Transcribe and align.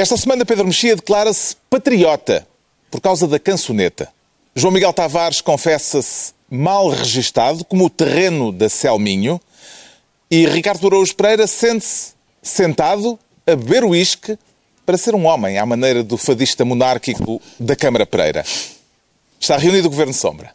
Esta 0.00 0.16
semana 0.16 0.46
Pedro 0.46 0.64
Mexia 0.64 0.96
declara-se 0.96 1.54
patriota 1.68 2.48
por 2.90 3.02
causa 3.02 3.28
da 3.28 3.38
cançoneta. 3.38 4.08
João 4.56 4.72
Miguel 4.72 4.94
Tavares 4.94 5.42
confessa-se 5.42 6.32
mal 6.50 6.88
registado 6.88 7.66
como 7.66 7.84
o 7.84 7.90
terreno 7.90 8.50
da 8.50 8.70
Selminho 8.70 9.38
e 10.30 10.46
Ricardo 10.46 10.86
Araújo 10.86 11.14
Pereira 11.14 11.46
sente-se 11.46 12.14
sentado 12.42 13.18
a 13.46 13.54
beber 13.54 13.84
uísque 13.84 14.38
para 14.86 14.96
ser 14.96 15.14
um 15.14 15.26
homem 15.26 15.58
à 15.58 15.66
maneira 15.66 16.02
do 16.02 16.16
fadista 16.16 16.64
monárquico 16.64 17.38
da 17.58 17.76
Câmara 17.76 18.06
Pereira. 18.06 18.42
Está 19.38 19.58
reunido 19.58 19.88
o 19.88 19.90
Governo 19.90 20.14
Sombra. 20.14 20.54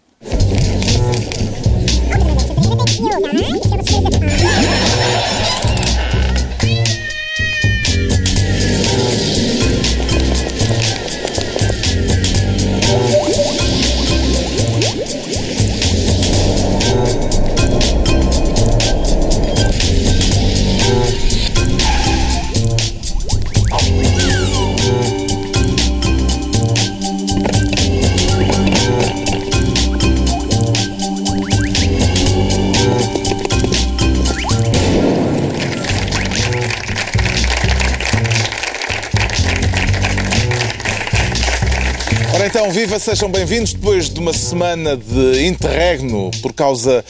Então, 42.65 42.73
viva, 42.73 42.97
sejam 42.97 43.29
bem-vindos. 43.29 43.73
Depois 43.73 44.09
de 44.09 44.19
uma 44.19 44.33
semana 44.33 44.97
de 44.97 45.45
interregno 45.45 46.31
por 46.41 46.51
causa 46.51 47.05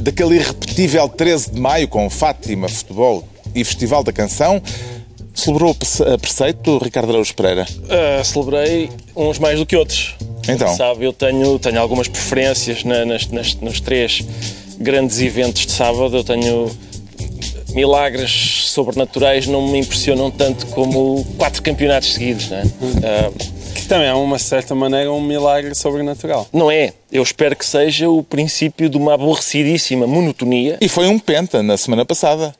daquele 0.00 0.36
irrepetível 0.36 1.08
13 1.08 1.50
de 1.50 1.60
maio 1.60 1.88
com 1.88 2.08
Fátima, 2.08 2.68
futebol 2.68 3.26
e 3.52 3.64
Festival 3.64 4.04
da 4.04 4.12
Canção, 4.12 4.62
celebrou 5.34 5.76
a 6.06 6.18
preceito 6.18 6.78
Ricardo 6.78 7.10
Araújo 7.10 7.34
Pereira? 7.34 7.66
Uh, 7.82 8.24
celebrei 8.24 8.90
uns 9.16 9.40
mais 9.40 9.58
do 9.58 9.66
que 9.66 9.74
outros. 9.74 10.14
Então? 10.48 10.76
Sabe, 10.76 11.04
eu 11.04 11.12
tenho, 11.12 11.58
tenho 11.58 11.80
algumas 11.80 12.06
preferências 12.06 12.84
na, 12.84 13.04
nas, 13.04 13.26
nas, 13.26 13.56
nos 13.56 13.80
três 13.80 14.24
grandes 14.78 15.20
eventos 15.20 15.66
de 15.66 15.72
sábado. 15.72 16.16
Eu 16.16 16.22
tenho 16.22 16.70
milagres 17.70 18.66
sobrenaturais, 18.66 19.48
não 19.48 19.66
me 19.66 19.80
impressionam 19.80 20.30
tanto 20.30 20.64
como 20.66 21.24
quatro 21.36 21.60
campeonatos 21.60 22.12
seguidos. 22.12 22.48
Não 22.50 22.58
é? 22.58 22.62
Uh, 22.62 23.61
que 23.61 23.61
também 23.92 24.08
é, 24.08 24.14
uma 24.14 24.38
certa 24.38 24.74
maneira, 24.74 25.12
um 25.12 25.20
milagre 25.20 25.74
sobrenatural. 25.74 26.48
Não 26.50 26.70
é. 26.70 26.94
Eu 27.10 27.22
espero 27.22 27.54
que 27.54 27.66
seja 27.66 28.08
o 28.08 28.22
princípio 28.22 28.88
de 28.88 28.96
uma 28.96 29.14
aborrecidíssima 29.14 30.06
monotonia. 30.06 30.78
E 30.80 30.88
foi 30.88 31.08
um 31.08 31.18
penta 31.18 31.62
na 31.62 31.76
semana 31.76 32.06
passada. 32.06 32.54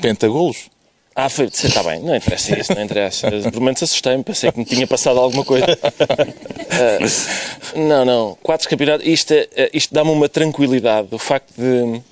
Penta 0.00 0.26
golos. 0.26 0.70
Ah, 1.14 1.28
foi, 1.28 1.46
está 1.46 1.82
bem, 1.82 2.00
não 2.00 2.16
interessa 2.16 2.58
isso, 2.58 2.74
não 2.74 2.82
interessa. 2.82 3.30
Pelo 3.30 3.62
menos 3.62 3.82
assustei-me, 3.82 4.22
pensei 4.22 4.50
que 4.50 4.58
me 4.58 4.64
tinha 4.64 4.86
passado 4.86 5.18
alguma 5.18 5.44
coisa. 5.44 5.66
Uh, 5.66 7.78
não, 7.78 8.04
não, 8.04 8.38
quatro 8.42 8.68
campeonatos, 8.68 9.06
isto, 9.06 9.32
é, 9.32 9.70
isto 9.72 9.94
dá-me 9.94 10.10
uma 10.10 10.28
tranquilidade, 10.28 11.08
o 11.10 11.18
facto 11.18 11.54
de, 11.56 12.02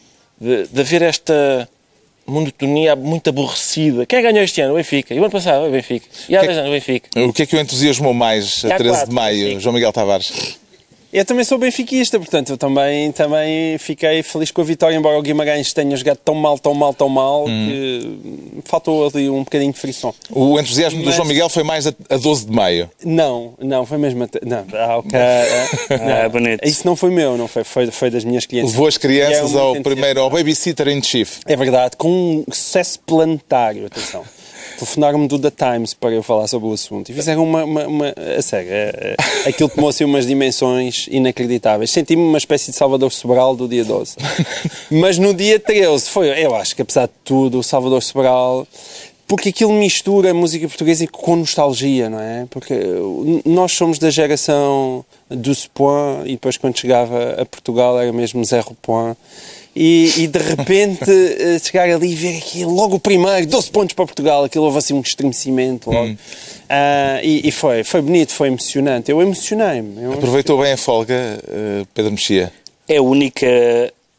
de, 0.41 0.69
de 0.69 0.81
haver 0.81 1.03
esta 1.03 1.69
monotonia 2.27 2.97
muito 2.97 3.31
aborrecida. 3.31 4.07
Quem 4.07 4.23
ganhou 4.23 4.43
este 4.43 4.61
ano? 4.61 4.73
O 4.73 4.77
Benfica. 4.77 5.15
E 5.15 5.19
o 5.19 5.23
ano 5.23 5.31
passado? 5.31 5.67
O 5.67 5.71
Benfica. 5.71 6.07
E 6.29 6.37
há 6.37 6.43
dois 6.43 6.57
anos? 6.57 6.71
O 6.71 6.73
Benfica. 6.73 7.09
O 7.23 7.33
que 7.33 7.43
é 7.43 7.47
que 7.47 7.57
o 7.57 7.61
entusiasmou 7.61 8.15
mais 8.15 8.65
a 8.65 8.77
13 8.77 8.91
quatro, 8.91 9.09
de 9.09 9.15
maio, 9.15 9.61
João 9.61 9.75
Miguel 9.75 9.93
Tavares? 9.93 10.59
Eu 11.15 11.25
também 11.25 11.45
sou 11.45 11.57
benfiquista, 11.59 12.19
portanto, 12.19 12.51
eu 12.51 12.59
também, 12.59 13.13
também 13.13 13.79
fiquei 13.79 14.21
feliz 14.25 14.51
com 14.51 14.63
a 14.63 14.65
vitória, 14.65 14.97
embora 14.97 15.17
o 15.17 15.23
Guimarães 15.23 15.73
tenha 15.73 15.97
jogado 15.97 16.17
tão 16.17 16.35
mal, 16.35 16.59
tão 16.59 16.75
mal, 16.75 16.93
tão 16.93 17.09
mal, 17.09 17.45
hum. 17.45 17.69
que 17.69 18.63
faltou 18.65 19.07
ali 19.07 19.31
um 19.31 19.45
bocadinho 19.45 19.73
de 19.73 19.79
frição. 19.79 20.13
O 20.29 20.59
entusiasmo 20.59 20.99
Mas... 20.99 21.11
do 21.11 21.13
João 21.13 21.29
Miguel 21.29 21.49
foi 21.49 21.63
mais 21.63 21.87
a, 21.87 21.95
a 22.11 22.17
12 22.17 22.47
de 22.47 22.53
maio? 22.53 22.91
Não, 23.05 23.55
não, 23.61 23.87
foi 23.87 23.97
mesmo... 23.97 24.25
A, 24.25 24.29
não, 24.45 24.67
ah, 24.75 24.99
okay. 24.99 25.21
Ah, 25.21 25.99
não, 26.05 26.25
ah, 26.25 26.29
bonito. 26.29 26.67
Isso 26.67 26.85
não 26.85 26.97
foi 26.97 27.13
meu, 27.13 27.39
não 27.39 27.47
foi, 27.47 27.63
foi, 27.63 27.89
foi 27.93 28.11
das 28.11 28.25
minhas 28.25 28.45
clientes. 28.45 28.73
Levou 28.73 28.89
as 28.89 28.99
crianças 28.99 29.55
é 29.55 29.59
ao 29.61 29.81
primeiro, 29.83 30.21
ao 30.21 30.29
Babysitter 30.29 30.89
in 30.89 31.01
Chief. 31.01 31.39
É 31.47 31.55
verdade, 31.55 31.97
com 31.97 32.09
um 32.09 32.45
sucesso 32.53 32.99
planetário, 33.07 33.87
atenção 33.87 34.25
telefonaram-me 34.79 35.29
do 35.29 35.39
The 35.39 35.51
Times 35.51 35.95
para 35.95 36.11
eu 36.11 36.23
falar 36.23 36.47
sobre 36.47 36.69
o 36.69 36.73
assunto 36.73 37.11
e 37.11 37.15
fizeram 37.15 37.43
uma. 37.43 37.65
uma, 37.65 37.87
uma 37.87 38.15
a 38.39 38.43
sério, 38.43 38.69
é, 38.71 39.17
é, 39.45 39.49
aquilo 39.49 39.69
tomou 39.69 39.91
assim 39.91 40.05
umas 40.05 40.27
dimensões 40.27 41.07
inacreditáveis. 41.11 41.91
Senti-me 41.91 42.23
uma 42.23 42.39
espécie 42.39 42.71
de 42.71 42.77
Salvador 42.77 43.13
Sobral 43.13 43.57
do 43.57 43.69
dia 43.69 43.85
12. 43.85 44.17
Mas 44.91 45.19
no 45.19 45.33
dia 45.35 45.59
13 45.59 46.09
foi, 46.09 46.29
eu 46.45 46.55
acho 46.55 46.75
que 46.77 46.83
apesar 46.83 47.07
de 47.07 47.13
tudo, 47.25 47.59
o 47.59 47.63
Salvador 47.63 48.03
Sobral 48.03 48.67
porque 49.27 49.49
aquilo 49.49 49.73
mistura 49.73 50.31
a 50.31 50.35
música 50.35 50.69
portuguesa 50.69 51.07
com 51.07 51.37
nostalgia, 51.37 52.11
não 52.11 52.21
é? 52.21 52.47
Porque 52.51 52.75
nós 53.45 53.73
somos 53.73 53.99
da 53.99 54.11
geração 54.11 55.05
do 55.31 55.53
Point 55.73 56.29
e 56.29 56.33
depois 56.33 56.57
quando 56.59 56.79
chegava 56.79 57.41
a 57.41 57.47
Portugal 57.47 57.99
era 57.99 58.13
mesmo 58.13 58.45
Zero 58.45 58.77
Point 58.83 59.19
e, 59.77 60.23
e 60.23 60.27
de 60.27 60.39
repente 60.39 61.11
eh, 61.11 61.59
chegar 61.59 61.89
ali 61.89 62.13
e 62.13 62.15
ver 62.15 62.39
aqui 62.39 62.65
logo 62.65 62.97
o 62.97 63.01
primeiro, 63.01 63.47
12 63.47 63.71
pontos 63.71 63.95
para 63.95 64.05
Portugal, 64.05 64.45
aquilo 64.45 64.65
houve 64.65 64.79
assim 64.79 64.95
um 64.95 65.01
estremecimento 65.01 65.91
logo. 65.91 66.11
Hum. 66.11 66.17
Uh, 66.65 67.21
e, 67.23 67.49
e, 67.49 67.51
foi, 67.51 67.85
foi 67.85 68.01
bonito, 68.01 68.33
foi 68.33 68.49
emocionante. 68.49 69.11
Eu 69.11 69.21
emocionei-me. 69.21 70.15
Aproveitou 70.15 70.61
bem 70.61 70.73
a 70.73 70.77
folga, 70.77 71.15
uh, 71.45 71.87
Pedro 71.93 72.13
Mexia? 72.13 72.53
É 72.89 72.97
a 72.97 73.03
única 73.03 73.47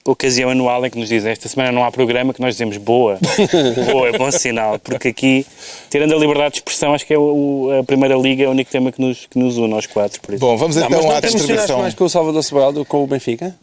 ocasião 0.08 0.52
anual 0.52 0.86
em 0.86 0.90
que 0.90 1.00
nos 1.00 1.10
dizem 1.10 1.32
esta 1.32 1.50
semana 1.50 1.72
não 1.72 1.84
há 1.84 1.92
programa, 1.92 2.34
que 2.34 2.40
nós 2.40 2.54
dizemos 2.54 2.78
boa. 2.78 3.18
boa, 3.92 4.10
é 4.10 4.18
bom 4.18 4.30
sinal. 4.32 4.78
Porque 4.78 5.08
aqui, 5.08 5.46
tirando 5.90 6.14
a 6.14 6.18
liberdade 6.18 6.52
de 6.52 6.58
expressão, 6.60 6.94
acho 6.94 7.06
que 7.06 7.14
é 7.14 7.18
o, 7.18 7.80
a 7.80 7.84
Primeira 7.84 8.16
Liga 8.16 8.44
é 8.44 8.48
o 8.48 8.52
único 8.52 8.70
tema 8.70 8.92
que 8.92 9.02
nos, 9.02 9.26
que 9.26 9.40
nos 9.40 9.58
une 9.58 9.74
aos 9.74 9.88
quatro. 9.88 10.22
Por 10.22 10.36
isso. 10.36 10.42
Bom, 10.42 10.56
vamos 10.58 10.78
então 10.78 10.90
não, 10.90 11.12
à 11.12 11.20
distribuição. 11.20 11.80
mais 11.80 11.96
com 11.96 12.04
o 12.04 12.10
Salvador 12.10 12.44
Sobral 12.44 12.72
do 12.72 12.86
que 12.86 12.92
com 12.92 13.04
o 13.04 13.08
Benfica? 13.08 13.56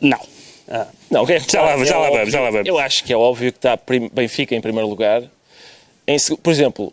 Não. 0.00 0.33
Ah. 0.68 0.86
Não, 1.10 1.28
é, 1.28 1.38
já, 1.40 1.62
lá, 1.62 1.84
já, 1.84 1.98
lá 1.98 2.10
vamos, 2.10 2.32
já 2.32 2.40
lá 2.40 2.50
vamos. 2.50 2.66
Eu 2.66 2.78
acho 2.78 3.04
que 3.04 3.12
é 3.12 3.16
óbvio 3.16 3.52
que 3.52 3.58
está 3.58 3.78
Benfica 4.12 4.54
em 4.54 4.60
primeiro 4.60 4.88
lugar. 4.88 5.22
Em, 6.06 6.16
por 6.42 6.50
exemplo, 6.50 6.92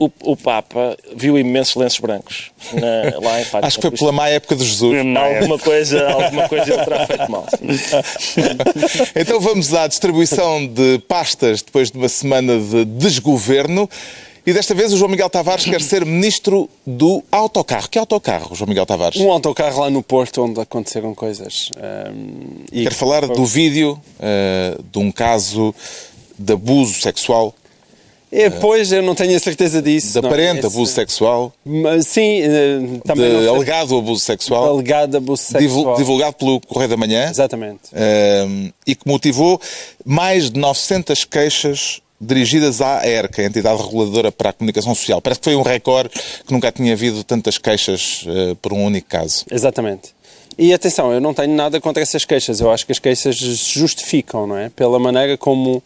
o, 0.00 0.10
o, 0.22 0.36
Papa 0.36 0.96
viu 1.14 1.38
imensos 1.38 1.76
lenços 1.76 2.00
brancos 2.00 2.50
na, 2.72 3.20
lá 3.20 3.40
em 3.40 3.44
Fátima. 3.44 3.66
Acho 3.66 3.76
que 3.76 3.82
foi 3.82 3.90
pela 3.90 4.12
má 4.12 4.28
época 4.28 4.56
de 4.56 4.64
Jesus. 4.64 4.96
Alguma 4.98 5.58
coisa, 5.58 6.08
alguma 6.10 6.48
coisa 6.48 6.72
ele 6.72 6.84
terá 6.84 7.06
feito 7.06 7.30
mal. 7.30 7.46
então 9.14 9.38
vamos 9.40 9.74
à 9.74 9.86
distribuição 9.86 10.66
de 10.66 10.98
pastas 11.00 11.60
depois 11.60 11.90
de 11.90 11.98
uma 11.98 12.08
semana 12.08 12.58
de 12.58 12.86
desgoverno. 12.86 13.88
E 14.46 14.52
desta 14.52 14.74
vez 14.74 14.92
o 14.92 14.96
João 14.96 15.10
Miguel 15.10 15.28
Tavares 15.28 15.64
quer 15.64 15.80
ser 15.80 16.04
ministro 16.04 16.68
do 16.86 17.22
autocarro. 17.30 17.88
Que 17.88 17.98
autocarro, 17.98 18.54
João 18.54 18.68
Miguel 18.68 18.86
Tavares? 18.86 19.20
Um 19.20 19.30
autocarro 19.30 19.80
lá 19.80 19.90
no 19.90 20.02
Porto 20.02 20.42
onde 20.42 20.60
aconteceram 20.60 21.14
coisas. 21.14 21.70
Um, 21.76 22.64
e 22.72 22.82
quer 22.84 22.94
falar 22.94 23.26
do 23.26 23.44
vídeo 23.44 24.00
uh, 24.18 24.82
de 24.82 24.98
um 24.98 25.12
caso 25.12 25.74
de 26.38 26.52
abuso 26.54 27.00
sexual 27.00 27.54
é, 28.32 28.48
pois, 28.48 28.92
eu 28.92 29.02
não 29.02 29.14
tenho 29.14 29.36
a 29.36 29.40
certeza 29.40 29.82
disso. 29.82 30.12
De 30.20 30.24
aparente 30.24 30.64
abuso 30.64 30.92
sexual. 30.92 31.52
Mas, 31.64 32.06
sim, 32.06 32.40
eh, 32.42 33.00
também. 33.04 33.28
De 33.28 33.48
alegado 33.48 33.98
abuso 33.98 34.20
sexual. 34.20 34.68
Alegado 34.68 35.16
abuso 35.16 35.42
sexual. 35.42 35.96
Divulgado 35.96 36.36
pelo 36.36 36.60
Correio 36.60 36.90
da 36.90 36.96
Manhã. 36.96 37.28
Exatamente. 37.28 37.90
Uh, 37.92 38.72
e 38.86 38.94
que 38.94 39.02
motivou 39.04 39.60
mais 40.04 40.48
de 40.50 40.60
900 40.60 41.24
queixas 41.24 42.00
dirigidas 42.20 42.80
à 42.80 43.06
ERC, 43.06 43.40
a 43.40 43.44
entidade 43.44 43.82
reguladora 43.82 44.30
para 44.30 44.50
a 44.50 44.52
comunicação 44.52 44.94
social. 44.94 45.22
Parece 45.22 45.40
que 45.40 45.44
foi 45.44 45.56
um 45.56 45.62
recorde 45.62 46.10
que 46.46 46.52
nunca 46.52 46.70
tinha 46.70 46.92
havido 46.92 47.24
tantas 47.24 47.56
queixas 47.56 48.24
uh, 48.26 48.54
por 48.56 48.72
um 48.72 48.84
único 48.84 49.08
caso. 49.08 49.46
Exatamente. 49.50 50.14
E 50.58 50.74
atenção, 50.74 51.12
eu 51.12 51.20
não 51.20 51.32
tenho 51.32 51.54
nada 51.54 51.80
contra 51.80 52.02
essas 52.02 52.24
queixas. 52.24 52.60
Eu 52.60 52.70
acho 52.70 52.84
que 52.84 52.92
as 52.92 52.98
queixas 52.98 53.36
justificam, 53.36 54.46
não 54.46 54.58
é? 54.58 54.68
Pela 54.68 54.98
maneira 54.98 55.38
como, 55.38 55.82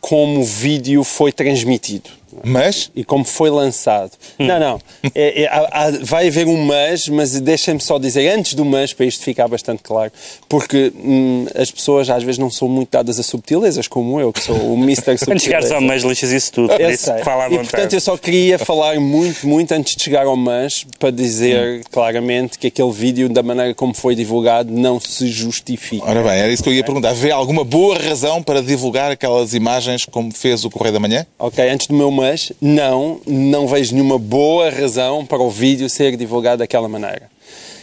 como 0.00 0.40
o 0.40 0.44
vídeo 0.44 1.02
foi 1.02 1.32
transmitido. 1.32 2.08
Mas? 2.44 2.90
E 2.94 3.04
como 3.04 3.24
foi 3.24 3.50
lançado. 3.50 4.12
Hum. 4.38 4.46
Não, 4.46 4.58
não. 4.58 4.80
É, 5.14 5.42
é, 5.42 5.48
há, 5.48 5.90
vai 6.02 6.28
haver 6.28 6.46
um 6.46 6.56
mas, 6.64 7.08
mas 7.08 7.40
deixem-me 7.40 7.80
só 7.80 7.98
dizer, 7.98 8.28
antes 8.28 8.54
do 8.54 8.64
mas, 8.64 8.92
para 8.92 9.06
isto 9.06 9.22
ficar 9.24 9.48
bastante 9.48 9.82
claro, 9.82 10.12
porque 10.48 10.92
hum, 10.96 11.46
as 11.54 11.70
pessoas 11.70 12.08
às 12.08 12.22
vezes 12.22 12.38
não 12.38 12.50
são 12.50 12.68
muito 12.68 12.90
dadas 12.90 13.18
a 13.18 13.22
subtilezas, 13.22 13.88
como 13.88 14.20
eu, 14.20 14.32
que 14.32 14.42
sou 14.42 14.56
o 14.56 14.76
Mr. 14.76 15.18
Subtileza. 15.18 15.24
Antes 15.32 15.42
de 15.42 15.44
chegares 15.44 15.72
ao 15.72 15.80
mas, 15.80 16.02
lixas 16.02 16.30
isso 16.30 16.52
tudo. 16.52 16.72
Eu 16.72 16.90
isso, 16.90 17.04
sei. 17.04 17.22
Fala 17.22 17.44
à 17.44 17.50
e, 17.50 17.58
portanto, 17.58 17.92
eu 17.92 18.00
só 18.00 18.16
queria 18.16 18.58
falar 18.58 18.98
muito, 19.00 19.46
muito 19.46 19.72
antes 19.72 19.96
de 19.96 20.02
chegar 20.02 20.26
ao 20.26 20.36
mas, 20.36 20.84
para 20.98 21.10
dizer 21.10 21.80
hum. 21.80 21.82
claramente 21.90 22.58
que 22.58 22.66
aquele 22.66 22.92
vídeo, 22.92 23.28
da 23.28 23.42
maneira 23.42 23.74
como 23.74 23.94
foi 23.94 24.14
divulgado, 24.14 24.72
não 24.72 25.00
se 25.00 25.26
justifica. 25.28 26.04
Ora 26.04 26.22
bem, 26.22 26.38
era 26.38 26.52
isso 26.52 26.62
que 26.62 26.68
eu 26.68 26.74
ia 26.74 26.84
perguntar. 26.84 27.12
Vê 27.12 27.30
alguma 27.30 27.64
boa 27.64 27.98
razão 27.98 28.42
para 28.42 28.62
divulgar 28.62 29.10
aquelas 29.10 29.54
imagens 29.54 30.04
como 30.04 30.32
fez 30.32 30.64
o 30.64 30.70
Correio 30.70 30.94
da 30.94 31.00
Manhã? 31.00 31.26
Ok, 31.38 31.68
antes 31.68 31.86
do 31.86 31.94
meu 31.94 32.10
mas 32.10 32.21
mas 32.22 32.52
não, 32.60 33.20
não 33.26 33.66
vejo 33.66 33.94
nenhuma 33.94 34.16
boa 34.16 34.70
razão 34.70 35.26
para 35.26 35.42
o 35.42 35.50
vídeo 35.50 35.90
ser 35.90 36.16
divulgado 36.16 36.58
daquela 36.58 36.88
maneira. 36.88 37.28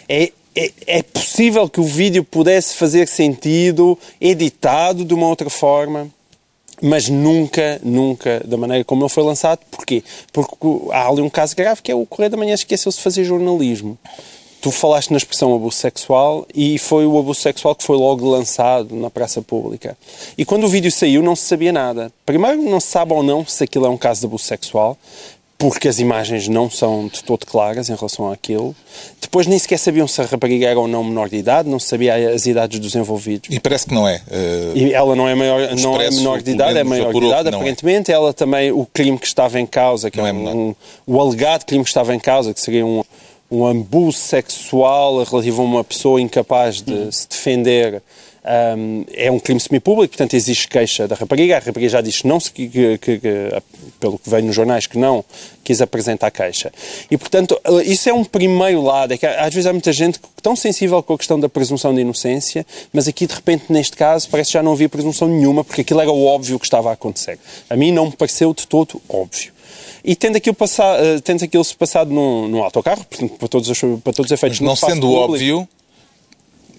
É, 0.08 0.32
é, 0.56 0.72
é 0.88 1.04
possível 1.04 1.68
que 1.68 1.82
o 1.82 1.84
vídeo 1.84 2.24
pudesse 2.24 2.74
fazer 2.78 3.10
sentido 3.10 4.00
editado 4.20 5.04
de 5.04 5.14
uma 5.14 5.28
outra 5.28 5.50
forma, 5.50 6.10
mas 6.82 7.10
nunca, 7.10 7.82
nunca 7.84 8.42
da 8.46 8.56
maneira 8.56 8.86
como 8.86 9.04
ele 9.04 9.10
foi 9.10 9.24
lançado. 9.24 9.60
Porquê? 9.70 10.02
Porque 10.32 10.56
há 10.92 11.10
ali 11.10 11.22
um 11.22 11.30
caso 11.30 11.54
grave 11.54 11.82
que 11.82 11.92
é 11.92 11.96
o 11.96 12.06
Correio 12.06 12.32
da 12.32 12.38
Manhã 12.38 12.54
esqueceu-se 12.54 12.98
de 12.98 13.04
fazer 13.04 13.26
jornalismo. 13.26 13.98
Tu 14.62 14.72
falaste 14.72 15.12
na 15.12 15.18
expressão 15.18 15.56
abuso 15.56 15.78
sexual 15.78 16.46
e 16.54 16.78
foi 16.78 17.06
o 17.06 17.18
abuso 17.18 17.40
sexual 17.40 17.74
que 17.76 17.84
foi 17.84 17.98
logo 17.98 18.30
lançado 18.30 18.94
na 18.94 19.10
praça 19.10 19.42
pública. 19.42 19.98
E 20.38 20.44
quando 20.44 20.66
o 20.66 20.68
vídeo 20.68 20.92
saiu 20.92 21.24
não 21.24 21.36
se 21.36 21.44
sabia 21.44 21.72
nada. 21.72 22.12
Primeiro, 22.26 22.62
não 22.62 22.80
se 22.80 22.88
sabe 22.88 23.14
ou 23.14 23.24
não 23.24 23.46
se 23.46 23.64
aquilo 23.64 23.86
é 23.86 23.90
um 23.90 23.98
caso 23.98 24.20
de 24.20 24.26
abuso 24.26 24.44
sexual, 24.44 24.98
porque 25.60 25.90
as 25.90 26.00
imagens 26.00 26.48
não 26.48 26.70
são 26.70 27.10
de 27.10 27.22
todo 27.22 27.46
claras 27.46 27.90
em 27.90 27.96
relação 27.96 28.32
àquilo. 28.32 28.74
Depois 29.22 29.46
nem 29.46 29.60
sequer 29.60 29.78
sabiam 29.78 30.08
se 30.08 30.22
a 30.22 30.26
rapariga 30.26 30.68
era 30.68 30.80
ou 30.80 30.88
não 30.88 31.04
menor 31.04 31.28
de 31.28 31.36
idade, 31.36 31.68
não 31.70 31.78
se 31.78 31.88
sabia 31.88 32.16
as 32.34 32.46
idades 32.46 32.80
dos 32.80 32.96
envolvidos. 32.96 33.54
E 33.54 33.60
parece 33.60 33.86
que 33.86 33.94
não 33.94 34.08
é. 34.08 34.22
Uh, 34.28 34.78
e 34.78 34.94
ela 34.94 35.18
não 35.18 35.28
é, 35.28 35.36
maior, 35.36 35.76
não 35.76 36.00
é 36.00 36.10
menor 36.10 36.42
de 36.42 36.52
idade, 36.52 36.78
é 36.78 36.84
maior 36.84 37.14
de 37.14 37.26
idade, 37.26 37.50
é. 37.50 37.56
aparentemente. 37.56 38.10
É. 38.10 38.16
Ela 38.16 38.34
também, 38.34 38.72
o 38.72 38.86
crime 38.86 39.20
que 39.20 39.28
estava 39.28 39.60
em 39.60 39.66
causa, 39.66 40.10
que 40.10 40.20
é, 40.20 40.30
é 40.30 40.34
um, 40.34 40.50
um, 40.50 40.76
o 41.06 41.20
alegado 41.20 41.66
crime 41.66 41.84
que 41.84 41.90
estava 41.90 42.16
em 42.16 42.20
causa, 42.20 42.54
que 42.54 42.62
seria 42.62 42.86
um 42.86 43.04
um 43.52 43.66
abuso 43.66 44.18
sexual 44.18 45.24
relativo 45.24 45.62
a 45.62 45.66
uma 45.66 45.84
pessoa 45.84 46.22
incapaz 46.22 46.82
de 46.82 47.12
se 47.12 47.28
defender 47.28 48.02
um, 48.50 49.06
é 49.14 49.32
um 49.32 49.40
crime 49.40 49.60
semipúblico, 49.60 50.14
portanto 50.14 50.34
existe 50.34 50.68
queixa 50.68 51.08
da 51.08 51.16
rapariga. 51.16 51.58
A 51.58 51.60
rapariga 51.60 51.90
já 51.90 52.02
disse, 52.02 52.26
não, 52.26 52.40
que, 52.40 52.68
que, 52.68 52.98
que, 52.98 53.62
pelo 54.00 54.18
que 54.18 54.30
veio 54.30 54.46
nos 54.46 54.56
jornais, 54.56 54.88
que 54.88 54.98
não 54.98 55.24
quis 55.64 55.82
apresentar 55.82 56.28
a 56.28 56.32
queixa. 56.32 56.72
E, 57.12 57.18
portanto, 57.18 57.60
isso 57.86 58.10
é 58.10 58.14
um 58.14 58.24
primeiro 58.24 58.82
lado. 58.82 59.14
É 59.14 59.18
que, 59.18 59.26
às 59.26 59.54
vezes 59.54 59.68
há 59.68 59.74
muita 59.74 59.94
gente 59.94 60.20
tão 60.42 60.56
sensível 60.56 61.02
com 61.04 61.14
a 61.14 61.18
questão 61.18 61.40
da 61.40 61.50
presunção 61.50 61.94
de 61.94 62.02
inocência, 62.02 62.66
mas 62.92 63.08
aqui, 63.08 63.28
de 63.28 63.34
repente, 63.34 63.66
neste 63.70 63.96
caso, 63.96 64.28
parece 64.30 64.50
que 64.50 64.54
já 64.54 64.64
não 64.64 64.72
havia 64.72 64.90
presunção 64.90 65.28
nenhuma, 65.28 65.64
porque 65.64 65.82
aquilo 65.82 66.02
era 66.02 66.12
o 66.12 66.26
óbvio 66.26 66.58
que 66.58 66.66
estava 66.66 66.90
a 66.90 66.94
acontecer. 66.94 67.38
A 67.70 67.76
mim 67.76 67.92
não 67.92 68.06
me 68.06 68.12
pareceu 68.14 68.54
de 68.54 68.66
todo 68.66 69.02
óbvio. 69.08 69.59
E 70.04 70.16
tendo 70.16 70.36
aquilo, 70.38 70.56
passar, 70.56 71.00
uh, 71.00 71.22
tendo 71.22 71.44
aquilo 71.44 71.64
se 71.64 71.76
passado 71.76 72.12
num, 72.12 72.48
num 72.48 72.64
autocarro, 72.64 73.04
portanto, 73.06 73.38
para 73.38 73.48
todos 73.48 73.70
os, 73.70 73.80
para 73.80 74.14
todos 74.14 74.26
os 74.26 74.32
efeitos... 74.32 74.60
Mas 74.60 74.68
não 74.68 74.76
sendo 74.76 75.08
público, 75.08 75.34
óbvio 75.34 75.70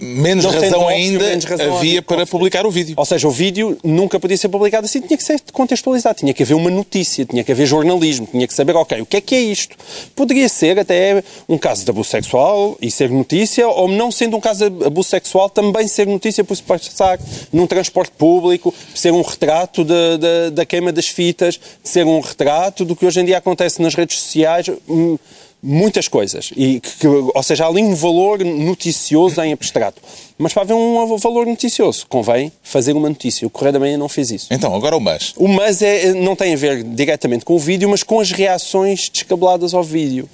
menos 0.00 0.44
não 0.44 0.52
razão 0.52 0.88
ainda 0.88 1.24
menos 1.24 1.44
razão 1.44 1.76
havia 1.76 2.00
para 2.00 2.26
publicar 2.26 2.64
o 2.66 2.70
vídeo. 2.70 2.94
Ou 2.96 3.04
seja, 3.04 3.28
o 3.28 3.30
vídeo 3.30 3.78
nunca 3.84 4.18
podia 4.18 4.36
ser 4.36 4.48
publicado 4.48 4.86
assim, 4.86 5.00
tinha 5.00 5.16
que 5.16 5.22
ser 5.22 5.40
contextualizado, 5.52 6.18
tinha 6.18 6.32
que 6.32 6.42
haver 6.42 6.54
uma 6.54 6.70
notícia, 6.70 7.24
tinha 7.24 7.44
que 7.44 7.52
haver 7.52 7.66
jornalismo, 7.66 8.26
tinha 8.30 8.46
que 8.46 8.54
saber, 8.54 8.74
ok, 8.74 9.00
o 9.02 9.06
que 9.06 9.18
é 9.18 9.20
que 9.20 9.34
é 9.34 9.40
isto? 9.40 9.76
Poderia 10.16 10.48
ser 10.48 10.78
até 10.78 11.22
um 11.48 11.58
caso 11.58 11.84
de 11.84 11.90
abuso 11.90 12.08
sexual 12.10 12.76
e 12.80 12.90
ser 12.90 13.10
notícia, 13.10 13.68
ou 13.68 13.88
não 13.88 14.10
sendo 14.10 14.36
um 14.36 14.40
caso 14.40 14.70
de 14.70 14.84
abuso 14.86 15.10
sexual, 15.10 15.50
também 15.50 15.86
ser 15.86 16.06
notícia 16.06 16.42
por 16.42 16.56
se 16.56 16.62
passar 16.62 17.18
num 17.52 17.66
transporte 17.66 18.12
público, 18.16 18.74
ser 18.94 19.12
um 19.12 19.22
retrato 19.22 19.84
de, 19.84 20.18
de, 20.18 20.50
da 20.50 20.64
queima 20.64 20.92
das 20.92 21.08
fitas, 21.08 21.60
ser 21.82 22.06
um 22.06 22.20
retrato 22.20 22.84
do 22.84 22.96
que 22.96 23.04
hoje 23.04 23.20
em 23.20 23.24
dia 23.24 23.38
acontece 23.38 23.82
nas 23.82 23.94
redes 23.94 24.18
sociais. 24.18 24.70
Hum, 24.88 25.18
muitas 25.62 26.08
coisas. 26.08 26.50
E 26.56 26.80
que, 26.80 27.06
ou 27.06 27.42
seja, 27.42 27.64
há 27.64 27.68
ali 27.68 27.82
um 27.82 27.94
valor 27.94 28.44
noticioso 28.44 29.40
em 29.42 29.52
abstrato. 29.52 30.00
Mas 30.38 30.54
para 30.54 30.62
haver 30.62 30.74
um 30.74 31.16
valor 31.18 31.46
noticioso, 31.46 32.06
convém 32.08 32.50
fazer 32.62 32.94
uma 32.94 33.08
notícia. 33.08 33.46
O 33.46 33.50
Correio 33.50 33.74
da 33.74 33.78
Manhã 33.78 33.98
não 33.98 34.08
fez 34.08 34.30
isso. 34.30 34.46
Então, 34.50 34.74
agora 34.74 34.96
o 34.96 35.00
mas. 35.00 35.34
O 35.36 35.46
mas 35.46 35.82
é, 35.82 36.14
não 36.14 36.34
tem 36.34 36.54
a 36.54 36.56
ver 36.56 36.82
diretamente 36.82 37.44
com 37.44 37.54
o 37.54 37.58
vídeo, 37.58 37.88
mas 37.88 38.02
com 38.02 38.20
as 38.20 38.30
reações 38.30 39.10
descabeladas 39.10 39.74
ao 39.74 39.82
vídeo. 39.82 40.28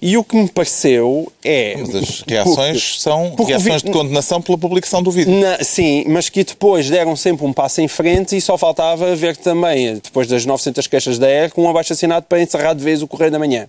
E 0.00 0.16
o 0.18 0.24
que 0.24 0.36
me 0.36 0.48
pareceu 0.48 1.32
é. 1.44 1.76
Mas 1.78 1.94
as 1.94 2.24
reações 2.26 2.82
porque, 2.82 3.00
são 3.00 3.30
porque 3.36 3.52
reações 3.52 3.82
de 3.82 3.90
condenação 3.90 4.42
pela 4.42 4.58
publicação 4.58 5.02
do 5.02 5.10
vídeo. 5.10 5.32
Na, 5.32 5.62
sim, 5.62 6.04
mas 6.08 6.28
que 6.28 6.44
depois 6.44 6.90
deram 6.90 7.16
sempre 7.16 7.46
um 7.46 7.52
passo 7.52 7.80
em 7.80 7.88
frente 7.88 8.36
e 8.36 8.40
só 8.40 8.58
faltava 8.58 9.14
ver 9.14 9.36
também, 9.36 9.94
depois 9.94 10.26
das 10.26 10.44
900 10.44 10.86
queixas 10.86 11.18
da 11.18 11.30
ERC, 11.30 11.58
um 11.58 11.68
abaixo 11.68 11.92
assinado 11.92 12.26
para 12.28 12.42
encerrar 12.42 12.74
de 12.74 12.82
vez 12.82 13.02
o 13.02 13.08
Correio 13.08 13.30
da 13.30 13.38
Manhã. 13.38 13.66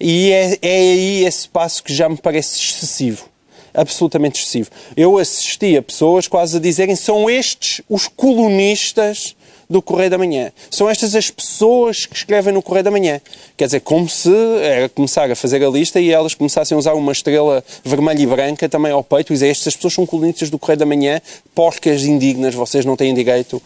E 0.00 0.30
é, 0.32 0.58
é 0.62 0.76
aí 0.78 1.24
esse 1.24 1.48
passo 1.48 1.82
que 1.82 1.94
já 1.94 2.08
me 2.08 2.16
parece 2.16 2.58
excessivo 2.58 3.32
absolutamente 3.74 4.40
excessivo. 4.42 4.70
Eu 4.96 5.18
assisti 5.18 5.76
a 5.76 5.82
pessoas 5.82 6.28
quase 6.28 6.56
a 6.56 6.60
dizerem 6.60 6.94
são 6.94 7.28
estes 7.28 7.80
os 7.88 8.06
colunistas 8.06 9.34
do 9.68 9.80
Correio 9.80 10.10
da 10.10 10.18
Manhã. 10.18 10.52
São 10.70 10.88
estas 10.88 11.14
as 11.14 11.30
pessoas 11.30 12.06
que 12.06 12.16
escrevem 12.16 12.52
no 12.52 12.62
Correio 12.62 12.84
da 12.84 12.90
Manhã. 12.90 13.20
Quer 13.56 13.66
dizer, 13.66 13.80
como 13.80 14.08
se 14.08 14.30
era 14.62 14.88
começar 14.88 15.30
a 15.30 15.36
fazer 15.36 15.64
a 15.64 15.68
lista 15.68 16.00
e 16.00 16.10
elas 16.10 16.34
começassem 16.34 16.74
a 16.74 16.78
usar 16.78 16.94
uma 16.94 17.12
estrela 17.12 17.64
vermelha 17.84 18.22
e 18.22 18.26
branca 18.26 18.68
também 18.68 18.92
ao 18.92 19.02
peito 19.02 19.32
e 19.32 19.34
dizer 19.34 19.48
estas 19.48 19.74
pessoas 19.76 19.94
são 19.94 20.06
colunistas 20.06 20.50
do 20.50 20.58
Correio 20.58 20.78
da 20.78 20.86
Manhã, 20.86 21.20
porcas 21.54 22.02
indignas, 22.04 22.54
vocês 22.54 22.84
não 22.84 22.96
têm 22.96 23.14
direito 23.14 23.56
uh, 23.56 23.62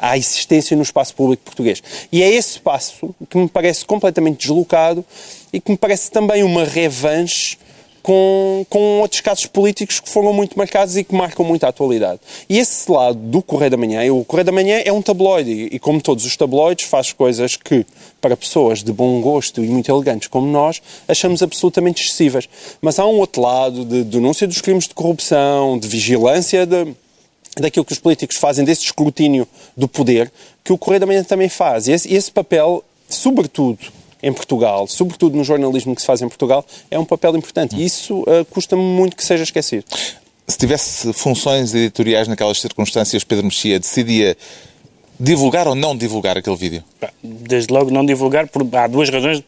à 0.00 0.16
existência 0.16 0.76
no 0.76 0.82
espaço 0.82 1.14
público 1.14 1.42
português. 1.44 1.82
E 2.12 2.22
é 2.22 2.30
esse 2.30 2.58
passo 2.58 3.14
que 3.28 3.38
me 3.38 3.48
parece 3.48 3.84
completamente 3.84 4.46
deslocado 4.46 5.04
e 5.52 5.60
que 5.60 5.70
me 5.70 5.76
parece 5.76 6.10
também 6.10 6.42
uma 6.42 6.64
revanche 6.64 7.58
com, 8.02 8.64
com 8.68 9.00
outros 9.00 9.20
casos 9.20 9.46
políticos 9.46 10.00
que 10.00 10.08
foram 10.08 10.32
muito 10.32 10.56
marcados 10.56 10.96
e 10.96 11.04
que 11.04 11.14
marcam 11.14 11.44
muito 11.44 11.64
a 11.64 11.68
atualidade. 11.68 12.20
E 12.48 12.58
esse 12.58 12.90
lado 12.90 13.18
do 13.18 13.42
Correio 13.42 13.70
da 13.70 13.76
Manhã, 13.76 14.12
o 14.12 14.24
Correio 14.24 14.44
da 14.44 14.52
Manhã 14.52 14.80
é 14.84 14.92
um 14.92 15.02
tabloide 15.02 15.68
e, 15.70 15.78
como 15.78 16.00
todos 16.00 16.24
os 16.24 16.36
tabloides, 16.36 16.86
faz 16.86 17.12
coisas 17.12 17.56
que, 17.56 17.84
para 18.20 18.36
pessoas 18.36 18.82
de 18.82 18.92
bom 18.92 19.20
gosto 19.20 19.62
e 19.62 19.68
muito 19.68 19.90
elegantes 19.90 20.28
como 20.28 20.46
nós, 20.46 20.80
achamos 21.06 21.42
absolutamente 21.42 22.02
excessivas. 22.02 22.48
Mas 22.80 22.98
há 22.98 23.06
um 23.06 23.18
outro 23.18 23.42
lado 23.42 23.84
de 23.84 24.02
denúncia 24.04 24.46
dos 24.46 24.60
crimes 24.60 24.88
de 24.88 24.94
corrupção, 24.94 25.78
de 25.78 25.88
vigilância 25.88 26.66
de, 26.66 26.94
daquilo 27.58 27.84
que 27.84 27.92
os 27.92 27.98
políticos 27.98 28.36
fazem, 28.36 28.64
desse 28.64 28.84
escrutínio 28.84 29.46
do 29.76 29.88
poder, 29.88 30.32
que 30.64 30.72
o 30.72 30.78
Correio 30.78 31.00
da 31.00 31.06
Manhã 31.06 31.24
também 31.24 31.48
faz. 31.48 31.88
E 31.88 31.92
esse, 31.92 32.12
esse 32.12 32.30
papel, 32.30 32.84
sobretudo, 33.08 33.78
em 34.22 34.32
Portugal, 34.32 34.86
sobretudo 34.86 35.36
no 35.36 35.44
jornalismo 35.44 35.94
que 35.94 36.00
se 36.00 36.06
faz 36.06 36.22
em 36.22 36.28
Portugal, 36.28 36.64
é 36.90 36.98
um 36.98 37.04
papel 37.04 37.36
importante. 37.36 37.76
E 37.76 37.84
isso 37.84 38.22
uh, 38.22 38.44
custa-me 38.50 38.82
muito 38.82 39.16
que 39.16 39.24
seja 39.24 39.42
esquecido. 39.42 39.84
Se 40.46 40.58
tivesse 40.58 41.12
funções 41.12 41.74
editoriais 41.74 42.26
naquelas 42.26 42.60
circunstâncias, 42.60 43.22
Pedro 43.22 43.44
Mexia 43.44 43.78
decidia 43.78 44.36
divulgar 45.20 45.68
ou 45.68 45.74
não 45.74 45.94
divulgar 45.94 46.38
aquele 46.38 46.56
vídeo? 46.56 46.82
Desde 47.22 47.72
logo 47.72 47.90
não 47.90 48.04
divulgar, 48.04 48.48
por, 48.48 48.66
há 48.74 48.86
duas 48.86 49.10
razões 49.10 49.44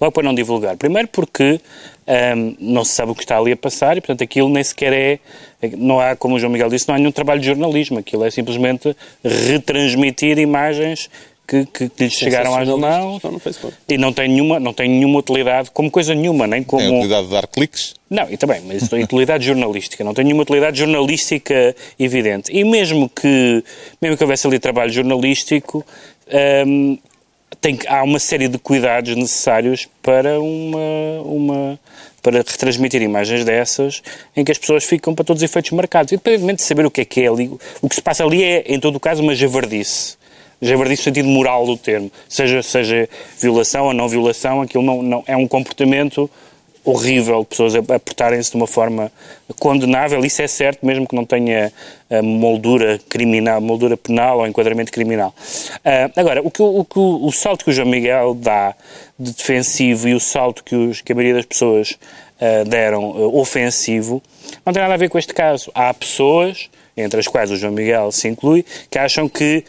logo 0.00 0.12
para 0.12 0.22
não 0.24 0.34
divulgar. 0.34 0.76
Primeiro 0.76 1.08
porque 1.08 1.60
um, 2.36 2.56
não 2.58 2.84
se 2.84 2.92
sabe 2.92 3.12
o 3.12 3.14
que 3.14 3.22
está 3.22 3.38
ali 3.38 3.52
a 3.52 3.56
passar 3.56 3.96
e, 3.96 4.00
portanto, 4.00 4.24
aquilo 4.24 4.48
nem 4.48 4.64
sequer 4.64 4.92
é, 4.92 5.18
não 5.76 6.00
há, 6.00 6.16
como 6.16 6.34
o 6.34 6.38
João 6.40 6.52
Miguel 6.52 6.68
disse, 6.68 6.88
não 6.88 6.96
há 6.96 6.98
nenhum 6.98 7.12
trabalho 7.12 7.40
de 7.40 7.46
jornalismo. 7.46 7.98
Aquilo 7.98 8.24
é 8.24 8.30
simplesmente 8.30 8.96
retransmitir 9.24 10.38
imagens 10.38 11.08
que, 11.46 11.64
que, 11.66 11.88
que 11.88 12.04
lhes 12.04 12.12
chegaram 12.12 12.56
às 12.56 12.68
mãos 12.68 13.22
e 13.88 13.96
não 13.96 14.12
tem, 14.12 14.28
nenhuma, 14.28 14.58
não 14.58 14.72
tem 14.72 14.88
nenhuma 14.88 15.20
utilidade 15.20 15.70
como 15.70 15.90
coisa 15.90 16.14
nenhuma, 16.14 16.46
nem 16.46 16.62
como... 16.62 16.82
Tem 16.82 16.98
utilidade 16.98 17.26
de 17.26 17.32
dar 17.32 17.46
cliques? 17.46 17.94
Não, 18.10 18.28
e 18.30 18.36
também, 18.36 18.60
mas 18.66 18.88
tem 18.88 19.02
utilidade 19.02 19.44
jornalística, 19.46 20.02
não 20.02 20.12
tem 20.12 20.24
nenhuma 20.24 20.42
utilidade 20.42 20.78
jornalística 20.78 21.74
evidente. 21.98 22.50
E 22.52 22.64
mesmo 22.64 23.08
que, 23.08 23.62
mesmo 24.02 24.16
que 24.16 24.24
houvesse 24.24 24.46
ali 24.46 24.58
trabalho 24.58 24.90
jornalístico, 24.90 25.84
hum, 26.66 26.98
tem, 27.60 27.78
há 27.86 28.02
uma 28.02 28.18
série 28.18 28.48
de 28.48 28.58
cuidados 28.58 29.14
necessários 29.14 29.88
para 30.02 30.40
uma, 30.40 31.22
uma 31.24 31.80
para 32.22 32.38
retransmitir 32.38 33.02
imagens 33.02 33.44
dessas 33.44 34.02
em 34.36 34.44
que 34.44 34.50
as 34.50 34.58
pessoas 34.58 34.84
ficam 34.84 35.14
para 35.14 35.24
todos 35.24 35.40
os 35.42 35.48
efeitos 35.48 35.70
marcados. 35.70 36.12
E 36.12 36.16
depois, 36.16 36.40
de 36.56 36.62
saber 36.62 36.84
o 36.84 36.90
que 36.90 37.02
é 37.02 37.04
que 37.04 37.20
é 37.22 37.28
ali, 37.28 37.48
o 37.80 37.88
que 37.88 37.94
se 37.94 38.02
passa 38.02 38.24
ali 38.24 38.42
é, 38.42 38.64
em 38.66 38.80
todo 38.80 38.96
o 38.96 39.00
caso, 39.00 39.22
uma 39.22 39.34
javardice 39.34 40.16
javardice 40.60 41.02
no 41.02 41.04
sentido 41.04 41.28
moral 41.28 41.66
do 41.66 41.76
termo, 41.76 42.10
seja, 42.28 42.62
seja 42.62 43.08
violação 43.38 43.86
ou 43.86 43.94
não 43.94 44.08
violação, 44.08 44.62
aquilo 44.62 44.82
não, 44.82 45.02
não 45.02 45.24
é 45.26 45.36
um 45.36 45.46
comportamento 45.46 46.30
horrível 46.86 47.40
de 47.40 47.46
pessoas 47.46 47.74
a, 47.74 47.82
portarem-se 47.82 48.52
de 48.52 48.56
uma 48.56 48.66
forma 48.66 49.10
condenável, 49.58 50.24
isso 50.24 50.40
é 50.40 50.46
certo, 50.46 50.86
mesmo 50.86 51.06
que 51.06 51.16
não 51.16 51.24
tenha 51.24 51.72
a 52.08 52.22
moldura 52.22 53.00
criminal, 53.08 53.60
moldura 53.60 53.96
penal 53.96 54.38
ou 54.38 54.46
enquadramento 54.46 54.92
criminal. 54.92 55.34
Uh, 55.78 56.12
agora, 56.14 56.40
o, 56.40 56.50
que, 56.50 56.62
o, 56.62 56.84
que, 56.84 56.98
o 56.98 57.32
salto 57.32 57.64
que 57.64 57.70
o 57.70 57.72
João 57.72 57.88
Miguel 57.88 58.34
dá 58.34 58.74
de 59.18 59.32
defensivo 59.32 60.08
e 60.08 60.14
o 60.14 60.20
salto 60.20 60.62
que, 60.62 60.76
os, 60.76 61.00
que 61.00 61.10
a 61.10 61.14
maioria 61.14 61.34
das 61.34 61.44
pessoas 61.44 61.98
uh, 62.40 62.64
deram 62.68 63.10
uh, 63.10 63.36
ofensivo 63.36 64.22
não 64.64 64.72
tem 64.72 64.80
nada 64.80 64.94
a 64.94 64.96
ver 64.96 65.08
com 65.08 65.18
este 65.18 65.34
caso. 65.34 65.72
Há 65.74 65.92
pessoas, 65.92 66.70
entre 66.96 67.18
as 67.18 67.26
quais 67.26 67.50
o 67.50 67.56
João 67.56 67.72
Miguel 67.72 68.12
se 68.12 68.28
inclui, 68.28 68.64
que 68.88 68.96
acham 68.96 69.28
que 69.28 69.64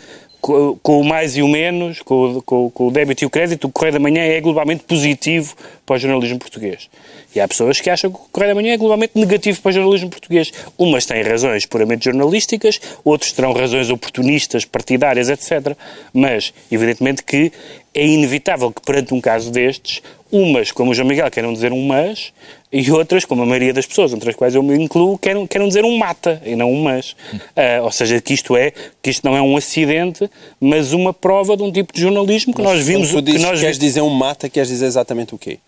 com, 0.82 1.02
o 1.02 1.04
mais 1.04 1.36
e 1.36 1.42
o 1.42 1.48
menos, 1.48 2.02
com, 2.02 2.42
com, 2.42 2.70
com, 2.70 2.88
o 2.88 2.92
débito 2.92 3.24
e 3.24 3.28
o 3.28 3.30
crédito, 3.30 3.68
o 3.68 3.72
Correio 3.72 3.94
da 3.94 4.00
Manhã 4.00 4.22
é 4.22 4.40
globalmente 4.40 4.84
positivo 4.84 5.54
para 5.86 5.96
o 5.96 6.00
jornalismo 6.00 6.40
português. 6.40 6.90
E 7.38 7.40
há 7.40 7.48
pessoas 7.48 7.80
que 7.80 7.88
acham 7.88 8.12
que 8.12 8.18
o 8.18 8.22
Correio 8.32 8.56
da 8.56 8.60
Manhã 8.60 8.74
é 8.74 8.78
globalmente 8.78 9.12
negativo 9.14 9.62
para 9.62 9.70
o 9.70 9.72
jornalismo 9.72 10.10
português. 10.10 10.52
Umas 10.76 11.06
têm 11.06 11.22
razões 11.22 11.68
puramente 11.68 12.06
jornalísticas, 12.06 12.82
outros 13.06 13.32
terão 13.32 13.54
razões 13.54 13.92
oportunistas, 13.92 14.66
partidárias, 14.66 15.30
etc. 15.30 15.78
Mas, 16.12 16.52
evidentemente 16.72 17.24
que 17.24 17.52
é 17.94 18.04
inevitável 18.04 18.72
que 18.72 18.82
perante 18.82 19.14
um 19.14 19.22
caso 19.22 19.52
destes, 19.52 20.02
umas, 20.32 20.72
como 20.72 20.90
o 20.90 20.94
João 20.96 21.08
Miguel, 21.08 21.30
queiram 21.30 21.54
dizer 21.54 21.72
um 21.72 21.86
mas, 21.86 22.34
e 22.74 22.92
outras, 22.92 23.24
como 23.24 23.44
a 23.44 23.46
maioria 23.46 23.72
das 23.72 23.86
pessoas, 23.86 24.14
entre 24.14 24.32
as 24.32 24.36
quais 24.36 24.56
eu 24.56 24.64
me 24.64 24.76
incluo, 24.76 25.16
queiram, 25.20 25.46
queiram 25.46 25.68
dizer 25.68 25.86
um 25.86 25.96
mata 25.96 26.42
e 26.44 26.56
não 26.56 26.72
um 26.72 26.82
mas. 26.82 27.12
Uh, 27.56 27.84
ou 27.84 27.92
seja, 27.92 28.20
que 28.20 28.34
isto 28.34 28.58
é, 28.58 28.74
que 29.00 29.12
isto 29.12 29.24
não 29.24 29.38
é 29.38 29.42
um 29.44 29.56
acidente, 29.56 30.28
mas 30.60 30.92
uma 30.92 31.14
prova 31.14 31.56
de 31.56 31.62
um 31.62 31.72
tipo 31.72 31.94
de 31.94 32.02
jornalismo 32.02 32.52
que 32.52 32.64
Mas 32.64 32.78
nós 32.78 32.84
vimos... 32.84 33.12
quando 33.12 33.24
tu 33.24 33.26
dizes 33.26 33.42
que 33.44 33.48
nós 33.52 33.60
queres 33.60 33.78
dizer 33.78 34.02
um 34.02 34.10
mata, 34.10 34.50
queres 34.50 34.70
dizer 34.70 34.88
exatamente 34.88 35.36
o 35.36 35.38
quê? 35.38 35.60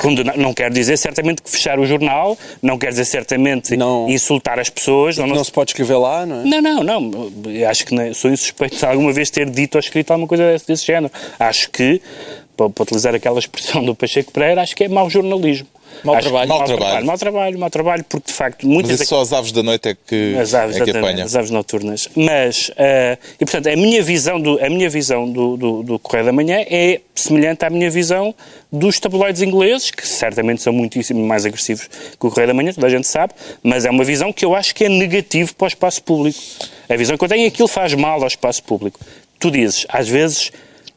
Condenar, 0.00 0.36
não 0.36 0.52
quer 0.52 0.70
dizer 0.70 0.96
certamente 0.98 1.40
que 1.42 1.48
fechar 1.50 1.78
o 1.78 1.86
jornal, 1.86 2.36
não 2.60 2.76
quer 2.76 2.88
dizer 2.90 3.04
certamente 3.04 3.76
Não. 3.76 4.08
insultar 4.10 4.58
as 4.58 4.68
pessoas. 4.68 5.16
Não, 5.16 5.26
Não, 5.26 5.42
se 5.42 5.50
pode 5.52 5.70
escrever 5.70 5.96
lá, 5.96 6.26
não 6.26 6.40
é? 6.40 6.44
não, 6.44 6.60
não, 6.60 7.00
não. 7.00 7.32
Eu 7.50 7.68
Acho 7.68 7.86
que 7.86 7.94
não- 7.94 8.12
sou 8.12 8.30
insuspeito 8.30 8.76
de 8.76 8.84
alguma 8.84 9.12
vez 9.12 9.30
ter 9.30 9.48
dito 9.48 9.76
ou 9.76 9.80
escrito 9.80 10.10
alguma 10.10 10.28
coisa 10.28 10.50
desse, 10.52 10.66
desse 10.66 10.84
género. 10.86 11.12
Acho 11.38 11.70
que, 11.70 12.00
para, 12.56 12.68
para 12.68 12.82
utilizar 12.82 13.14
aquela 13.14 13.38
expressão 13.38 13.84
do 13.84 13.94
Pacheco 13.94 14.32
Pereira, 14.32 14.60
acho 14.62 14.74
que 14.76 14.84
é 14.84 14.88
mau 14.88 15.08
jornalismo. 15.08 15.66
Mau 16.04 16.18
trabalho. 16.20 16.48
Mau 16.48 16.64
trabalho. 16.64 16.78
trabalho, 16.78 17.06
mau 17.06 17.18
trabalho, 17.18 17.58
mau 17.58 17.70
trabalho, 17.70 18.04
porque 18.08 18.30
de 18.30 18.36
facto 18.36 18.66
Mas 18.66 18.74
muitas 18.74 19.00
isso 19.00 19.06
só 19.06 19.20
as 19.20 19.32
aves 19.32 19.52
da 19.52 19.62
noite 19.62 19.88
é 19.88 19.94
que, 19.94 20.36
as 20.36 20.54
aves, 20.54 20.76
é 20.76 20.84
que 20.84 20.90
apanham. 20.90 21.24
as 21.24 21.34
aves 21.34 21.50
noturnas. 21.50 22.08
Mas, 22.14 22.70
eh, 22.76 23.18
e 23.40 23.44
portanto, 23.44 23.68
a 23.68 23.76
minha 23.76 24.02
visão, 24.02 24.40
do, 24.40 24.62
a 24.64 24.68
minha 24.68 24.88
visão 24.88 25.30
do, 25.30 25.56
do, 25.56 25.82
do 25.82 25.98
Correio 25.98 26.26
da 26.26 26.32
Manhã 26.32 26.64
é 26.68 27.00
semelhante 27.14 27.64
à 27.64 27.70
minha 27.70 27.90
visão 27.90 28.34
dos 28.70 29.00
tabloides 29.00 29.42
ingleses, 29.42 29.90
que 29.90 30.06
certamente 30.06 30.62
são 30.62 30.72
muitíssimo 30.72 31.24
mais 31.24 31.46
agressivos 31.46 31.88
que 31.88 32.26
o 32.26 32.30
Correio 32.30 32.48
da 32.48 32.54
Manhã, 32.54 32.72
toda 32.72 32.86
a 32.86 32.90
gente 32.90 33.06
sabe, 33.06 33.32
mas 33.62 33.84
é 33.84 33.90
uma 33.90 34.04
visão 34.04 34.32
que 34.32 34.44
eu 34.44 34.54
acho 34.54 34.74
que 34.74 34.84
é 34.84 34.88
negativo 34.88 35.54
para 35.54 35.64
o 35.64 35.68
espaço 35.68 36.02
público. 36.02 36.38
A 36.88 36.96
visão 36.96 37.16
que 37.16 37.24
eu 37.24 37.28
tenho 37.28 37.40
é 37.40 37.50
que 37.50 37.54
aquilo 37.54 37.68
faz 37.68 37.94
mal 37.94 38.20
ao 38.20 38.26
espaço 38.26 38.62
público. 38.62 39.00
Tu 39.38 39.50
dizes, 39.50 39.86
às 39.88 40.08
vezes, 40.08 40.52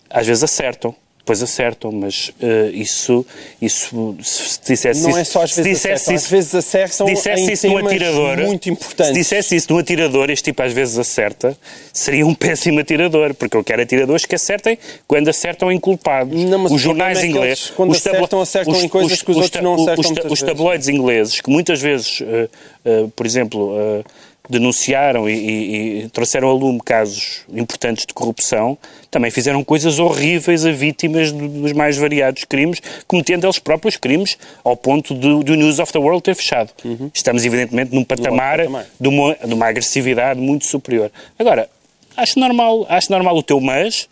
às 0.10 0.26
vezes 0.26 0.44
acertam. 0.44 0.96
Depois 1.30 1.44
acertam, 1.44 1.92
mas 1.92 2.32
eh, 2.42 2.72
isso, 2.74 3.24
isso, 3.62 4.16
se 4.24 4.60
dissesse 4.66 5.00
Não 5.04 5.12
isso, 5.12 5.20
é 5.20 5.24
só 5.24 5.44
às 5.44 5.56
vezes 5.56 5.78
acertam, 5.78 6.16
isso- 6.16 6.26
às 6.26 6.32
vezes 6.32 6.56
acertam 6.56 7.08
se 7.08 7.14
dissesse 7.14 7.52
isso 7.52 7.62
temas 7.68 7.86
atirador, 7.86 8.38
muito 8.40 8.68
importantes. 8.68 9.14
Se 9.14 9.14
dissesse 9.14 9.56
isso 9.56 9.68
de 9.68 9.74
um 9.74 9.78
atirador, 9.78 10.32
este 10.32 10.46
tipo 10.46 10.64
às 10.64 10.74
vezes 10.74 10.98
acerta, 10.98 11.56
seria 11.94 12.26
um 12.26 12.34
péssimo 12.34 12.80
atirador, 12.80 13.36
porque 13.36 13.56
eu 13.56 13.64
quero 13.64 13.80
atiradores 13.84 14.26
que 14.26 14.34
acertem 14.34 14.76
quando 15.08 15.28
acertam 15.28 15.72
em 15.72 15.80
culpados. 15.80 16.36
Não, 16.46 16.66
os 16.66 16.82
jornais 16.82 17.20
é 17.20 17.28
ingleses. 17.28 17.66
eles, 17.66 17.74
quando 17.76 17.92
os 17.92 17.98
acertam, 17.98 18.42
acertam 18.42 18.74
os- 18.74 18.84
em 18.84 18.90
coisas 18.90 19.22
que 19.22 19.30
os 19.30 19.38
outros 19.38 19.62
não 19.64 19.76
ta- 19.86 19.94
acertam 19.94 20.12
os 20.26 20.32
Os 20.32 20.42
tabloides 20.42 20.88
ingleses, 20.88 21.42
que 21.42 21.50
muitas 21.52 21.80
vezes, 21.80 22.24
eh, 22.24 22.50
eh, 22.86 23.06
por 23.16 23.24
exemplo, 23.28 24.04
denunciaram 24.50 25.30
e, 25.30 25.34
e- 25.34 26.00
e 26.06 26.10
trouxeram 26.10 26.50
a 26.50 26.54
lume 26.54 26.80
casos 26.84 27.42
importantes 27.54 28.06
de 28.06 28.14
corrupção, 28.14 28.78
também 29.12 29.30
fizeram 29.32 29.64
coisas 29.64 30.00
horríveis 30.00 30.66
a 30.66 30.72
vítimas 30.72 31.32
do- 31.32 31.48
dos 31.48 31.72
mais 31.74 31.98
variados 31.98 32.44
crimes, 32.46 32.82
cometendo 33.08 33.46
eles 33.46 33.60
próprios 33.60 33.96
crimes 33.96 34.38
ao 34.64 34.76
ponto 34.76 35.14
de, 35.14 35.44
de 35.44 35.52
o 35.52 35.56
News 35.56 35.80
of 35.80 35.94
the 35.94 36.00
World 36.00 36.24
ter 36.24 36.36
fechado. 36.36 36.72
Estamos, 37.14 37.46
evidentemente, 37.46 37.94
num 37.94 38.04
patamar, 38.04 38.58
patamar. 38.58 38.86
De, 39.00 39.08
uma, 39.08 39.36
de 39.36 39.54
uma 39.54 39.68
agressividade 39.68 40.40
muito 40.40 40.66
superior. 40.66 41.12
Agora, 41.38 41.70
acho 42.18 42.40
normal, 42.40 42.86
acho 42.90 43.12
normal 43.12 43.38
o 43.38 43.44
teu 43.44 43.60
mas, 43.62 44.10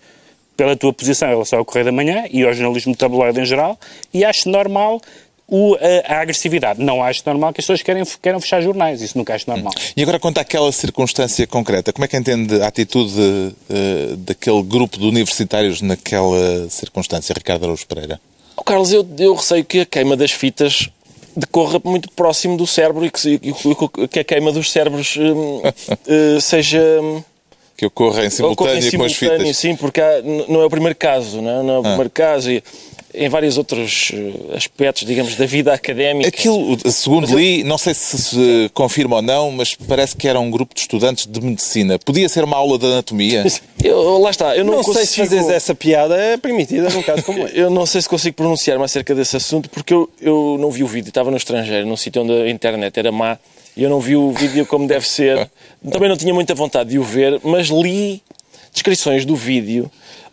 pela 0.56 0.75
tua 0.75 0.94
posição 0.94 1.27
em 1.27 1.32
relação 1.32 1.60
ao 1.60 1.65
Correio 1.65 1.86
da 1.86 1.91
Manhã 1.91 2.25
e 2.32 2.44
ao 2.44 2.53
jornalismo 2.53 2.96
tabloide 2.96 3.39
em 3.39 3.46
geral, 3.46 3.77
e 4.13 4.24
acho 4.25 4.50
normal 4.50 5.01
o- 5.47 5.75
a, 5.75 6.15
a 6.15 6.21
agressividade. 6.21 6.81
Não 6.83 7.01
acho 7.03 7.21
normal 7.25 7.53
que 7.53 7.61
as 7.61 7.65
pessoas 7.65 7.81
querem, 7.81 8.03
queiram 8.21 8.39
fechar 8.39 8.61
jornais. 8.61 9.01
Isso 9.01 9.17
nunca 9.17 9.33
acho 9.35 9.49
normal. 9.49 9.73
E 9.95 10.01
agora, 10.03 10.19
quanto 10.19 10.37
àquela 10.39 10.71
circunstância 10.71 11.45
concreta, 11.47 11.93
como 11.93 12.05
é 12.05 12.07
que 12.07 12.17
entende 12.17 12.61
a 12.61 12.67
atitude 12.67 13.55
eh, 13.69 14.15
daquele 14.17 14.61
grupo 14.63 14.97
de 14.99 15.05
universitários 15.05 15.81
naquela 15.81 16.69
circunstância, 16.69 17.33
Ricardo 17.33 17.63
Araújo 17.63 17.87
Pereira? 17.87 18.19
Oh, 18.55 18.63
Carlos, 18.63 18.91
eu, 18.91 19.07
eu 19.19 19.35
receio 19.35 19.63
que 19.63 19.81
a 19.81 19.85
queima 19.85 20.17
das 20.17 20.31
fitas 20.31 20.89
decorra 21.35 21.79
muito 21.85 22.11
próximo 22.11 22.57
do 22.57 22.65
cérebro 22.65 23.05
e 23.05 23.11
que, 23.11 23.29
e 23.29 24.07
que- 24.07 24.19
a 24.19 24.23
queima 24.23 24.51
dos 24.51 24.71
cérebros 24.71 25.15
hum, 25.17 25.61
eh, 26.07 26.39
seja. 26.41 26.81
hum, 27.01 27.21
Que 27.77 27.85
ocorra 27.85 28.25
em 28.25 28.27
ocorra 28.27 28.75
em 28.75 28.81
simultâneo 28.81 28.97
com 28.97 29.03
as 29.05 29.11
simultâneo, 29.15 29.39
fitas. 29.45 29.57
Sim, 29.57 29.75
porque 29.75 30.01
há- 30.01 30.21
não 30.49 30.61
é 30.61 30.65
o 30.65 30.69
primeiro 30.69 30.95
caso, 30.95 31.39
não 31.41 31.59
é, 31.59 31.63
Não 31.63 31.75
é 31.75 31.79
o 31.79 31.83
primeiro 31.83 32.09
caso. 32.09 32.49
E 32.51 32.63
em 33.17 33.29
vários 33.29 33.57
outros 33.57 34.12
eh, 34.13 34.55
aspectos, 34.55 35.05
digamos, 35.05 35.36
da 35.36 35.45
vida 35.45 35.74
académica. 35.74 36.29
Aquilo, 36.29 36.77
segundo 36.91 37.38
li, 37.38 37.63
não 37.63 37.77
sei 37.77 37.93
se 37.93 38.17
se 38.17 38.71
confirma 38.74 39.17
ou 39.17 39.21
não, 39.21 39.51
mas 39.51 39.75
parece 39.75 40.15
que 40.15 40.27
era 40.27 40.39
um 40.39 40.50
grupo 40.51 40.74
de 40.74 40.81
estudantes 40.81 41.25
de 41.25 41.41
medicina. 41.41 41.97
Podia 42.00 42.29
ser 42.29 42.43
uma 42.43 42.57
aula 42.57 42.77
de 42.77 42.86
anatomia? 42.86 43.45
Eu, 43.83 44.17
lá 44.17 44.31
está, 44.31 44.57
eu 44.57 44.65
não, 44.65 44.77
Não, 44.77 44.83
sei 44.83 44.93
consigo... 44.93 45.07
se 45.07 45.15
fazeres 45.17 45.50
essa 45.50 45.75
piada 45.75 46.15
é 46.15 46.36
permitida 46.36 46.89
num 46.89 47.03
caso 47.03 47.21
como 47.21 47.45
este. 47.45 47.55
Eu 47.59 47.69
não 47.69 47.86
sei 47.86 48.01
se 48.01 48.09
consigo 48.09 48.36
pronunciar-me 48.36 48.83
acerca 48.83 49.13
desse 49.13 49.38
assunto 49.38 49.69
porque 49.69 49.93
eu, 49.93 50.09
eu 50.19 50.57
não 50.59 50.71
vi 50.71 50.83
o 50.83 50.88
vídeo, 50.88 51.09
estava 51.09 51.29
no 51.29 51.38
estrangeiro, 51.38 51.86
num 51.86 51.95
sítio 51.95 52.24
onde 52.24 52.33
a 52.33 52.50
internet 52.50 52.97
era 52.97 53.12
má 53.12 53.38
e 53.75 53.83
eu 53.83 53.89
não 53.89 54.00
vi 54.00 54.15
o 54.15 54.31
vídeo 54.31 54.65
como 54.65 54.88
deve 54.88 55.07
ser. 55.07 55.47
Também 55.91 56.09
não 56.09 56.17
tinha 56.17 56.33
muita 56.33 56.55
vontade 56.55 56.89
de 56.89 57.00
o 57.00 57.03
ver, 57.03 57.39
mas 57.43 57.67
li 57.67 58.24
descrições 58.74 59.25
do 59.25 59.36
vídeo. 59.36 59.89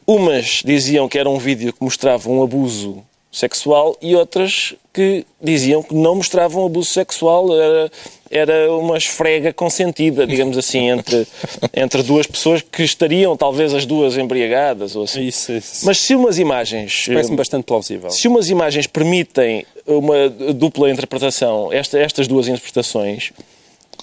Umas 0.07 0.63
diziam 0.65 1.09
que 1.09 1.19
era 1.19 1.29
um 1.29 1.39
vídeo 1.39 1.73
que 1.73 1.83
mostrava 1.83 2.29
um 2.31 2.43
abuso 2.43 3.03
sexual 3.33 3.97
e 4.01 4.15
outras 4.15 4.75
que 4.93 5.27
diziam 5.43 5.83
que 5.83 5.93
não 5.95 6.15
mostravam 6.15 6.65
abuso 6.65 6.89
sexual, 6.91 7.49
era, 7.61 7.91
era 8.31 8.73
uma 8.73 8.97
esfrega 8.97 9.53
consentida, 9.53 10.25
digamos 10.25 10.57
assim, 10.57 10.89
entre, 10.91 11.27
entre 11.75 12.03
duas 12.05 12.29
pessoas 12.29 12.63
que 12.63 12.85
estariam 12.85 13.37
talvez 13.37 13.75
as 13.75 13.85
duas 13.87 14.17
embriagadas 14.17 14.95
ou 14.95 15.03
assim. 15.05 15.23
Isso, 15.27 15.51
isso. 15.53 15.85
Mas 15.85 15.99
se 15.99 16.15
umas 16.15 16.39
imagens. 16.39 17.07
Parece-me 17.09 17.37
bastante 17.37 17.65
plausível. 17.65 18.09
Se 18.11 18.29
umas 18.29 18.49
imagens 18.51 18.87
permitem 18.87 19.67
uma 19.85 20.29
dupla 20.29 20.89
interpretação, 20.91 21.73
esta- 21.73 21.99
estas 21.99 22.29
duas 22.29 22.47
interpretações, 22.47 23.33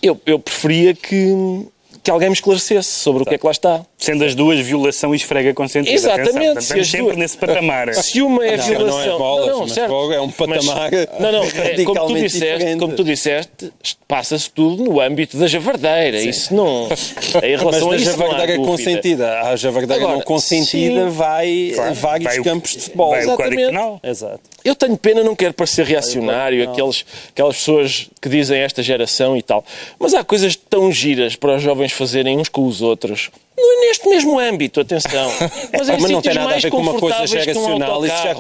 eu, 0.02 0.20
eu 0.26 0.38
preferia 0.40 0.94
que, 0.94 1.66
que 2.04 2.12
alguém 2.12 2.28
me 2.28 2.36
esclarecesse 2.36 2.90
sobre 2.90 3.24
o 3.24 3.26
que 3.26 3.36
é 3.36 3.38
que 3.38 3.46
lá 3.46 3.52
está. 3.52 3.86
Sendo 4.02 4.26
as 4.26 4.34
duas 4.34 4.60
violação 4.60 5.14
e 5.14 5.18
esfrega 5.18 5.54
consentida. 5.54 5.94
Exatamente, 5.94 6.30
Atenção, 6.40 6.56
se 6.56 6.62
Estamos 6.64 6.82
as 6.82 6.88
sempre 6.90 7.06
duas- 7.06 7.18
nesse 7.18 7.38
patamar. 7.38 7.94
Se 8.02 8.22
uma 8.22 8.44
é 8.44 8.58
Não, 8.58 8.66
violação. 8.66 8.98
não 8.98 9.02
é 9.16 9.18
bolas, 9.20 9.48
não, 9.48 9.60
mas 9.62 9.72
certo. 9.74 10.14
é 10.14 10.22
um 10.22 10.32
patamar 10.32 10.90
Mas- 10.92 11.20
não, 11.20 11.32
não, 11.32 11.44
é, 11.44 11.84
como, 11.84 12.08
tu 12.08 12.14
disseste, 12.16 12.40
diferente. 12.58 12.80
como 12.80 12.96
tu 12.96 13.04
disseste, 13.04 13.72
passa-se 14.08 14.50
tudo 14.50 14.84
no 14.84 15.00
âmbito 15.00 15.38
da 15.38 15.46
javardeira. 15.46 16.20
Isso 16.20 16.52
não. 16.54 16.88
Em 17.44 17.52
Mas 17.54 17.60
relação 17.62 17.88
a 17.88 17.92
da 17.92 17.98
isso, 17.98 18.18
não 18.18 18.26
há 18.26 18.30
javardeira 18.30 18.56
consentida 18.64 19.40
à 19.42 19.56
javardeira 19.56 20.02
Agora, 20.04 20.18
não 20.18 20.24
consentida 20.26 21.04
sim. 21.04 21.10
vai 21.16 21.72
Claro, 21.76 21.94
vários 21.94 22.26
vai 22.32 22.40
o- 22.40 22.44
campos 22.44 22.72
de 22.72 22.80
futebol. 22.82 23.10
vai 23.12 23.20
Exatamente. 23.22 23.66
Penal. 23.68 24.00
Exato. 24.04 24.40
Eu 24.66 24.74
tenho 24.76 24.98
pena, 24.98 25.24
não 25.24 25.36
quero 25.36 25.54
parecer 25.54 25.86
reacionário, 25.86 26.68
aqueles, 26.68 27.06
aquelas 27.30 27.56
pessoas 27.58 28.10
que 28.20 28.28
dizem 28.30 28.60
esta 28.62 28.82
geração 28.82 29.38
e 29.38 29.44
tal. 29.44 29.64
Mas 30.00 30.16
há 30.16 30.24
coisas 30.24 30.56
tão 30.56 30.92
giras 30.92 31.36
para 31.36 31.56
os 31.58 31.62
jovens 31.62 31.92
fazerem 31.92 32.40
uns 32.40 32.50
com 32.50 32.66
os 32.66 32.82
outros. 32.82 33.30
É 33.62 33.88
neste 33.88 34.08
mesmo 34.10 34.40
âmbito, 34.40 34.82
atenção. 34.82 35.32
Mas, 35.78 35.90
em 35.90 35.98
Mas 36.00 36.12
não 36.12 36.22
tem 36.22 36.34
nada 36.34 36.56
a 36.56 36.58
ver 36.58 36.70
com 36.70 36.78
uma 36.78 36.94
coisa 36.94 37.24
um 37.24 37.28
geracional. 37.28 38.06
Isso 38.06 38.16
já, 38.24 38.34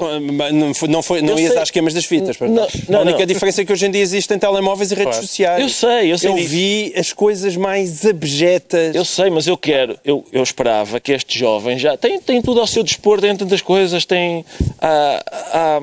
não 0.51 0.73
foi, 0.73 0.87
não, 0.89 1.03
foi, 1.03 1.21
não 1.21 1.33
Eu 1.33 1.39
ias 1.39 1.57
às 1.57 1.69
queimas 1.69 1.93
das 1.93 2.05
fitas. 2.05 2.37
Não, 2.39 2.47
não. 2.49 2.67
não, 2.89 2.99
a 2.99 3.01
única 3.03 3.19
não. 3.19 3.25
diferença 3.25 3.61
é 3.61 3.65
que 3.65 3.71
hoje 3.71 3.85
em 3.85 3.91
dia 3.91 4.01
existem 4.01 4.37
telemóveis 4.39 4.91
e 4.91 4.95
redes 4.95 5.11
Claro. 5.11 5.27
sociais. 5.27 5.61
Eu 5.61 5.69
sei, 5.69 6.11
eu 6.11 6.17
sei 6.17 6.33
disso. 6.33 6.49
vi 6.49 6.93
as 6.95 7.13
coisas 7.13 7.55
mais 7.55 8.05
abjetas. 8.05 8.95
Eu 8.95 9.05
sei, 9.05 9.29
mas 9.29 9.47
eu 9.47 9.57
quero, 9.57 9.97
eu, 10.03 10.25
eu 10.31 10.43
esperava 10.43 10.99
que 10.99 11.11
este 11.11 11.37
jovem 11.37 11.77
já 11.77 11.97
tem, 11.97 12.19
tem 12.19 12.41
tudo 12.41 12.59
ao 12.59 12.67
seu 12.67 12.83
dispor, 12.83 13.19
tem 13.19 13.35
tantas 13.35 13.61
coisas, 13.61 14.05
tem 14.05 14.45
ah, 14.81 15.23
ah, 15.53 15.81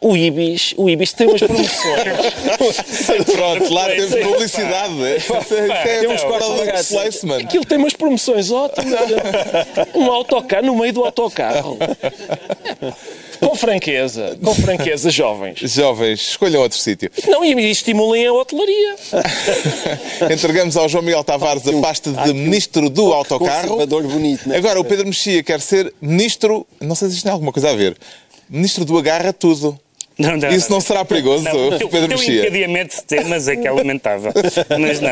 o 0.00 0.16
Ibis, 0.16 0.74
o 0.76 0.90
Ibis 0.90 1.12
tem 1.12 1.26
umas 1.26 1.40
promoções. 1.40 1.76
Pronto, 3.32 3.72
lá 3.72 3.86
teve 3.86 4.24
publicidade. 4.24 5.16
Isso 5.16 5.34
é 5.34 6.00
Temos 6.00 6.20
product 6.22 6.26
quatro 6.26 6.56
bagaços. 6.66 6.88
placement. 6.88 7.38
Aquilo 7.38 7.64
tem 7.64 7.78
umas 7.78 7.94
promoções 7.94 8.50
ótimas. 8.50 8.96
Um 9.94 10.10
autocarro 10.10 10.66
no 10.66 10.76
meio 10.76 10.92
do 10.92 11.04
autocarro. 11.04 11.78
Com 13.40 13.54
franqueza, 13.54 14.38
com 14.42 14.54
franqueza, 14.54 15.10
jovens. 15.10 15.58
Jovens, 15.60 16.20
escolham 16.20 16.62
outro 16.62 16.78
sítio. 16.78 17.10
Não, 17.26 17.44
e 17.44 17.70
estimulem 17.70 18.26
a 18.26 18.32
hotelaria. 18.32 18.96
Entregamos 20.32 20.76
ao 20.76 20.88
João 20.88 21.02
Miguel 21.02 21.24
Tavares 21.24 21.66
a 21.66 21.72
pasta 21.80 22.12
de 22.12 22.32
Ministro 22.32 22.90
do 22.90 23.12
Autocarro. 23.12 23.86
bonito, 23.86 24.48
né? 24.48 24.56
Agora, 24.56 24.80
o 24.80 24.84
Pedro 24.84 25.06
Mexia 25.06 25.42
quer 25.42 25.60
ser 25.60 25.92
Ministro... 26.00 26.66
Não 26.80 26.94
sei 26.94 27.08
se 27.08 27.14
isto 27.14 27.24
tem 27.24 27.32
alguma 27.32 27.52
coisa 27.52 27.70
a 27.70 27.74
ver. 27.74 27.96
Ministro 28.48 28.84
do 28.84 28.96
Agarra 28.98 29.32
Tudo. 29.32 29.78
Não, 30.18 30.36
não, 30.36 30.48
Isso 30.50 30.70
não 30.70 30.80
será 30.80 31.04
perigoso, 31.04 31.44
Não, 31.44 31.68
o 31.68 31.78
teu, 31.78 31.88
Pedro 31.90 32.06
o 32.06 32.08
teu 32.08 32.18
Mexia? 32.18 32.40
encadeamento 32.40 32.96
de 32.96 33.02
temas 33.04 33.48
é 33.48 33.56
que 33.56 33.68
é 33.68 33.70
lamentável. 33.70 34.32
Mas 34.80 35.00
não. 35.00 35.10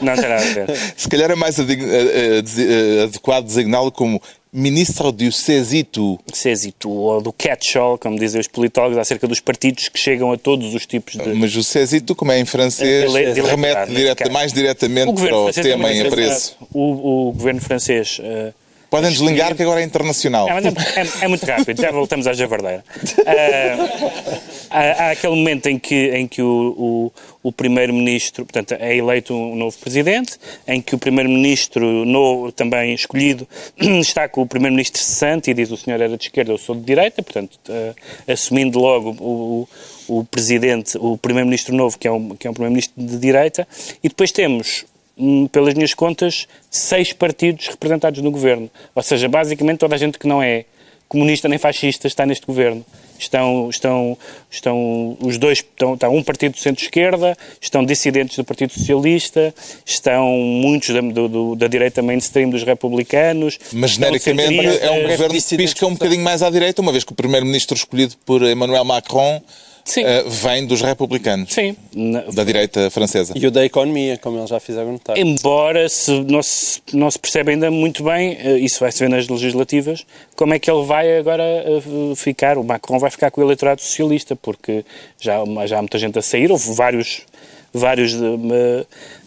Não 0.00 0.16
nada 0.16 0.34
a 0.36 0.38
ver. 0.38 0.66
Se 0.96 1.08
calhar 1.08 1.30
é 1.30 1.34
mais 1.34 1.58
eh, 1.58 1.62
eh, 1.68 2.42
eh, 2.58 3.02
adequado 3.04 3.44
designá-lo 3.46 3.90
como 3.90 4.22
Ministro 4.52 5.10
do 5.12 5.30
Césito. 5.32 6.18
Césito, 6.32 6.88
ou 6.90 7.20
do 7.20 7.32
catch-all, 7.32 7.96
como 7.98 8.18
dizem 8.18 8.40
os 8.40 8.48
politólogos, 8.48 8.98
acerca 8.98 9.26
dos 9.28 9.38
partidos 9.40 9.88
que 9.88 9.98
chegam 9.98 10.32
a 10.32 10.36
todos 10.38 10.74
os 10.74 10.86
tipos 10.86 11.14
de. 11.14 11.34
Mas 11.34 11.54
o 11.56 11.62
Césito, 11.62 12.14
como 12.14 12.32
é 12.32 12.38
em 12.40 12.44
francês, 12.44 13.04
Ele 13.12 13.24
é- 13.24 13.30
ele 13.30 13.40
é 13.40 13.44
remete 13.44 13.92
direta- 13.92 14.24
caso. 14.24 14.32
mais 14.32 14.52
diretamente 14.52 15.12
para 15.12 15.36
o 15.36 15.52
tema 15.52 15.68
também 15.88 15.98
em 15.98 16.06
apreço. 16.06 16.56
O, 16.72 17.28
o 17.28 17.32
governo 17.32 17.60
francês 17.60 18.20
eh, 18.22 18.52
Podem 18.90 19.10
desligar 19.10 19.54
que 19.54 19.62
agora 19.62 19.80
é 19.80 19.84
internacional. 19.84 20.48
É, 20.48 21.00
é, 21.00 21.24
é- 21.24 21.28
muito 21.28 21.46
rápido, 21.46 21.80
já 21.80 21.92
voltamos 21.92 22.26
à 22.26 22.32
javardeira. 22.32 22.84
Ah, 24.72 24.78
há, 24.78 25.04
há 25.06 25.10
aquele 25.10 25.34
momento 25.34 25.66
em 25.66 25.76
que, 25.76 26.10
em 26.10 26.28
que 26.28 26.40
o, 26.40 27.10
o, 27.42 27.48
o 27.48 27.52
Primeiro-Ministro, 27.52 28.44
portanto, 28.44 28.76
é 28.78 28.96
eleito 28.96 29.34
um 29.34 29.56
novo 29.56 29.76
Presidente, 29.78 30.38
em 30.66 30.80
que 30.80 30.94
o 30.94 30.98
Primeiro-Ministro 30.98 32.04
novo, 32.04 32.52
também 32.52 32.94
escolhido 32.94 33.48
está 34.00 34.28
com 34.28 34.42
o 34.42 34.46
Primeiro-Ministro 34.46 35.02
cessante 35.02 35.50
e 35.50 35.54
diz 35.54 35.72
o 35.72 35.76
senhor 35.76 36.00
era 36.00 36.16
de 36.16 36.24
esquerda, 36.24 36.52
eu 36.52 36.58
sou 36.58 36.76
de 36.76 36.82
direita, 36.82 37.20
portanto, 37.20 37.58
ah, 37.68 38.32
assumindo 38.32 38.78
logo 38.78 39.10
o, 39.18 39.68
o, 40.08 40.18
o 40.20 40.24
Presidente, 40.24 40.96
o 40.98 41.18
Primeiro-Ministro 41.18 41.74
novo, 41.74 41.98
que 41.98 42.06
é 42.06 42.12
um, 42.12 42.36
que 42.36 42.46
é 42.46 42.50
um 42.50 42.54
Primeiro-Ministro 42.54 42.94
de 42.96 43.18
direita, 43.18 43.66
e 44.04 44.08
depois 44.08 44.30
temos 44.30 44.84
pelas 45.52 45.74
minhas 45.74 45.94
contas, 45.94 46.46
seis 46.70 47.12
partidos 47.12 47.68
representados 47.68 48.20
no 48.22 48.30
governo. 48.30 48.70
Ou 48.94 49.02
seja, 49.02 49.28
basicamente 49.28 49.78
toda 49.78 49.94
a 49.94 49.98
gente 49.98 50.18
que 50.18 50.26
não 50.26 50.42
é 50.42 50.64
comunista 51.08 51.48
nem 51.48 51.58
fascista 51.58 52.06
está 52.06 52.24
neste 52.24 52.46
governo. 52.46 52.84
Estão, 53.18 53.68
estão, 53.68 54.16
estão 54.50 55.16
os 55.20 55.36
dois, 55.36 55.58
estão, 55.58 55.92
está 55.94 56.08
um 56.08 56.22
partido 56.22 56.54
de 56.54 56.60
centro-esquerda, 56.60 57.36
estão 57.60 57.84
dissidentes 57.84 58.36
do 58.36 58.44
Partido 58.44 58.72
Socialista, 58.72 59.52
estão 59.84 60.26
muitos 60.38 60.88
da, 60.94 61.00
do- 61.02 61.28
do- 61.28 61.56
da 61.56 61.66
direita 61.66 62.00
mainstream 62.00 62.48
dos 62.48 62.62
republicanos. 62.62 63.58
Mas 63.72 63.90
genericamente 63.90 64.66
é 64.80 64.90
um 64.90 65.02
governo 65.02 65.34
que 65.34 65.56
pisca 65.56 65.86
um 65.86 65.92
bocadinho 65.92 66.22
mais 66.24 66.42
à 66.42 66.48
direita, 66.48 66.80
uma 66.80 66.92
vez 66.92 67.04
que 67.04 67.12
o 67.12 67.14
primeiro-ministro 67.14 67.76
escolhido 67.76 68.14
por 68.24 68.40
Emmanuel 68.42 68.84
Macron 68.84 69.42
Sim. 69.90 70.04
eh, 70.04 70.24
vem 70.26 70.66
dos 70.66 70.80
republicanos, 70.80 71.52
Sim. 71.52 71.76
Da 72.32 72.44
direita 72.44 72.90
francesa. 72.90 73.32
E 73.36 73.46
o 73.46 73.50
da 73.50 73.64
economia, 73.64 74.16
como 74.18 74.38
eles 74.38 74.48
já 74.50 74.60
fizeram 74.60 74.92
notar. 74.92 75.18
Embora 75.18 75.88
se 75.88 76.10
não, 76.22 76.42
se 76.42 76.80
não 76.92 77.10
se 77.10 77.18
percebe 77.18 77.52
ainda 77.52 77.70
muito 77.70 78.04
bem, 78.04 78.36
eh, 78.40 78.58
isso 78.58 78.80
vai 78.80 78.92
se 78.92 79.00
ver 79.00 79.08
nas 79.08 79.28
legislativas, 79.28 80.06
como 80.36 80.54
é 80.54 80.58
que 80.58 80.70
ele 80.70 80.84
vai 80.84 81.18
agora 81.18 81.42
eh, 81.42 82.14
ficar, 82.16 82.56
o 82.58 82.64
Macron 82.64 82.98
vai 82.98 83.10
ficar 83.10 83.30
com 83.30 83.40
o 83.40 83.44
eleitorado 83.44 83.80
socialista, 83.80 84.36
porque 84.36 84.84
já, 85.20 85.38
já 85.66 85.78
há 85.78 85.82
muita 85.82 85.98
gente 85.98 86.18
a 86.18 86.22
sair, 86.22 86.50
houve 86.52 86.72
vários, 86.74 87.22
vários, 87.72 88.14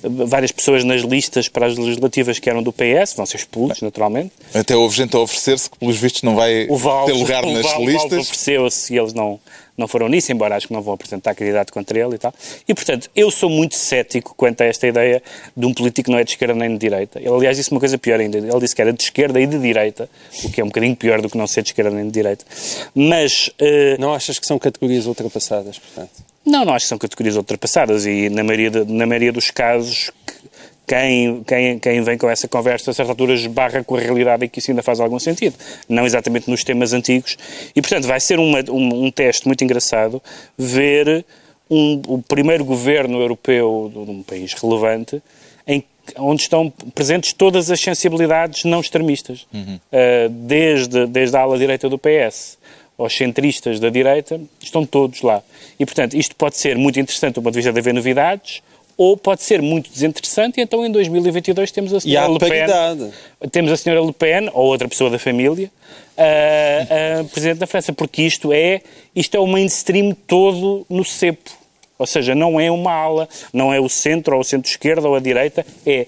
várias 0.02 0.52
pessoas 0.52 0.84
nas 0.84 1.02
listas 1.02 1.48
para 1.48 1.66
as 1.68 1.78
legislativas 1.78 2.40
que 2.40 2.50
eram 2.50 2.62
do 2.64 2.72
PS, 2.72 3.14
vão 3.16 3.26
ser 3.26 3.38
expulsos, 3.38 3.82
naturalmente. 3.82 4.32
Até 4.54 4.76
houve 4.76 4.96
gente 4.96 5.16
a 5.16 5.20
oferecer-se 5.20 5.70
que, 5.70 5.78
pelos 5.78 5.98
vistos, 5.98 6.24
não 6.24 6.36
vai 6.36 6.68
O 6.70 6.78
ter 7.06 7.14
lugar 7.14 7.44
o 7.46 7.52
nas 7.52 7.66
listas. 7.80 8.10
Val 8.12 8.20
ofereceu-se 8.22 8.94
e 8.94 8.98
eles 8.98 9.14
não, 9.14 9.40
não 9.78 9.88
foram 9.88 10.08
nisso, 10.08 10.32
embora 10.32 10.56
acho 10.56 10.68
que 10.68 10.74
não 10.74 10.82
vão 10.82 10.94
apresentar 10.94 11.34
candidato 11.36 11.74
contra 11.74 11.98
ele 12.00 12.16
e 12.16 12.18
tal. 12.18 12.34
E, 12.68 12.74
portanto, 12.74 13.10
eu 13.16 13.32
sou 13.32 13.50
muito 13.50 13.76
cético 13.76 14.36
quanto 14.36 14.62
a 14.62 14.66
esta 14.66 14.88
ideia 14.88 15.22
de 15.58 15.66
um 15.66 15.74
político 15.74 16.06
que 16.06 16.12
não 16.12 16.20
é 16.20 16.24
de 16.24 16.32
esquerda 16.32 16.54
nem 16.54 16.70
de 16.72 16.78
direita. 16.78 17.20
Ele, 17.20 17.30
aliás, 17.30 17.58
disse 17.58 17.72
uma 17.72 17.80
coisa 17.80 17.98
pior 17.98 18.20
ainda. 18.20 18.38
Ele 18.38 18.60
disse 18.60 18.76
que 18.76 18.82
era 18.82 18.94
de 18.94 19.02
esquerda 19.04 19.40
e 19.42 19.48
de 19.48 19.58
direita, 19.58 20.08
o 20.44 20.50
que 20.52 20.62
é 20.62 20.64
um 20.64 20.68
bocadinho 20.68 20.96
pior 20.96 21.22
do 21.22 21.30
que 21.30 21.38
não 21.38 21.48
ser 21.48 21.62
de 21.64 21.70
esquerda 21.70 21.92
nem 21.92 22.06
de 22.06 22.12
direita. 22.12 22.46
Mas... 22.94 23.50
eh, 23.60 23.98
Não 24.00 24.14
achas 24.14 24.38
que 24.40 24.46
são 24.46 24.60
categorias 24.60 25.06
ultrapassadas, 25.06 25.80
portanto? 25.80 26.12
não, 26.46 26.66
não 26.66 26.74
acho 26.74 26.86
que 26.86 26.90
são 26.90 26.98
categorias 26.98 27.36
ultrapassadas 27.38 28.06
e 28.06 28.30
na 28.30 28.44
maioria, 28.44 28.70
de- 28.70 28.92
na 28.92 29.06
maioria 29.06 29.32
dos 29.32 29.50
casos 29.50 30.12
quem, 30.86 31.44
quem, 31.44 31.80
quem 31.80 32.02
vem 32.02 32.18
com 32.18 32.30
essa 32.30 32.48
conversa 32.48 32.92
a 32.92 32.94
certa 32.94 33.12
altura 33.12 33.34
esbarra 33.34 33.84
com 33.84 33.96
a 33.96 34.00
realidade 34.00 34.46
e 34.46 34.50
que 34.50 34.60
isso 34.60 34.70
ainda 34.72 34.84
faz 34.84 35.00
algum 35.00 35.20
sentido. 35.20 35.56
Não 35.88 36.06
exatamente 36.06 36.50
nos 36.50 36.64
temas 36.64 36.94
antigos. 36.94 37.38
E, 37.76 37.82
portanto, 37.82 38.06
vai 38.08 38.20
ser 38.20 38.40
uma- 38.40 38.64
um, 38.70 39.06
um 39.06 39.12
teste 39.12 39.48
muito 39.48 39.64
engraçado 39.64 40.22
ver 40.58 41.26
um- 41.70 42.02
o 42.08 42.22
primeiro 42.22 42.66
governo 42.66 43.20
europeu 43.22 43.90
de 43.94 43.98
um 44.12 44.22
país 44.24 44.54
relevante 44.54 45.22
em 45.66 45.84
onde 46.18 46.42
estão 46.42 46.70
presentes 46.94 47.32
todas 47.32 47.72
as 47.72 47.80
sensibilidades 47.80 48.66
não 48.66 48.82
extremistas. 48.82 49.48
Uh, 49.54 50.30
desde, 50.30 51.08
desde 51.08 51.38
a 51.38 51.40
ala 51.42 51.58
direita 51.58 51.88
do 51.90 51.98
PS 51.98 52.58
aos 52.98 53.16
centristas 53.16 53.80
da 53.80 53.90
direita, 53.90 54.40
estão 54.62 54.86
todos 54.86 55.22
lá. 55.22 55.42
E, 55.80 55.86
portanto, 55.86 56.16
isto 56.16 56.36
pode 56.36 56.58
ser 56.58 56.78
muito 56.78 57.00
interessante 57.00 57.36
do 57.36 57.42
ponto 57.42 57.54
de 57.54 57.60
vista 57.60 57.72
de 57.74 57.80
haver 57.80 57.94
novidades, 57.94 58.62
ou 59.04 59.18
pode 59.18 59.44
ser 59.44 59.62
muito 59.62 59.92
desinteressante, 59.92 60.60
e 60.60 60.64
então 60.64 60.86
em 60.86 60.92
2022 60.92 61.72
temos 61.72 61.94
a 61.94 62.00
senhora 62.00 62.32
Le 62.32 62.40
Pen, 62.40 62.50
paridade. 62.50 63.12
temos 63.52 63.72
a 63.72 63.78
senhora 63.78 64.02
Le 64.02 64.14
Pen, 64.14 64.50
ou 64.54 64.68
outra 64.68 64.88
pessoa 64.88 65.10
da 65.10 65.20
família, 65.20 65.70
a, 66.18 67.20
a 67.20 67.24
Presidente 67.26 67.58
da 67.58 67.68
França, 67.68 67.92
porque 67.92 68.22
isto 68.22 68.54
é, 68.54 68.82
isto 69.14 69.36
é 69.36 69.40
o 69.40 69.46
mainstream 69.46 70.16
todo 70.26 70.86
no 70.90 71.04
cepo. 71.04 71.52
Ou 72.00 72.08
seja, 72.08 72.34
não 72.34 72.60
é 72.60 72.72
uma 72.72 72.94
ala, 72.94 73.30
não 73.52 73.74
é 73.74 73.80
o 73.80 73.90
centro, 73.90 74.36
ou 74.36 74.42
o 74.42 74.44
centro-esquerda, 74.44 75.08
ou 75.08 75.16
a 75.16 75.20
direita, 75.20 75.66
é 75.86 76.08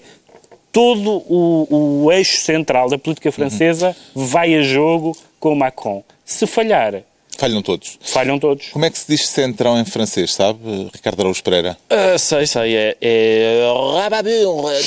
todo 0.72 1.22
o, 1.26 2.04
o 2.04 2.12
eixo 2.12 2.38
central 2.38 2.88
da 2.88 2.98
política 2.98 3.30
francesa 3.30 3.94
vai 4.14 4.54
a 4.54 4.62
jogo 4.62 5.16
com 5.38 5.52
o 5.52 5.56
Macron. 5.56 6.02
Se 6.24 6.46
falhar, 6.46 7.02
Falham 7.36 7.62
todos. 7.62 7.98
falham 8.02 8.38
todos. 8.38 8.68
Como 8.68 8.84
é 8.84 8.90
que 8.90 8.98
se 8.98 9.06
diz 9.08 9.28
centrão 9.28 9.78
em 9.78 9.84
francês, 9.84 10.34
sabe, 10.34 10.58
Ricardo 10.92 11.20
Araújo 11.20 11.42
Pereira? 11.42 11.76
Ah, 11.90 12.18
sei, 12.18 12.46
sei, 12.46 12.76
é. 12.76 12.96
é... 13.00 13.60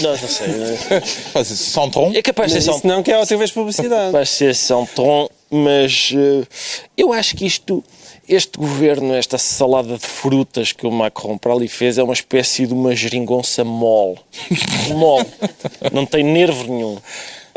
Não, 0.02 0.12
não 0.12 0.18
sei. 0.18 0.78
Faz 1.34 1.52
isso, 1.52 1.72
centron? 1.72 2.12
É 2.14 2.22
capaz 2.22 2.52
de 2.52 2.62
ser 2.62 2.70
isso 2.70 2.80
São 2.80 2.90
não 2.90 3.04
que 3.04 3.12
é 3.12 3.18
outra 3.18 3.38
vez 3.38 3.52
publicidade. 3.52 4.12
Vai 4.12 4.26
ser 4.26 4.56
São 4.56 4.86
Tom, 4.86 5.30
mas 5.50 6.12
eh, 6.16 6.46
eu 6.98 7.14
acho 7.14 7.36
que 7.36 7.46
isto, 7.46 7.84
este 8.28 8.58
governo, 8.58 9.14
esta 9.16 9.38
salada 9.38 9.98
de 9.98 10.06
frutas 10.06 10.72
que 10.72 10.86
o 10.86 10.92
Macron 10.92 11.38
para 11.38 11.54
ali 11.54 11.68
fez, 11.68 11.98
é 11.98 12.04
uma 12.04 12.14
espécie 12.14 12.66
de 12.66 12.74
uma 12.74 12.96
geringonça 12.96 13.64
mole. 13.64 14.18
mole. 14.96 15.28
Não 15.92 16.06
tem 16.06 16.24
nervo 16.24 16.64
nenhum. 16.72 16.98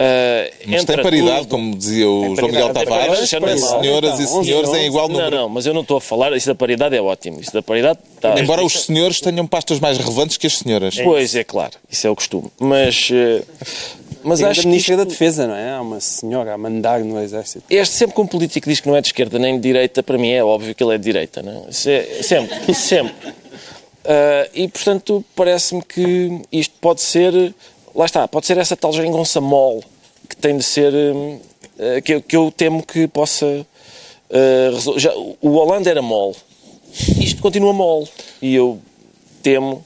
Ah, 0.05 0.51
Mas 0.67 0.85
tem 0.85 1.03
paridade, 1.03 1.38
tudo. 1.41 1.49
como 1.51 1.77
dizia 1.77 2.09
o 2.11 2.35
João 2.35 2.49
Miguel 2.49 2.73
Tavares, 2.73 3.31
não 3.33 3.38
é 3.38 3.41
para 3.41 3.57
senhoras 3.59 4.19
e 4.19 4.23
Então, 4.25 4.43
senhores 4.45 4.71
em 4.75 4.87
igual 4.87 5.09
Não, 5.09 5.15
número. 5.17 5.37
não, 5.37 5.49
mas 5.49 5.65
eu 5.67 5.73
não 5.75 5.83
estou 5.83 5.97
a 5.99 6.01
falar. 6.01 6.33
Isso 6.37 6.47
da 6.49 6.55
paridade 6.55 6.97
é 6.97 7.01
ótimo. 7.03 7.41
Isso 7.41 7.53
da 7.53 7.62
paridade 7.62 7.99
está. 8.17 8.38
Embora 8.41 8.65
os 8.65 8.73
senhores 8.85 9.21
tenham 9.21 9.47
pastas 9.47 9.79
mais 9.79 9.99
relevantes 9.99 10.37
que 10.37 10.47
as 10.47 10.59
senhoras. 10.59 10.97
Pois 11.03 11.35
é, 11.37 11.45
claro. 11.45 11.73
Isso 11.88 12.07
é 12.07 12.11
o 12.11 12.17
costume. 12.17 12.51
Mas. 12.59 13.11
eh, 13.12 13.43
Mas 14.25 14.38
Tem 14.38 14.49
acho 14.49 14.61
a 14.61 14.62
que 14.62 14.69
Ministra 14.69 14.97
da 14.97 15.03
isto- 15.03 15.11
Defesa, 15.11 15.47
não 15.49 15.55
é? 15.57 15.73
Há 15.73 15.81
uma 15.83 15.99
senhora 16.01 16.55
a 16.55 16.59
mandar 16.59 17.01
no 17.01 17.21
exército. 17.21 17.65
Este 17.69 17.95
sempre 17.97 18.15
que 18.15 18.21
um 18.21 18.27
político 18.27 18.69
diz 18.69 18.79
que 18.81 18.87
não 18.88 18.95
é 18.97 19.01
de 19.01 19.09
esquerda 19.09 19.37
nem 19.38 19.57
de 19.57 19.61
direita, 19.62 20.01
para 20.01 20.17
mim 20.17 20.31
é 20.31 20.45
óbvio 20.45 20.75
que 20.77 20.83
ele 20.85 20.95
é 20.95 20.99
de 20.99 21.03
direita, 21.05 21.43
não 21.43 21.65
é? 21.67 21.69
É 21.69 22.23
sempre, 22.23 22.73
sempre. 22.75 23.12
Ah, 24.05 24.49
e, 24.55 24.69
portanto, 24.69 25.25
parece-me 25.35 25.83
que 25.83 26.41
isto 26.53 26.73
pode 26.81 27.01
ser, 27.01 27.33
lá 27.95 28.05
está, 28.05 28.27
pode 28.29 28.47
ser 28.47 28.59
essa 28.59 28.77
tal 28.77 28.93
geringonça 28.93 29.41
mole 29.41 29.83
que 30.35 30.37
tem 30.42 30.57
de 30.57 30.64
ser, 30.64 30.92
hum, 30.95 31.38
ah, 31.79 32.01
que, 32.01 32.14
eu- 32.14 32.23
que 32.23 32.37
eu 32.37 32.51
temo 32.51 32.83
que 32.83 33.07
possa... 33.07 33.66
resol- 34.73 34.99
já, 34.99 35.12
o 35.14 35.51
Holanda 35.57 35.88
era 35.90 36.03
mole. 36.03 36.37
Isto 37.21 37.40
continua 37.40 37.73
mole. 37.73 38.09
E 38.40 38.55
eu 38.55 38.81
temo 39.42 39.83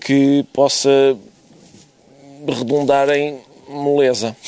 que 0.00 0.44
possa 0.52 1.16
redundar 2.46 3.08
em 3.10 3.38
moleza. 3.68 4.36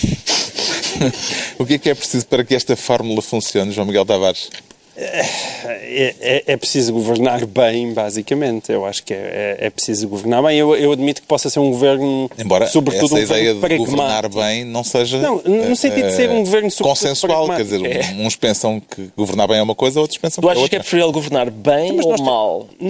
O 1.58 1.66
que 1.66 1.74
é 1.74 1.78
que 1.78 1.90
é 1.90 1.94
preciso 1.94 2.24
para 2.26 2.44
que 2.44 2.54
esta 2.54 2.76
fórmula 2.76 3.20
funcione, 3.22 3.72
João 3.72 3.86
Miguel 3.86 4.04
Tavares? 4.06 4.50
É, 4.94 6.14
é- 6.20 6.42
é 6.48 6.56
preciso 6.56 6.92
governar 6.92 7.44
bem, 7.46 7.92
basicamente. 7.94 8.70
Eu 8.70 8.84
acho 8.84 9.02
que 9.02 9.14
é, 9.14 9.56
é- 9.60 9.66
é 9.66 9.70
preciso 9.70 10.06
governar 10.08 10.42
bem. 10.42 10.58
Eu, 10.58 10.74
eu 10.76 10.92
admito 10.92 11.22
que 11.22 11.26
possa 11.26 11.48
ser 11.48 11.60
um 11.60 11.70
governo, 11.70 12.30
Embora 12.38 12.66
sobretudo 12.66 13.16
essa 13.16 13.34
um 13.34 13.36
ideia 13.38 13.54
de 13.54 13.76
governar 13.78 14.28
bem 14.28 14.64
não 14.64 14.84
seja 14.84 15.18
Não, 15.18 15.40
no 15.42 15.74
sentido 15.76 16.08
de 16.08 16.14
ser 16.14 16.28
um 16.30 16.38
eh, 16.40 16.44
governo 16.44 16.70
consensual, 16.80 17.46
quer 17.48 17.62
dizer, 17.64 17.80
uns 18.18 18.36
pensam 18.36 18.80
que 18.80 19.08
governar 19.16 19.48
bem 19.48 19.58
é 19.58 19.62
uma 19.62 19.74
coisa, 19.74 19.98
outros 20.00 20.18
pensam 20.18 20.42
Tu 20.42 20.46
que 20.46 20.48
é 20.48 20.52
achas 20.52 20.68
que 20.68 20.74
é 20.74 20.78
outra. 20.78 20.80
preferível 20.80 21.12
governar 21.12 21.50
bem 21.50 21.92
Mas 21.92 22.06
ou 22.06 22.22
mal? 22.22 22.66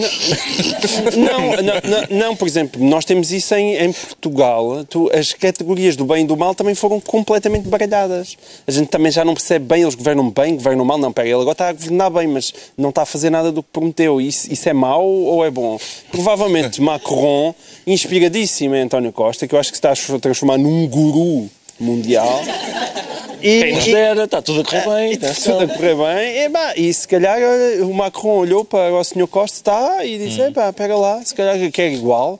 Não, 1.17 1.41
não, 1.63 1.63
não, 1.63 2.19
não, 2.29 2.37
por 2.37 2.47
exemplo, 2.49 2.83
nós 2.85 3.05
temos 3.05 3.31
isso 3.33 3.55
em, 3.55 3.77
em 3.77 3.93
Portugal. 3.93 4.85
Tu- 4.89 5.11
as 5.13 5.33
categorias 5.33 5.97
do 5.97 6.05
bem 6.05 6.25
e 6.25 6.27
do 6.27 6.37
mal 6.37 6.55
também 6.55 6.75
foram 6.75 7.01
completamente 7.01 7.69
baralhadas. 7.69 8.37
A 8.67 8.71
gente 8.71 8.89
também 8.89 9.11
já 9.13 9.25
não 9.25 9.35
percebe 9.35 9.65
bem, 9.67 9.83
eles 9.83 9.95
governam 9.95 10.31
bem, 10.31 10.55
governam 10.57 10.85
mal. 10.85 10.99
Não, 10.99 11.13
pera, 11.13 11.29
ele 11.29 11.35
agora 11.41 11.53
está 11.53 11.69
a 11.69 11.73
governar 11.73 11.92
bem, 12.11 12.27
mas 12.27 12.53
não 12.77 12.89
está 12.91 13.03
a 13.03 13.07
fazer 13.07 13.31
nada 13.31 13.51
do 13.53 13.63
que 13.63 13.69
prometeu. 13.73 14.21
Isso, 14.21 14.53
isso 14.53 14.69
é 14.69 14.73
mau 14.73 15.05
ou 15.07 15.45
é 15.45 15.51
bom? 15.51 15.79
Provavelmente 16.11 16.81
Macron, 16.83 17.55
inspiradíssimo 17.87 18.75
em 18.75 18.83
António 18.83 19.13
Costa, 19.13 19.47
que 19.47 19.55
eu 19.55 19.59
acho 19.59 19.71
que 19.73 19.79
se 19.79 19.87
está 19.87 20.15
a 20.17 20.19
transformar 20.19 20.59
num 20.59 20.87
guru 20.87 21.49
mundial. 21.79 22.43
E, 23.43 23.61
Quem 23.61 23.75
nos 23.75 23.85
dera, 23.87 24.23
está 24.23 24.41
tudo 24.41 24.61
a 24.61 24.65
correr 24.65 24.89
bem. 24.89 25.11
e 25.11 25.15
atenção. 25.17 25.59
tudo 25.59 25.73
a 25.73 25.77
correr 25.77 25.97
bem. 25.97 26.45
E, 26.45 26.49
pá, 26.49 26.75
e 26.77 26.95
se 26.95 27.09
calhar 27.09 27.37
olha, 27.39 27.85
o 27.85 27.93
Macron 27.93 28.37
olhou 28.37 28.65
para 28.65 28.95
o 28.95 29.03
Sr. 29.03 29.27
Costa 29.27 29.57
está, 29.57 30.05
e 30.07 30.17
disse: 30.17 30.41
Hum. 30.41 30.47
"Epá, 30.47 30.73
pega 30.73 30.95
lá, 30.97 31.21
se 31.25 31.35
calhar 31.35 31.59
quer 31.73 31.91
igual. 31.93 32.39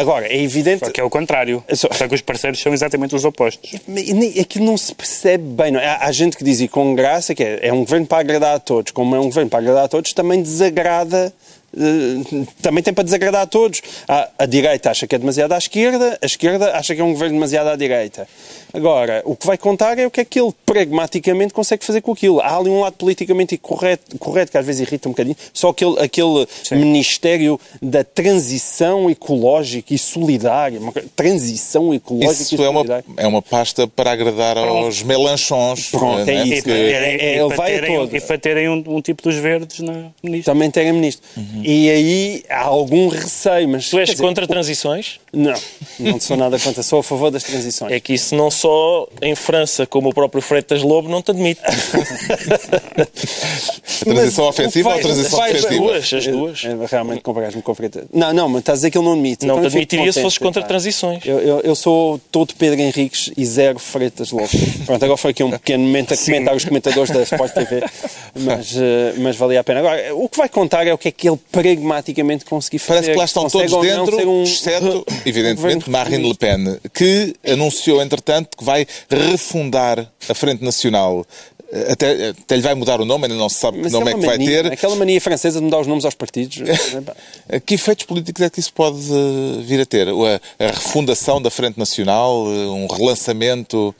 Agora, 0.00 0.26
é 0.26 0.36
evidente. 0.42 0.86
Só 0.86 0.90
que 0.90 1.00
é 1.00 1.04
o 1.04 1.10
contrário. 1.10 1.62
É 1.68 1.74
só- 1.74 1.88
Só 1.92 2.08
que 2.08 2.14
os 2.14 2.20
parceiros 2.20 2.60
são 2.60 2.72
exatamente 2.72 3.14
os 3.14 3.24
opostos. 3.24 3.70
Aquilo 4.40 4.64
não 4.64 4.76
se 4.76 4.94
percebe 4.94 5.44
bem. 5.44 5.70
Não 5.72 5.80
é? 5.80 5.86
há, 5.86 6.06
há 6.06 6.12
gente 6.12 6.36
que 6.36 6.44
diz, 6.44 6.60
e 6.60 6.68
com 6.68 6.94
graça, 6.94 7.34
que 7.34 7.42
é, 7.44 7.58
é 7.68 7.72
um 7.72 7.80
governo 7.80 8.06
para 8.06 8.18
agradar 8.20 8.54
a 8.56 8.58
todos. 8.58 8.92
Como 8.92 9.14
é 9.14 9.20
um 9.20 9.24
governo 9.24 9.50
para 9.50 9.58
agradar 9.58 9.84
a 9.84 9.88
todos, 9.88 10.12
também 10.12 10.42
desagrada 10.42 11.32
eh, 11.76 12.44
também 12.62 12.82
tem 12.82 12.92
para 12.92 13.04
desagradar 13.04 13.42
a 13.42 13.46
todos. 13.46 13.80
A, 14.08 14.28
a 14.38 14.46
direita 14.46 14.90
acha 14.90 15.06
que 15.06 15.14
é 15.14 15.18
demasiado 15.18 15.52
à 15.52 15.58
esquerda, 15.58 16.18
a 16.20 16.26
esquerda 16.26 16.76
acha 16.76 16.94
que 16.94 17.00
é 17.00 17.04
um 17.04 17.12
governo 17.12 17.34
demasiado 17.34 17.68
à 17.68 17.76
direita. 17.76 18.26
Agora, 18.72 19.22
o 19.24 19.34
que 19.36 19.46
vai 19.46 19.56
contar 19.58 19.98
é 19.98 20.06
o 20.06 20.10
que 20.10 20.20
é 20.20 20.24
que 20.24 20.40
ele 20.40 20.52
pragmaticamente 20.64 21.52
consegue 21.52 21.84
fazer 21.84 22.00
com 22.00 22.12
aquilo. 22.12 22.40
Há 22.40 22.56
ali 22.56 22.68
um 22.70 22.80
lado 22.80 22.94
politicamente 22.94 23.56
correto, 23.56 24.18
correto 24.18 24.50
que 24.52 24.58
às 24.58 24.64
vezes 24.66 24.80
irrita 24.86 25.08
um 25.08 25.12
bocadinho, 25.12 25.36
só 25.52 25.68
aquele, 25.70 25.98
aquele 26.00 26.46
Ministério 26.72 27.58
da 27.82 28.02
Transição 28.04 29.10
Ecológica 29.10 29.94
e 29.94 29.98
Solidária. 29.98 30.80
Transição 31.16 31.92
Ecológica 31.94 32.42
Isso 32.42 32.54
e 32.56 32.64
é 32.64 32.68
uma, 32.68 32.78
Solidária. 32.80 33.04
é 33.16 33.26
uma 33.26 33.42
pasta 33.42 33.86
para 33.86 34.12
agradar 34.12 34.56
aos 34.58 35.02
melanchons. 35.02 35.90
Pronto, 35.90 36.24
não 36.24 36.28
é 36.28 36.44
isso. 36.44 36.58
E 36.58 36.62
para 36.62 36.72
É- 36.72 37.14
é- 37.16 37.36
e 37.36 37.38
ele 37.40 37.54
vai 37.56 37.76
a 37.76 37.80
terem- 37.80 37.96
todos. 37.96 38.14
e 38.14 38.20
para 38.26 38.38
terem 38.38 38.68
um, 38.68 38.84
um 38.86 39.00
tipo 39.00 39.22
dos 39.22 39.36
verdes 39.36 39.80
na 39.80 40.10
ministra. 40.22 40.52
Também 40.52 40.70
terem 40.70 40.92
ministro. 40.92 41.22
E 41.62 41.90
aí 41.90 42.44
há 42.48 42.62
algum 42.64 43.08
receio, 43.08 43.68
mas... 43.68 43.88
Tu 43.90 43.98
és 43.98 44.10
dizer, 44.10 44.22
contra 44.22 44.46
transições? 44.46 45.20
Não, 45.32 45.54
não 45.98 46.18
sou 46.20 46.36
nada 46.36 46.58
contra, 46.58 46.82
sou 46.82 47.00
a 47.00 47.02
favor 47.02 47.30
das 47.30 47.42
transições. 47.44 47.92
É 47.92 48.00
que 48.00 48.14
isso 48.14 48.34
não 48.34 48.50
só 48.60 49.08
em 49.22 49.34
França, 49.34 49.86
como 49.86 50.10
o 50.10 50.14
próprio 50.14 50.42
Freitas 50.42 50.82
Lobo, 50.82 51.08
não 51.08 51.22
te 51.22 51.30
admite. 51.30 51.60
A 51.64 51.70
transição 54.04 54.44
Mas 54.46 54.48
ofensiva 54.58 54.88
ou 54.88 54.94
vai- 54.94 55.02
transição 55.02 55.38
vai- 55.38 55.50
As 55.52 55.62
defensiva? 55.62 55.84
duas, 55.84 56.12
as 56.12 56.26
duas. 56.26 56.64
É, 56.64 56.76
realmente 56.90 57.20
comparares-me 57.22 57.62
com 57.62 57.72
o 57.72 57.74
Freitas. 57.74 58.04
Não, 58.12 58.32
não, 58.32 58.48
mas 58.48 58.60
estás 58.60 58.76
a 58.76 58.78
dizer 58.78 58.90
que 58.90 58.98
ele 58.98 59.04
não 59.04 59.12
admite. 59.12 59.46
Não 59.46 59.54
Então 59.58 59.70
te 59.70 59.74
admitiria 59.74 60.12
se 60.12 60.22
fosses 60.22 60.38
contra 60.38 60.62
pá. 60.62 60.68
transições. 60.68 61.24
Eu, 61.24 61.38
eu, 61.40 61.60
eu 61.60 61.74
sou 61.74 62.20
todo 62.30 62.54
Pedro 62.54 62.80
Henriques 62.80 63.30
e 63.36 63.44
zero 63.44 63.78
Freitas 63.78 64.30
Lobo. 64.30 64.48
Pronto, 64.86 65.04
agora 65.04 65.16
foi 65.16 65.30
aqui 65.32 65.42
um 65.42 65.50
pequeno 65.50 65.84
momento 65.84 66.14
a 66.14 66.16
comentar 66.16 66.54
os 66.54 66.64
comentadores 66.64 67.10
da 67.10 67.22
Sport 67.22 67.52
TV, 67.52 67.82
mas, 68.40 68.74
eh, 68.76 69.14
mas 69.18 69.36
valia 69.36 69.60
a 69.60 69.64
pena. 69.64 69.80
Agora, 69.80 70.14
o 70.14 70.28
que 70.28 70.36
vai 70.36 70.48
contar 70.48 70.86
é 70.86 70.92
o 70.92 70.98
que 70.98 71.08
é 71.08 71.10
que 71.10 71.28
ele 71.28 71.38
pragmaticamente 71.50 72.44
conseguir 72.44 72.78
fazer. 72.78 73.00
Parece 73.00 73.12
que 73.12 73.18
lá 73.18 73.24
estão 73.24 73.48
todos 73.48 73.70
dentro, 73.80 74.30
um- 74.30 74.42
exceto, 74.42 75.04
evidentemente, 75.26 75.88
Marine 75.90 76.28
Le 76.28 76.34
Pen, 76.34 76.78
que 76.92 77.34
anunciou, 77.46 78.00
entretanto, 78.02 78.49
que 78.56 78.64
vai 78.64 78.86
refundar 79.08 80.10
a 80.28 80.34
Frente 80.34 80.62
Nacional. 80.64 81.26
Até, 81.88 82.30
até 82.30 82.56
lhe 82.56 82.62
vai 82.62 82.74
mudar 82.74 83.00
o 83.00 83.04
nome, 83.04 83.26
ainda 83.26 83.36
não 83.36 83.48
se 83.48 83.60
sabe 83.60 83.76
que 83.76 83.84
Mas 83.84 83.92
nome 83.92 84.10
é 84.10 84.14
uma 84.16 84.20
que 84.20 84.26
vai 84.26 84.38
mania, 84.38 84.62
ter. 84.64 84.72
Aquela 84.72 84.96
mania 84.96 85.20
francesa 85.20 85.60
de 85.60 85.64
mudar 85.64 85.78
os 85.78 85.86
nomes 85.86 86.04
aos 86.04 86.14
partidos. 86.16 86.58
Que 87.64 87.74
efeitos 87.74 88.06
políticos 88.06 88.42
é 88.42 88.50
que 88.50 88.58
isso 88.58 88.72
pode 88.72 88.98
eh, 88.98 89.62
vir 89.62 89.80
a 89.80 89.86
ter? 89.86 90.08
A, 90.08 90.64
a 90.64 90.66
refundação 90.66 91.40
da 91.40 91.48
Frente 91.50 91.78
Nacional, 91.78 92.44
eh, 92.48 92.66
um 92.66 92.88
relançamento, 92.88 93.94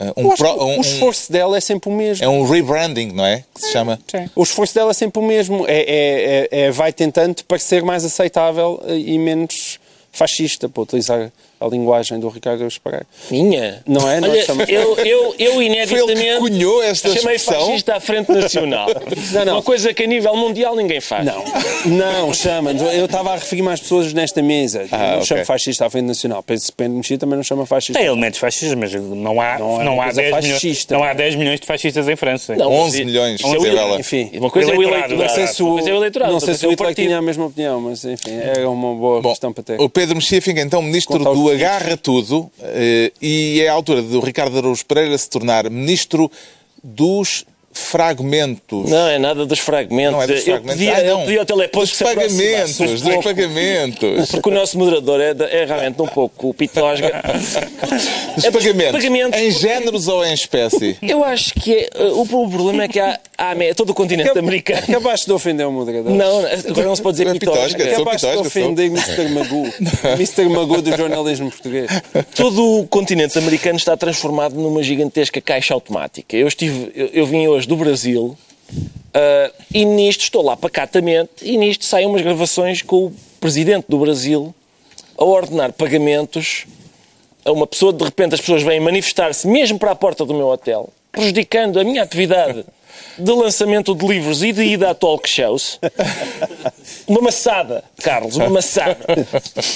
eh, 0.00 0.12
um, 0.16 0.28
pro- 0.30 0.54
que 0.58 0.64
um- 0.64 0.78
o 0.78 0.80
esforço 0.80 1.30
dela 1.30 1.56
é 1.56 1.60
sempre 1.60 1.88
o 1.88 1.92
mesmo. 1.92 2.24
é 2.24 2.28
um 2.28 2.44
rebranding, 2.48 3.12
não 3.12 3.24
é? 3.24 3.44
Que 3.54 3.60
se 3.60 3.70
chama. 3.72 3.96
O 4.34 4.42
esforço 4.42 4.74
dela 4.74 4.90
é 4.90 4.94
sempre 4.94 5.22
o 5.22 5.24
mesmo. 5.24 5.64
É, 5.68 5.78
é- 5.78 6.48
é- 6.50 6.60
é- 6.66 6.70
vai 6.72 6.92
tentando 6.92 7.44
parecer 7.44 7.84
mais 7.84 8.04
aceitável 8.04 8.82
eh, 8.86 8.96
e 8.98 9.18
menos 9.18 9.78
fascista, 10.10 10.68
para 10.68 10.82
utilizar 10.82 11.30
a 11.64 11.68
linguagem 11.68 12.18
do 12.18 12.28
Ricardo 12.28 12.66
Esperar. 12.66 13.06
Minha? 13.30 13.82
Não 13.86 14.10
é? 14.10 14.20
Olha, 14.20 14.44
eu, 14.68 14.96
eu, 14.98 15.34
eu 15.38 15.52
Foi 15.54 15.64
ele 15.64 15.74
que 15.74 15.78
ineditamente 16.12 16.38
cunhou 16.38 16.82
esta 16.82 17.08
chamei 17.14 17.36
expressão. 17.36 17.66
fascista 17.66 17.96
à 17.96 18.00
frente 18.00 18.30
nacional. 18.32 18.88
Não, 19.32 19.44
não. 19.44 19.52
Uma 19.54 19.62
coisa 19.62 19.92
que 19.94 20.02
a 20.02 20.06
nível 20.06 20.36
mundial 20.36 20.76
ninguém 20.76 21.00
faz. 21.00 21.24
Não, 21.24 21.42
não, 21.86 22.32
chama. 22.34 22.72
Eu 22.72 23.04
estava 23.06 23.32
a 23.32 23.34
referir 23.34 23.62
mais 23.62 23.80
pessoas 23.80 24.12
nesta 24.12 24.42
mesa. 24.42 24.86
Ah, 24.90 24.98
não 24.98 25.14
ok. 25.16 25.24
chamo 25.26 25.44
fascista 25.44 25.86
à 25.86 25.90
frente 25.90 26.06
nacional. 26.06 26.42
Penso 26.42 26.66
que 26.66 26.72
Pedro 26.76 26.96
Mexia 26.96 27.18
também 27.18 27.36
não 27.36 27.42
chama 27.42 27.66
fascista. 27.66 27.98
Tem 27.98 28.08
elementos 28.08 28.38
fascistas, 28.38 28.74
mas 28.78 28.92
não 28.94 29.40
há, 29.40 29.58
Não 29.58 29.80
é 29.80 29.84
não, 29.84 30.00
há 30.00 30.04
coisa 30.04 30.22
10 30.22 30.44
milhões, 30.44 30.86
não 30.90 31.02
há 31.02 31.12
10 31.12 31.34
milhões 31.36 31.60
de 31.60 31.66
fascistas 31.66 32.08
em 32.08 32.16
França. 32.16 32.54
Não, 32.56 32.70
11 32.70 32.98
mas- 32.98 33.06
milhões, 33.06 33.40
é. 33.42 34.00
Enfim, 34.00 34.30
Uma 34.34 34.50
coisa 34.50 34.70
é 34.72 34.76
o 34.76 34.82
eleitorado, 34.82 35.16
não 35.16 35.28
sei 35.28 35.46
se 35.46 35.62
o, 35.62 35.66
Uma 35.66 35.74
coisa 35.74 35.90
é 35.90 35.92
o 35.92 35.96
eleitorado, 35.96 36.32
não 36.32 36.40
sei 36.40 36.54
se 36.54 36.66
o 36.66 36.72
é 36.72 36.94
tinha 36.94 37.18
a 37.18 37.22
mesma 37.22 37.46
opinião, 37.46 37.80
mas 37.80 38.04
enfim, 38.04 38.32
era 38.32 38.68
uma 38.68 38.94
boa 38.94 39.20
Bom, 39.20 39.30
questão 39.30 39.52
para 39.52 39.64
ter. 39.64 39.80
o 39.80 39.88
Pedro 39.88 40.16
Mexia 40.16 40.40
fica 40.40 40.60
então 40.60 40.82
ministro 40.82 41.18
do. 41.18 41.53
Agarra 41.54 41.96
Tudo 41.96 42.50
eh, 42.60 43.12
e 43.22 43.60
é 43.60 43.68
a 43.68 43.72
altura 43.72 44.02
do 44.02 44.18
Ricardo 44.18 44.58
Araújo 44.58 44.84
Pereira 44.84 45.16
se 45.16 45.30
tornar 45.30 45.70
ministro 45.70 46.28
dos 46.82 47.46
fragmentos. 47.74 48.88
Não 48.88 49.08
é 49.08 49.18
nada 49.18 49.44
dos 49.44 49.58
fragmentos. 49.58 50.12
Não 50.12 50.22
é 50.22 50.26
dos 50.26 50.38
eu 50.38 50.44
fragmentos. 50.44 50.74
pedia, 50.78 50.94
Ah, 50.96 51.00
eu 51.02 51.14
não. 51.18 51.24
pedia 51.24 51.40
ao 51.40 51.46
teleponto 51.46 51.86
dos 51.86 51.98
pagamentos, 51.98 52.76
dos 52.76 53.02
pouco, 53.02 53.22
pagamentos. 53.24 54.30
Porque 54.30 54.48
o 54.48 54.52
nosso 54.52 54.78
moderador 54.78 55.20
é, 55.20 55.34
é 55.50 55.64
realmente 55.64 56.00
um 56.00 56.06
pouco 56.06 56.54
pitosga. 56.54 57.10
Dos 58.34 58.44
É 58.44 58.50
dos 58.50 58.62
pagamentos. 58.62 58.92
pagamentos. 58.92 59.40
Em 59.40 59.50
géneros 59.50 60.08
ou 60.08 60.24
em 60.24 60.32
espécie? 60.34 60.96
Eu 61.02 61.24
acho 61.24 61.54
que 61.54 61.74
é, 61.74 61.88
uh, 62.02 62.18
o, 62.18 62.22
o 62.44 62.50
problema 62.50 62.84
é 62.84 62.88
que 62.88 63.00
há, 63.00 63.18
há 63.36 63.54
me- 63.54 63.74
todo 63.74 63.90
o 63.90 63.94
continente 63.94 64.38
americano. 64.38 64.80
Acabaste 64.88 65.26
de 65.26 65.32
ofender 65.32 65.66
o 65.66 65.72
moderador. 65.72 66.12
Não, 66.12 66.38
agora 66.38 66.86
não 66.86 66.96
se 66.96 67.02
pode 67.02 67.18
dizer 67.18 67.28
é 67.28 67.32
pitosga, 67.38 67.62
pitosga. 67.64 67.84
sou 67.94 68.02
Acabaste 68.02 68.30
de 68.30 68.36
ofender 68.38 68.86
Mr. 68.86 69.28
Magoo. 69.30 69.66
Mr. 70.16 70.48
Magoo 70.48 70.80
do 70.82 70.96
jornalismo 70.96 71.50
português. 71.50 71.90
Todo 72.34 72.80
o 72.80 72.86
continente 72.86 73.38
americano 73.38 73.76
está 73.78 73.96
transformado 73.96 74.54
numa 74.54 74.82
gigantesca 74.82 75.40
caixa 75.40 75.74
automática. 75.74 76.36
Eu, 76.36 76.46
estive, 76.48 76.92
eu, 76.94 77.06
eu 77.12 77.26
vim 77.26 77.46
hoje 77.46 77.63
do 77.66 77.76
Brasil 77.76 78.36
ah, 79.14 79.52
e 79.72 79.84
nisto 79.84 80.22
estou 80.22 80.42
lá 80.42 80.56
pacatamente 80.56 81.30
e 81.42 81.56
nisto 81.56 81.84
saem 81.84 82.06
umas 82.06 82.22
gravações 82.22 82.82
com 82.82 83.06
o 83.06 83.14
presidente 83.40 83.86
do 83.88 83.98
Brasil 83.98 84.52
a 85.16 85.24
ordenar 85.24 85.72
pagamentos 85.72 86.66
a 87.44 87.52
uma 87.52 87.66
pessoa. 87.66 87.92
De 87.92 88.04
repente 88.04 88.34
as 88.34 88.40
pessoas 88.40 88.62
vêm 88.62 88.80
manifestar-se 88.80 89.46
mesmo 89.46 89.78
para 89.78 89.92
a 89.92 89.94
porta 89.94 90.24
do 90.24 90.34
meu 90.34 90.48
hotel, 90.48 90.88
prejudicando 91.12 91.78
a 91.78 91.84
minha 91.84 92.02
atividade 92.02 92.64
de 93.18 93.32
lançamento 93.32 93.94
de 93.94 94.06
livros 94.06 94.42
e 94.42 94.52
de 94.52 94.62
ida 94.62 94.90
a 94.90 94.94
talk 94.94 95.28
shows. 95.28 95.78
Uma 97.06 97.20
maçada, 97.20 97.84
Carlos, 98.02 98.36
uma 98.36 98.48
maçada. 98.48 98.96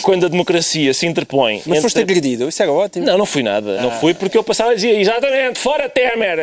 Quando 0.02 0.26
a 0.26 0.28
democracia 0.28 0.92
se 0.94 1.06
interpõe. 1.06 1.62
Mas 1.66 1.82
foste 1.82 2.00
entre- 2.00 2.12
agredido, 2.12 2.48
isso 2.48 2.62
era 2.62 2.72
ótimo. 2.72 3.04
não, 3.04 3.18
não 3.18 3.26
fui 3.26 3.42
nada. 3.42 3.80
Não 3.80 3.90
fui 3.92 4.14
porque 4.14 4.36
eu 4.36 4.42
passava 4.42 4.72
e 4.72 4.76
dizia 4.76 4.98
exatamente, 4.98 5.58
fora 5.58 5.88
Temer. 5.88 6.38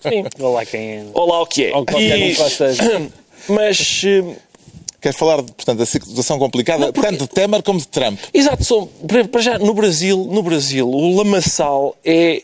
Sim. 0.00 0.24
Olá 0.38 0.64
quem 0.66 0.80
é. 0.80 1.04
Olá 1.14 1.42
o 1.42 1.46
que 1.46 1.64
é. 1.64 1.72
Ou 1.74 1.84
esteja. 2.46 2.82
Mas, 3.48 4.02
eh, 4.04 4.24
Queres 5.00 5.16
falar, 5.18 5.42
portanto, 5.42 5.78
da 5.78 5.86
situação 5.86 6.38
complicada, 6.38 6.92
tanto 6.92 7.18
de 7.18 7.28
Temer 7.28 7.62
como 7.62 7.78
de 7.78 7.86
Trump? 7.86 8.18
exato, 8.34 8.64
sou, 8.64 8.86
para 9.06 9.24
para 9.28 9.40
já, 9.40 9.58
no 9.58 9.72
Brasil, 9.72 10.26
no 10.30 10.42
Brasil, 10.42 10.88
o 10.88 11.16
lamaçal 11.16 11.96
é 12.04 12.42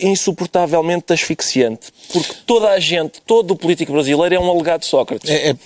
insuportavelmente 0.00 1.12
asfixiante. 1.12 1.88
Porque 2.12 2.32
toda 2.46 2.70
a 2.70 2.78
gente, 2.80 3.20
todo 3.26 3.50
o 3.52 3.56
político 3.56 3.92
brasileiro 3.92 4.34
é 4.34 4.38
um 4.40 4.50
alegado 4.50 4.84
Sócrates. 4.84 5.28
É- 5.30 5.50
é- 5.50 5.56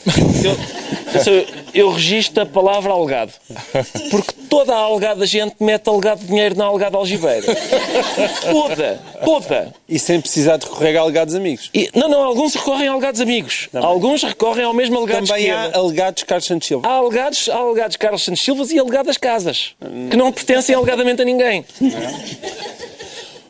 Eu, 0.45 1.33
eu, 1.35 1.47
eu 1.75 1.90
registro 1.92 2.42
a 2.42 2.47
palavra 2.47 2.92
alegado. 2.92 3.33
Porque 4.11 4.33
toda 4.49 4.75
a 4.75 4.79
alegada 4.79 5.27
gente 5.27 5.55
mete 5.61 5.88
alegado 5.88 6.21
dinheiro 6.27 6.57
na 6.57 6.64
alegada 6.66 6.97
algibeira. 6.97 7.42
Toda, 8.51 9.01
toda. 9.25 9.75
E 9.88 9.99
sem 9.99 10.21
precisar 10.21 10.57
de 10.57 10.64
recorrer 10.66 10.97
a 10.97 11.01
alegados 11.03 11.35
amigos. 11.35 11.71
E- 11.75 11.90
não, 11.95 12.09
não, 12.09 12.23
alguns 12.23 12.55
recorrem 12.55 12.88
a 12.88 12.92
alegados 12.92 13.21
amigos. 13.21 13.68
Alguns 13.75 14.23
recorrem 14.23 14.64
ao 14.64 14.73
mesmo 14.75 14.97
alegado 14.99 15.27
Também 15.27 15.51
há 15.51 15.55
esquerda. 15.66 15.79
alegados 15.79 16.23
Carlos 16.25 16.47
Santos 16.47 16.68
Silva. 16.68 16.88
Há 16.88 16.92
alegados, 16.95 17.49
há 17.49 17.57
alegados 17.57 17.97
Carlos 17.97 18.23
Santos 18.25 18.42
Silvas 18.42 18.71
e 18.73 18.79
alegadas 18.79 19.16
casas, 19.16 19.75
que 20.11 20.16
não 20.16 20.33
pertencem 20.33 20.75
alegadamente 20.75 21.23
a 21.23 21.25
ninguém. 21.25 21.64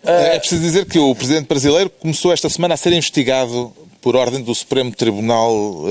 É 0.05 0.39
preciso 0.39 0.61
dizer 0.63 0.87
que 0.87 0.99
o 0.99 1.15
presidente 1.15 1.47
brasileiro 1.47 1.91
começou 1.91 2.33
esta 2.33 2.49
semana 2.49 2.75
a 2.75 2.77
ser 2.77 2.93
investigado 2.93 3.73
por 4.01 4.17
ordem 4.17 4.43
do 4.43 4.53
Supremo 4.53 4.91
Tribunal 4.91 5.85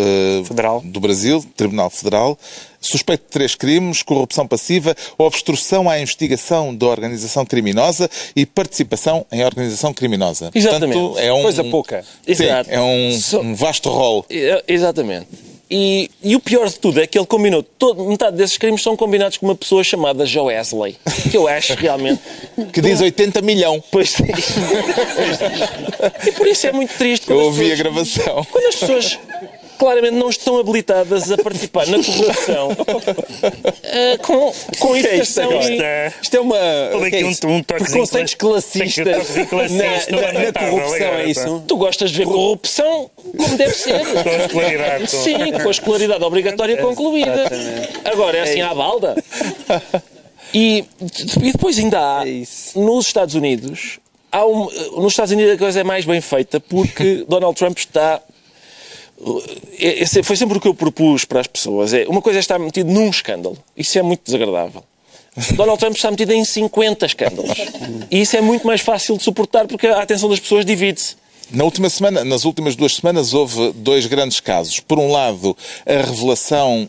Federal. 0.46 0.82
do 0.84 1.00
Brasil, 1.00 1.44
Tribunal 1.56 1.90
Federal, 1.90 2.38
suspeito 2.82 3.24
de 3.24 3.30
três 3.30 3.56
crimes, 3.56 4.02
corrupção 4.02 4.46
passiva, 4.46 4.94
obstrução 5.18 5.90
à 5.90 5.98
investigação 5.98 6.76
da 6.76 6.88
organização 6.88 7.46
criminosa 7.46 8.10
e 8.36 8.46
participação 8.46 9.26
em 9.32 9.46
organização 9.46 9.94
criminosa. 9.94 10.52
Exatamente. 10.54 11.00
Portanto, 11.00 11.20
é 11.20 11.32
um, 11.32 11.44
Coisa 11.44 11.64
pouca. 11.64 12.04
Sim, 12.26 12.32
Exato. 12.32 12.70
é 12.70 12.82
um, 12.82 13.18
um 13.44 13.56
vasto 13.56 13.90
rol. 13.90 14.26
É, 14.30 14.62
Exatamente. 14.68 15.51
E, 15.74 16.12
e 16.22 16.36
o 16.36 16.40
pior 16.42 16.68
de 16.68 16.78
tudo 16.78 17.00
é 17.00 17.08
que 17.08 17.18
ele 17.18 17.26
combinou, 17.26 17.64
todo, 17.64 18.04
metade 18.04 18.36
desses 18.36 18.58
crimes 18.58 18.84
são 18.84 18.98
combinados 18.98 19.38
com 19.38 19.46
uma 19.46 19.56
pessoa 19.56 19.82
chamada 19.86 20.26
Joesley, 20.26 20.98
que 21.32 21.38
eu 21.38 21.48
acho 21.48 21.74
realmente. 21.76 22.22
Que 22.74 22.82
diz 22.82 23.00
80 23.00 23.42
milhão. 23.42 23.82
Pois 23.90 24.10
sim. 24.10 24.26
E 26.28 26.32
por 26.34 26.46
isso 26.48 26.68
é 26.68 26.74
muito 26.74 26.94
triste. 26.98 27.30
Eu 27.30 27.40
ouvi 27.40 27.72
a 27.72 27.78
pessoas- 27.78 27.80
gravação. 27.80 28.46
Quando 28.52 28.66
as 28.66 28.76
pessoas 28.76 29.20
claramente 29.82 30.14
não 30.14 30.30
estão 30.30 30.60
habilitadas 30.60 31.32
a 31.32 31.38
participar 31.40 31.88
na 31.88 31.98
corrupção 32.04 32.70
eh, 33.82 34.18
com, 34.22 34.54
com 34.80 34.94
que 34.94 35.08
é 35.08 35.16
isto 35.18 35.40
educação 35.40 35.44
agora? 35.50 35.64
e. 35.66 35.72
Isto 35.74 35.84
é- 35.84 36.14
Isto 36.22 36.38
é 36.38 36.40
uma. 36.40 36.58
É 36.58 37.06
aqui 37.08 37.24
um- 37.24 37.50
um 37.50 37.64
Preconceitos 37.64 38.34
cla- 38.36 38.50
classistas 38.52 39.36
na, 40.12 40.22
na, 40.22 40.34
na 40.34 40.54
corrupção, 40.54 41.08
é 41.08 41.26
isso? 41.26 41.64
Tu 41.68 41.78
gostas 41.78 42.12
de 42.12 42.18
ver 42.20 42.26
corrupção 42.26 43.10
como 43.36 43.58
deve 43.58 43.74
ser. 43.74 44.06
Com 44.06 44.30
a 44.30 44.46
escolaridade. 44.46 45.08
Sim, 45.10 45.52
com 45.52 45.68
a 45.68 45.72
escolaridade 45.72 46.24
obrigatória 46.24 46.78
concluída. 46.78 47.50
Agora 48.06 48.38
é 48.38 48.42
assim 48.42 48.62
à 48.62 48.74
balda. 48.76 49.16
E, 50.54 50.86
e 51.42 51.52
depois 51.54 51.80
ainda 51.80 51.98
há, 52.20 52.28
É 52.28 52.30
isso. 52.30 52.80
nos 52.80 53.08
Estados 53.08 53.34
Unidos, 53.36 54.00
há 54.32 54.46
um- 54.46 54.70
nos 55.02 55.14
Estados 55.14 55.32
Unidos 55.32 55.54
a 55.54 55.58
coisa 55.58 55.80
é 55.80 55.84
mais 55.84 56.06
bem 56.06 56.22
feita 56.22 56.60
porque 56.60 57.26
Donald 57.28 57.56
Trump 57.58 57.78
está 57.78 58.22
foi 60.24 60.36
sempre 60.36 60.58
o 60.58 60.62
que 60.62 60.68
eu 60.68 60.74
propus 60.74 61.26
para 61.26 61.42
as 61.42 61.48
pessoas. 61.48 61.94
É, 61.94 62.06
uma 62.08 62.22
coisa 62.22 62.40
é 62.40 62.42
estar 62.42 62.60
metido 62.60 62.92
num 62.92 63.10
escândalo. 63.10 63.58
Isso 63.76 63.98
é 63.98 64.02
muito 64.02 64.22
desagradável. 64.26 64.84
Donald 65.56 65.80
Trump 65.80 65.96
está 65.96 66.12
metido 66.12 66.34
em 66.34 66.44
50 66.44 67.06
escândalos. 67.06 67.58
E 68.10 68.22
isso 68.22 68.36
é 68.36 68.42
muito 68.42 68.68
mais 68.68 68.82
fácil 68.82 69.18
de 69.18 69.24
suportar 69.24 69.68
porque 69.68 69.88
a 69.88 70.02
atenção 70.02 70.30
das 70.30 70.40
pessoas 70.40 70.66
divide-se. 70.66 71.16
Na 71.52 71.64
última 71.64 71.90
semana, 71.90 72.24
nas 72.24 72.46
últimas 72.46 72.76
duas 72.76 72.96
semanas, 72.96 73.34
houve 73.34 73.74
dois 73.74 74.06
grandes 74.06 74.40
casos. 74.40 74.80
Por 74.80 74.98
um 74.98 75.12
lado, 75.12 75.56
a 75.86 75.94
revelação 75.94 76.88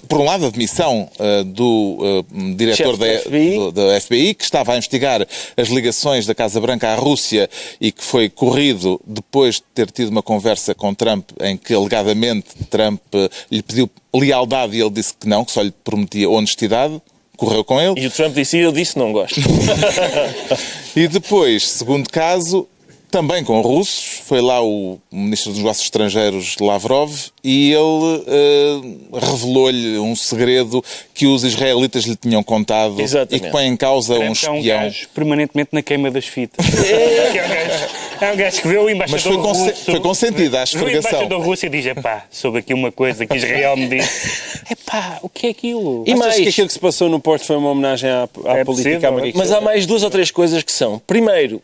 por 0.00 0.20
um 0.20 0.24
lado, 0.24 0.46
a 0.46 0.50
demissão 0.50 1.08
uh, 1.18 1.44
do 1.44 1.98
uh, 2.00 2.54
diretor 2.56 2.96
da, 2.96 3.06
FBI. 3.18 3.56
Do, 3.56 3.72
da, 3.72 4.00
FBI, 4.00 4.34
que 4.34 4.44
estava 4.44 4.72
a 4.72 4.76
investigar 4.76 5.26
as 5.56 5.68
ligações 5.68 6.26
da 6.26 6.34
Casa 6.34 6.60
Branca 6.60 6.88
à 6.88 6.94
Rússia 6.94 7.48
e 7.80 7.92
que 7.92 8.02
foi 8.02 8.28
corrido 8.28 9.00
depois 9.06 9.56
de 9.56 9.62
ter 9.74 9.90
tido 9.90 10.08
uma 10.08 10.22
conversa 10.22 10.74
com 10.74 10.94
Trump 10.94 11.30
em 11.40 11.56
que, 11.56 11.74
alegadamente, 11.74 12.48
Trump 12.70 13.00
uh, 13.14 13.28
lhe 13.50 13.62
pediu 13.62 13.90
lealdade 14.14 14.76
e 14.76 14.80
ele 14.80 14.90
disse 14.90 15.14
que 15.14 15.28
não, 15.28 15.44
que 15.44 15.52
só 15.52 15.62
lhe 15.62 15.72
prometia 15.84 16.28
honestidade. 16.28 17.00
Correu 17.36 17.64
com 17.64 17.80
ele. 17.80 18.00
E 18.00 18.06
o 18.06 18.10
Trump 18.10 18.34
disse, 18.34 18.58
eu 18.58 18.70
disse 18.70 18.96
não 18.96 19.12
gosto. 19.12 19.40
e 20.94 21.08
depois, 21.08 21.66
segundo 21.66 22.08
caso, 22.08 22.68
também 23.12 23.44
com 23.44 23.60
russos. 23.60 24.22
Foi 24.24 24.40
lá 24.40 24.64
o 24.64 24.98
Ministro 25.12 25.50
dos 25.50 25.58
Negócios 25.58 25.84
Estrangeiros 25.84 26.56
Lavrov 26.58 27.12
e 27.44 27.70
ele 27.70 27.76
uh, 27.76 29.18
revelou-lhe 29.18 29.98
um 29.98 30.16
segredo 30.16 30.82
que 31.12 31.26
os 31.26 31.44
israelitas 31.44 32.04
lhe 32.04 32.16
tinham 32.16 32.42
contado 32.42 33.00
Exatamente. 33.00 33.36
e 33.36 33.40
que 33.40 33.52
põe 33.52 33.66
em 33.66 33.76
causa 33.76 34.18
um 34.18 34.32
espião. 34.32 34.56
É 34.56 34.58
um 34.58 34.62
gajo 34.62 35.08
permanentemente 35.14 35.68
na 35.72 35.82
queima 35.82 36.10
das 36.10 36.26
fitas. 36.26 36.64
é, 36.74 37.28
um 37.28 37.34
gajo, 37.34 37.86
é 38.22 38.32
um 38.32 38.36
gajo 38.36 38.62
que 38.62 38.68
vê 38.68 38.78
o 38.78 38.88
embaixador 38.88 39.38
Mas 39.38 39.56
foi, 39.56 39.66
russo... 39.66 39.84
foi 39.84 40.00
consentida 40.00 40.60
a 40.60 40.64
esfregação. 40.64 41.10
O 41.10 41.14
embaixador 41.14 41.46
russo 41.46 41.66
e 41.66 41.68
diz, 41.68 41.86
epá, 41.86 42.24
soube 42.30 42.58
aqui 42.58 42.72
uma 42.72 42.90
coisa 42.90 43.26
que 43.26 43.36
Israel 43.36 43.76
me 43.76 43.88
disse. 43.88 44.52
Epá, 44.72 45.18
o 45.22 45.28
que 45.28 45.48
é 45.48 45.50
aquilo? 45.50 46.04
E 46.06 46.14
mais... 46.14 46.36
que 46.36 46.48
aquilo 46.48 46.66
que 46.66 46.72
se 46.72 46.78
passou 46.78 47.08
no 47.08 47.20
Porto 47.20 47.44
foi 47.44 47.56
uma 47.56 47.70
homenagem 47.70 48.08
à, 48.08 48.22
à 48.46 48.58
é 48.58 48.64
política 48.64 48.64
possível. 48.64 49.08
americana? 49.08 49.44
Mas 49.44 49.52
há 49.52 49.60
mais 49.60 49.84
duas 49.84 50.02
ou 50.02 50.08
três 50.08 50.30
coisas 50.30 50.62
que 50.62 50.72
são. 50.72 51.00
Primeiro, 51.06 51.60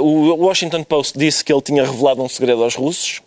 o 0.00 0.34
Washington 0.36 0.84
Post 0.84 1.18
disse 1.18 1.44
que 1.44 1.52
ele 1.52 1.62
tinha 1.62 1.84
revelado 1.84 2.22
um 2.22 2.28
segredo 2.28 2.62
aos 2.62 2.74
russos. 2.74 3.20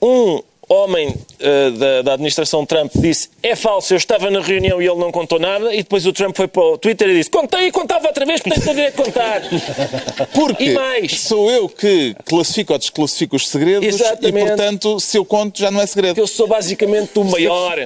Um 0.00 0.40
homem 0.68 1.08
uh, 1.08 1.70
da, 1.72 2.02
da, 2.02 2.12
administração 2.14 2.66
Trump 2.66 2.90
disse 2.96 3.28
é 3.42 3.54
falso, 3.54 3.92
eu 3.92 3.96
estava 3.96 4.30
na 4.30 4.40
reunião 4.40 4.82
e 4.82 4.86
ele 4.86 4.98
não 4.98 5.12
contou 5.12 5.38
nada, 5.38 5.72
e 5.72 5.78
depois 5.78 6.06
o 6.06 6.12
Trump 6.12 6.36
foi 6.36 6.48
para 6.48 6.62
o 6.62 6.78
Twitter 6.78 7.08
e 7.10 7.14
disse 7.14 7.30
contei 7.30 7.66
e 7.68 7.72
contava 7.72 8.08
outra 8.08 8.26
vez, 8.26 8.40
portanto 8.40 8.64
poderia 8.64 8.92
contar. 8.92 9.42
Porque 10.34 10.64
e 10.64 10.74
mais? 10.74 11.20
sou 11.20 11.50
eu 11.50 11.68
que 11.68 12.16
classifico 12.24 12.72
ou 12.72 12.78
desclassifico 12.78 13.36
os 13.36 13.48
segredos 13.48 13.86
Exatamente. 13.86 14.28
e, 14.28 14.46
portanto, 14.46 15.00
se 15.00 15.16
eu 15.16 15.24
conto 15.24 15.58
já 15.58 15.70
não 15.70 15.80
é 15.80 15.86
segredo. 15.86 16.18
Eu 16.18 16.26
sou 16.26 16.48
basicamente 16.48 17.18
o 17.18 17.24
maior. 17.24 17.76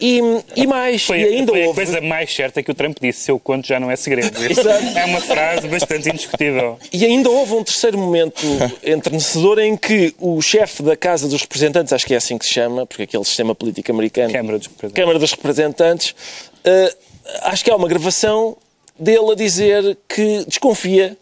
E, 0.00 0.20
e 0.56 0.66
mais, 0.66 1.04
foi, 1.04 1.20
e 1.20 1.24
ainda 1.24 1.52
foi 1.52 1.66
houve... 1.66 1.82
a 1.82 1.84
coisa 1.84 2.00
mais 2.00 2.34
certa 2.34 2.62
que 2.62 2.70
o 2.70 2.74
Trump 2.74 2.96
disse, 3.00 3.20
se 3.20 3.30
eu 3.30 3.38
conto 3.38 3.66
já 3.66 3.78
não 3.78 3.90
é 3.90 3.96
segredo. 3.96 4.32
é 4.96 5.04
uma 5.04 5.20
frase 5.20 5.68
bastante 5.68 6.08
indiscutível. 6.08 6.78
E 6.92 7.04
ainda 7.04 7.28
houve 7.28 7.54
um 7.54 7.64
terceiro 7.64 7.98
momento 7.98 8.42
entrenecedor 8.82 9.58
em 9.58 9.76
que 9.76 10.14
o 10.18 10.40
chefe 10.40 10.82
da 10.82 10.96
Casa 10.96 11.28
dos 11.28 11.42
Representantes, 11.42 11.92
acho 11.92 12.06
que 12.06 12.14
é 12.14 12.21
assim 12.22 12.38
que 12.38 12.44
se 12.44 12.52
chama, 12.52 12.86
porque 12.86 13.02
aquele 13.02 13.24
sistema 13.24 13.54
político 13.54 13.90
americano. 13.90 14.32
Câmara 14.32 14.58
dos 14.58 14.66
Representantes. 14.66 15.02
Câmara 15.02 15.18
dos 15.18 15.30
Representantes 15.32 16.10
uh, 16.10 16.96
acho 17.42 17.64
que 17.64 17.70
há 17.70 17.76
uma 17.76 17.88
gravação 17.88 18.56
dele 18.98 19.32
a 19.32 19.34
dizer 19.34 19.96
que 20.08 20.44
desconfia 20.46 21.16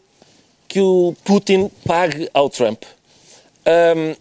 que 0.68 0.80
o 0.80 1.14
Putin 1.24 1.70
pague 1.84 2.28
ao 2.32 2.48
Trump. 2.48 2.82
Um, 3.66 4.14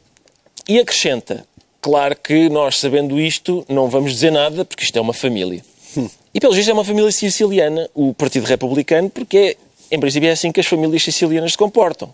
e 0.67 0.79
acrescenta: 0.79 1.45
claro 1.81 2.15
que 2.15 2.49
nós, 2.49 2.77
sabendo 2.77 3.19
isto, 3.19 3.65
não 3.67 3.89
vamos 3.89 4.11
dizer 4.13 4.31
nada, 4.31 4.65
porque 4.65 4.83
isto 4.83 4.97
é 4.97 5.01
uma 5.01 5.13
família. 5.13 5.63
Hum. 5.97 6.09
E 6.33 6.39
pelo 6.39 6.53
visto 6.53 6.69
é 6.69 6.73
uma 6.73 6.85
família 6.85 7.11
siciliana, 7.11 7.89
o 7.93 8.13
Partido 8.13 8.45
Republicano, 8.45 9.09
porque 9.09 9.37
é, 9.37 9.95
em 9.95 9.99
princípio 9.99 10.29
é 10.29 10.31
assim 10.31 10.51
que 10.51 10.59
as 10.59 10.67
famílias 10.67 11.03
sicilianas 11.03 11.53
se 11.53 11.57
comportam. 11.57 12.13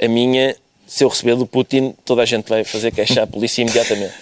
A 0.00 0.08
minha 0.08 0.56
se 0.86 1.04
eu 1.04 1.08
receber 1.08 1.36
do 1.36 1.46
Putin, 1.46 1.94
toda 2.04 2.22
a 2.22 2.26
gente 2.26 2.48
vai 2.48 2.64
fazer 2.64 2.92
queixar 2.92 3.24
a 3.24 3.26
polícia 3.26 3.62
imediatamente. 3.62 4.14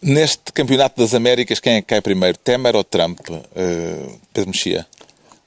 Neste 0.00 0.52
Campeonato 0.52 1.00
das 1.00 1.12
Américas, 1.14 1.58
quem 1.58 1.74
é 1.74 1.80
que 1.80 1.88
cai 1.88 2.00
primeiro? 2.00 2.38
Temer 2.38 2.76
ou 2.76 2.84
Trump? 2.84 3.18
Uh, 3.30 4.18
Pedro 4.32 4.50
Mexia? 4.50 4.86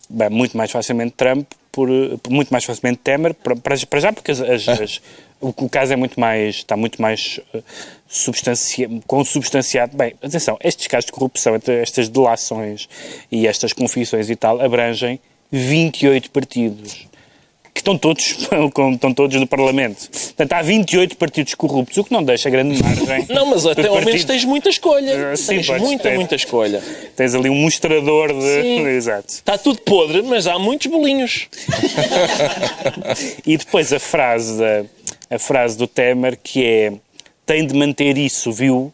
Bem, 0.09 0.29
muito 0.29 0.57
mais 0.57 0.69
facilmente 0.69 1.13
Trump, 1.15 1.49
por, 1.71 1.87
muito 2.29 2.49
mais 2.49 2.65
facilmente 2.65 2.99
Temer, 2.99 3.33
para, 3.33 3.55
para 3.55 3.99
já 3.99 4.11
porque 4.11 4.31
as, 4.31 4.41
as, 4.41 4.67
as, 4.67 5.01
o, 5.39 5.49
o, 5.49 5.69
caso 5.69 5.93
é 5.93 5.95
muito 5.95 6.19
mais, 6.19 6.55
está 6.55 6.75
muito 6.75 7.01
mais 7.01 7.39
uh, 7.53 7.63
substancia, 8.09 8.89
consubstanciado. 9.07 9.95
Bem, 9.95 10.15
atenção, 10.21 10.57
estes 10.61 10.87
casos 10.87 11.05
de 11.05 11.13
corrupção, 11.13 11.57
estas 11.81 12.09
delações 12.09 12.89
e 13.31 13.47
estas 13.47 13.71
confissões 13.71 14.29
e 14.29 14.35
tal, 14.35 14.59
abrangem 14.59 15.17
28 15.49 16.29
partidos 16.29 17.10
estão 17.81 17.97
todos, 17.97 18.37
estão 18.93 19.13
todos 19.13 19.39
no 19.39 19.47
Parlamento. 19.47 20.09
Portanto, 20.09 20.53
há 20.53 20.61
28 20.61 21.17
partidos 21.17 21.53
corruptos, 21.55 21.97
o 21.97 22.03
que 22.03 22.11
não 22.11 22.23
deixa 22.23 22.49
grande 22.49 22.81
margem. 22.81 23.25
Não, 23.29 23.45
mas 23.45 23.65
até 23.65 23.87
ao 23.87 24.01
menos 24.01 24.23
tens 24.23 24.45
muita 24.45 24.69
escolha. 24.69 25.35
Sim, 25.35 25.61
tens 25.61 25.67
muita, 25.79 26.03
ter. 26.03 26.15
muita 26.15 26.35
escolha. 26.35 26.81
Tens 27.15 27.33
ali 27.35 27.49
um 27.49 27.55
mostrador 27.55 28.33
de. 28.33 28.61
Sim. 28.61 28.87
Exato. 28.95 29.27
Está 29.27 29.57
tudo 29.57 29.81
podre, 29.81 30.21
mas 30.21 30.47
há 30.47 30.57
muitos 30.59 30.87
bolinhos. 30.87 31.47
e 33.45 33.57
depois 33.57 33.91
a 33.93 33.99
frase, 33.99 34.57
da, 34.57 34.85
a 35.35 35.39
frase 35.39 35.77
do 35.77 35.87
Temer 35.87 36.37
que 36.41 36.65
é 36.65 36.93
tem 37.45 37.65
de 37.65 37.73
manter 37.75 38.17
isso, 38.17 38.51
viu? 38.51 38.93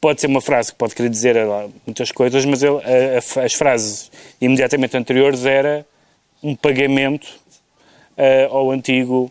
Pode 0.00 0.20
ser 0.20 0.28
uma 0.28 0.40
frase 0.40 0.72
que 0.72 0.78
pode 0.78 0.94
querer 0.94 1.08
dizer 1.08 1.36
muitas 1.84 2.12
coisas, 2.12 2.44
mas 2.44 2.62
ele, 2.62 2.76
a, 2.76 3.40
a, 3.40 3.44
as 3.44 3.54
frases 3.54 4.10
imediatamente 4.40 4.96
anteriores 4.96 5.44
era 5.44 5.84
um 6.42 6.54
pagamento 6.54 7.26
ao 8.50 8.70
antigo 8.70 9.30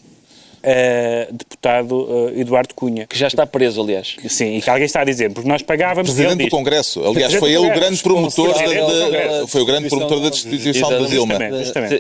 Uh, 0.66 1.32
deputado 1.32 1.92
uh, 1.92 2.40
Eduardo 2.40 2.74
Cunha. 2.74 3.06
Que 3.06 3.16
já 3.16 3.28
está 3.28 3.46
preso, 3.46 3.80
aliás. 3.80 4.16
Sim, 4.28 4.58
e 4.58 4.62
que 4.64 4.68
alguém 4.68 4.88
está 4.88 5.02
a 5.02 5.04
dizer, 5.04 5.32
porque 5.32 5.48
nós 5.48 5.62
pagávamos... 5.62 6.12
Presidente 6.12 6.46
do 6.46 6.50
Congresso. 6.50 7.06
Aliás, 7.06 7.36
foi 7.36 7.52
ele 7.52 7.68
o 7.68 7.72
grande 7.72 8.02
promotor 8.02 8.52
da, 8.52 9.48
foi 9.48 9.62
o 9.62 9.66
grande 9.66 9.90
promotor 9.90 10.20
da 10.22 10.30
destituição 10.30 10.90
da 10.90 11.08
Dilma. 11.08 11.36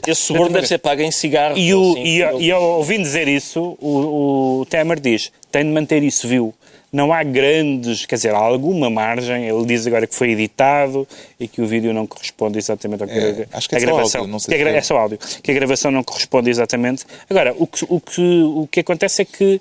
Esse 0.07 0.21
suborno 0.21 0.53
deve 0.53 0.65
ser 0.65 0.79
pago 0.79 1.03
em 1.03 1.11
cigarros. 1.11 1.59
E, 1.59 1.75
o, 1.75 1.91
assim, 1.91 2.03
e, 2.39 2.47
e, 2.47 2.53
ouvindo 2.53 3.03
dizer 3.03 3.27
isso, 3.27 3.77
o, 3.79 4.61
o 4.61 4.65
Temer 4.65 4.99
diz, 4.99 5.31
tem 5.51 5.63
de 5.63 5.69
manter 5.69 6.01
isso 6.01 6.27
viu 6.27 6.51
não 6.95 7.11
há 7.11 7.23
grandes, 7.23 8.05
quer 8.05 8.15
dizer, 8.15 8.33
há 8.33 8.37
alguma 8.37 8.89
margem. 8.89 9.45
Ele 9.45 9.65
diz 9.65 9.85
agora 9.85 10.07
que 10.07 10.15
foi 10.15 10.31
editado 10.31 11.05
e 11.37 11.45
que 11.45 11.61
o 11.61 11.67
vídeo 11.67 11.93
não 11.93 12.07
corresponde 12.07 12.57
exatamente 12.57 13.03
ao 13.03 13.09
que 13.09 13.19
é, 13.19 13.47
acho 13.51 13.67
que 13.67 13.75
é 13.75 13.77
a 13.77 13.81
gravação. 13.81 14.21
Áudio, 14.21 14.31
não 14.31 14.39
sei 14.39 14.57
que 14.57 14.63
é, 14.63 14.77
é 14.77 14.81
só 14.81 14.97
áudio. 14.97 15.19
Que 15.43 15.51
a 15.51 15.53
gravação 15.53 15.91
não 15.91 16.03
corresponde 16.03 16.49
exatamente. 16.49 17.05
Agora, 17.29 17.53
o 17.57 17.67
que, 17.67 17.85
o 17.89 17.99
que, 17.99 18.43
o 18.43 18.67
que 18.71 18.79
acontece 18.79 19.23
é 19.23 19.25
que 19.25 19.59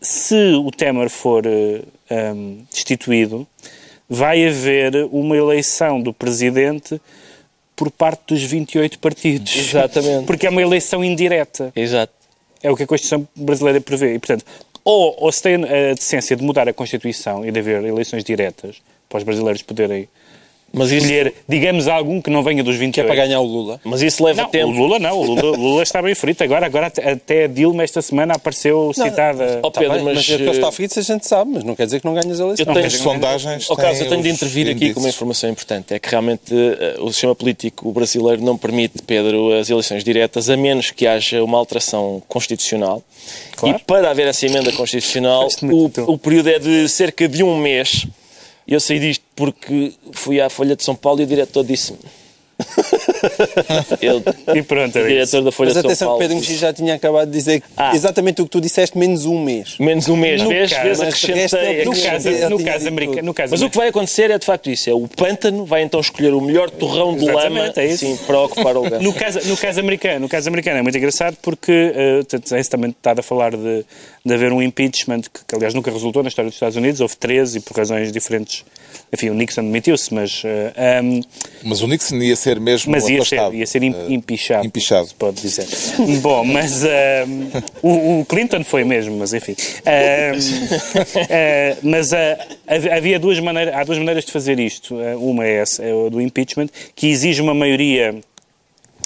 se 0.00 0.54
o 0.54 0.70
Temer 0.70 1.10
for 1.10 1.46
um, 1.46 1.82
ehm, 2.08 2.64
destituído, 2.72 3.46
vai 4.08 4.46
haver 4.46 5.06
uma 5.12 5.36
eleição 5.36 6.00
do 6.00 6.14
presidente 6.14 6.98
por 7.76 7.90
parte 7.90 8.34
dos 8.34 8.42
28 8.42 8.98
partidos. 8.98 9.54
Exatamente. 9.54 10.24
Porque 10.26 10.46
é 10.46 10.50
uma 10.50 10.62
eleição 10.62 11.04
indireta. 11.04 11.70
Exato. 11.76 12.14
É 12.62 12.70
o 12.70 12.76
que 12.76 12.84
a 12.84 12.86
Constituição 12.86 13.28
brasileira 13.36 13.80
prevê. 13.80 14.14
E, 14.14 14.18
portanto, 14.18 14.44
ou, 14.88 15.14
ou 15.18 15.30
se 15.30 15.42
tem 15.42 15.56
a 15.56 15.92
decência 15.92 16.34
de 16.34 16.42
mudar 16.42 16.66
a 16.66 16.72
Constituição 16.72 17.44
e 17.44 17.52
de 17.52 17.60
haver 17.60 17.84
eleições 17.84 18.24
diretas 18.24 18.80
para 19.06 19.18
os 19.18 19.22
brasileiros 19.22 19.60
poderem 19.60 20.08
mas 20.72 20.90
isso... 20.90 21.06
escolher, 21.06 21.34
digamos, 21.48 21.88
algum 21.88 22.20
que 22.20 22.30
não 22.30 22.42
venha 22.42 22.62
dos 22.62 22.76
28. 22.76 22.94
Que 22.94 23.00
é 23.00 23.04
para 23.04 23.26
ganhar 23.26 23.40
o 23.40 23.44
Lula. 23.44 23.80
Mas 23.84 24.02
isso 24.02 24.22
leva 24.22 24.42
não, 24.42 24.50
tempo. 24.50 24.68
O 24.68 24.70
Lula 24.72 24.98
não, 24.98 25.18
o 25.18 25.24
Lula, 25.24 25.56
Lula 25.56 25.82
está 25.82 26.02
bem 26.02 26.14
frito. 26.14 26.44
Agora, 26.44 26.66
agora 26.66 26.86
até 26.86 27.44
a 27.44 27.46
Dilma 27.46 27.82
esta 27.82 28.02
semana 28.02 28.34
apareceu 28.34 28.92
não, 28.96 29.04
citada. 29.04 29.60
Oh, 29.62 29.70
Pedro, 29.70 29.98
tá 29.98 30.04
mas, 30.04 30.14
mas 30.14 30.28
ele 30.28 30.50
está 30.50 30.70
frito 30.70 30.98
a 30.98 31.02
gente 31.02 31.26
sabe, 31.26 31.52
mas 31.54 31.64
não 31.64 31.74
quer 31.74 31.86
dizer 31.86 32.00
que 32.00 32.06
não 32.06 32.14
ganhe 32.14 32.30
as 32.30 32.40
eleições. 32.40 32.66
Eu 32.66 32.74
tenho 32.74 32.90
sondagens. 32.90 33.70
Ao 33.70 33.76
caso, 33.76 34.02
eu 34.02 34.08
tenho 34.08 34.22
de 34.22 34.30
intervir 34.30 34.68
aqui 34.68 34.92
com 34.92 35.00
uma 35.00 35.08
informação 35.08 35.48
importante. 35.48 35.94
É 35.94 35.98
que 35.98 36.08
realmente 36.10 36.52
uh, 36.52 37.04
o 37.04 37.12
sistema 37.12 37.34
político 37.34 37.90
brasileiro 37.92 38.42
não 38.42 38.56
permite, 38.56 39.02
Pedro, 39.06 39.52
as 39.52 39.70
eleições 39.70 40.04
diretas, 40.04 40.50
a 40.50 40.56
menos 40.56 40.90
que 40.90 41.06
haja 41.06 41.42
uma 41.42 41.58
alteração 41.58 42.22
constitucional. 42.28 43.02
Claro. 43.56 43.76
E 43.76 43.82
para 43.84 44.10
haver 44.10 44.26
essa 44.28 44.46
emenda 44.46 44.72
constitucional, 44.72 45.48
o, 45.62 46.12
o 46.12 46.18
período 46.18 46.48
é 46.48 46.58
de 46.58 46.88
cerca 46.88 47.28
de 47.28 47.42
um 47.42 47.56
mês. 47.56 48.06
E 48.68 48.74
eu 48.74 48.80
sei 48.80 48.98
disto 48.98 49.24
porque 49.34 49.94
fui 50.12 50.42
à 50.42 50.50
Folha 50.50 50.76
de 50.76 50.84
São 50.84 50.94
Paulo 50.94 51.22
e 51.22 51.24
o 51.24 51.26
diretor 51.26 51.64
disse-me 51.64 51.98
Ele, 54.00 54.22
E 54.58 54.62
pronto, 54.62 54.98
isso. 54.98 55.08
diretor 55.08 55.42
da 55.42 55.52
Folha 55.52 55.68
Mas 55.68 55.74
de 55.76 55.80
São 55.82 55.88
atenção, 55.90 56.08
Paulo. 56.08 56.20
Pedro 56.20 56.36
Mexia 56.36 56.56
já 56.58 56.72
tinha 56.72 56.94
acabado 56.94 57.26
de 57.30 57.32
dizer 57.36 57.62
Ah. 57.76 57.94
exatamente 57.94 58.40
o 58.42 58.44
que 58.44 58.50
tu 58.50 58.60
disseste, 58.60 58.96
menos 58.96 59.24
um 59.26 59.42
mês. 59.42 59.76
Menos 59.78 60.08
um 60.08 60.16
mês, 60.16 60.42
No 60.42 60.48
vês, 60.48 60.72
caso- 60.72 61.02
acrescentei. 61.02 61.84
No 61.84 61.92
Ele 61.92 62.02
caso, 62.02 62.30
no 62.50 62.64
caso 62.64 62.88
americano, 62.88 63.22
no 63.22 63.34
caso 63.34 63.50
Mas 63.52 63.62
o 63.62 63.70
que 63.70 63.76
vai 63.76 63.88
acontecer 63.88 64.30
é 64.30 64.38
de 64.38 64.44
facto 64.46 64.70
isso: 64.70 64.88
é 64.90 64.94
o 64.94 65.06
pântano 65.08 65.64
vai 65.64 65.82
então 65.82 66.00
escolher 66.00 66.32
o 66.34 66.40
melhor 66.40 66.70
torrão 66.70 67.16
de 67.16 67.24
lama 67.26 67.38
Exatamente, 67.60 67.80
é 67.80 67.86
isso. 67.86 68.04
assim, 68.04 68.16
para 68.26 68.40
ocupar 68.40 68.76
o 68.76 68.82
lugar. 68.84 69.00
No 69.00 69.12
caso, 69.12 69.40
no 69.48 69.56
caso 69.56 69.80
americano, 69.80 70.20
no 70.20 70.28
caso 70.28 70.48
americano 70.48 70.78
é 70.78 70.82
muito 70.82 70.96
engraçado 70.98 71.36
porque 71.42 71.92
uh, 72.22 72.24
tem-se 72.40 72.70
também 72.70 72.90
estado 72.90 73.20
a 73.20 73.22
falar 73.22 73.56
de, 73.56 73.84
de 74.24 74.34
haver 74.34 74.52
um 74.52 74.62
impeachment 74.62 75.22
que, 75.22 75.44
que, 75.46 75.54
aliás, 75.54 75.74
nunca 75.74 75.90
resultou 75.90 76.22
na 76.22 76.28
história 76.28 76.48
dos 76.48 76.56
Estados 76.56 76.76
Unidos. 76.76 77.00
Houve 77.00 77.16
13 77.16 77.58
e 77.58 77.60
por 77.60 77.76
razões 77.76 78.12
diferentes. 78.12 78.64
Enfim, 79.12 79.30
o 79.30 79.34
Nixon 79.34 79.62
demitiu-se, 79.62 80.12
mas, 80.12 80.42
um, 81.02 81.20
Mas 81.64 81.80
o 81.80 81.86
Nixon 81.86 82.16
ia 82.16 82.36
ser 82.36 82.60
mesmo 82.60 82.92
mas 82.92 83.08
ia 83.08 83.24
ser, 83.24 83.54
ia 83.54 83.66
ser 83.66 83.82
im- 83.82 83.94
Eh, 83.94 84.06
empichado, 84.12 84.66
empichado. 84.66 85.06
se 85.08 85.14
pode 85.14 85.40
dizer. 85.40 85.66
Bom, 86.20 86.44
mas 86.44 86.82
um, 86.84 87.50
o, 87.82 88.20
o 88.20 88.24
Clinton 88.26 88.62
foi 88.64 88.84
mesmo, 88.84 89.16
mas 89.16 89.32
enfim. 89.32 89.56
Um, 89.86 90.38
uh, 90.38 91.78
mas 91.82 92.12
hav- 92.12 92.88
havia 92.92 93.18
duas 93.18 93.40
maneiras, 93.40 93.74
há 93.74 93.84
duas 93.84 93.98
maneiras 93.98 94.24
de 94.24 94.32
fazer 94.32 94.58
isto. 94.60 94.94
Uma 95.18 95.44
é 95.46 95.52
essa, 95.62 95.82
é 95.82 95.90
a 95.90 96.08
do 96.10 96.20
impeachment, 96.20 96.68
que 96.94 97.08
exige 97.08 97.40
uma 97.40 97.54
maioria 97.54 98.14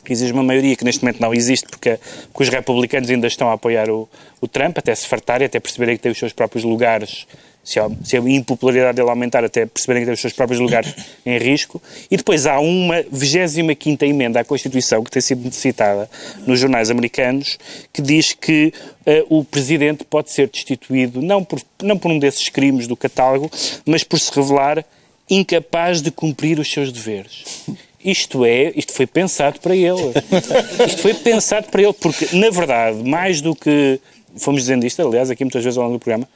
que 0.05 0.13
exige 0.13 0.33
uma 0.33 0.43
maioria 0.43 0.75
que 0.75 0.85
neste 0.85 1.05
momento 1.05 1.21
não 1.21 1.33
existe 1.33 1.65
porque, 1.69 1.97
porque 2.33 2.43
os 2.43 2.49
republicanos 2.49 3.09
ainda 3.09 3.29
estão 3.29 3.49
a 3.49 3.53
apoiar 3.53 3.89
o, 3.89 4.09
o 4.41 4.49
Trump, 4.49 4.77
até 4.79 4.93
se 4.97 5.07
fartarem, 5.07 5.47
até 5.47 5.61
perceberem 5.61 5.97
que 5.97 6.03
tem 6.03 6.11
os 6.11 6.19
seus 6.19 6.33
próprios 6.33 6.65
lugares, 6.65 7.25
se 7.65 7.79
a, 7.79 7.89
se 8.03 8.17
a 8.17 8.21
impopularidade 8.21 8.97
dele 8.97 9.09
aumentar, 9.09 9.45
até 9.45 9.67
perceberem 9.67 10.03
que 10.03 10.07
tem 10.07 10.15
os 10.15 10.21
seus 10.21 10.33
próprios 10.33 10.61
lugares 10.61 10.95
em 11.25 11.39
risco. 11.39 11.81
E 12.11 12.17
depois 12.17 12.47
há 12.47 12.59
uma 12.59 13.03
25ª 13.05 14.03
emenda 14.03 14.41
à 14.41 14.45
Constituição 14.45 15.03
que 15.05 15.11
tem 15.11 15.23
sido 15.23 15.51
citada 15.53 16.11
nos 16.47 16.59
jornais 16.59 16.91
americanos, 16.91 17.59
que 17.93 18.03
diz 18.03 18.33
que 18.33 18.73
eh, 19.07 19.25
o 19.29 19.45
Presidente 19.45 20.05
pode 20.05 20.31
ser 20.31 20.49
destituído 20.49 21.23
não 21.23 21.45
por, 21.45 21.61
não 21.83 21.97
por 21.97 22.11
um 22.11 22.19
desses 22.19 22.49
crimes 22.49 22.87
do 22.87 22.97
catálogo, 22.97 23.51
mas 23.87 24.03
por 24.03 24.19
se 24.19 24.33
revelar 24.35 24.85
incapaz 25.31 26.03
de 26.03 26.11
cumprir 26.11 26.59
os 26.59 26.71
seus 26.71 26.93
deveres. 26.93 27.67
Isto 28.05 28.45
é, 28.45 28.73
isto 28.75 28.93
foi 28.93 29.07
pensado 29.07 29.61
para 29.61 29.77
ele. 29.77 30.13
Isto 30.87 31.03
foi 31.03 31.15
pensado 31.15 31.69
para 31.71 31.83
ele, 31.83 31.93
porque, 31.93 32.37
na 32.37 32.51
verdade, 32.51 33.09
mais 33.09 33.41
do 33.41 33.55
que. 33.55 34.01
Fomos 34.37 34.63
dizendo 34.63 34.87
isto, 34.87 35.07
aliás, 35.07 35.31
aqui 35.31 35.45
muitas 35.45 35.63
vezes 35.63 35.77
ao 35.77 35.85
longo 35.85 35.99
do 35.99 36.01
programa. 36.01 36.27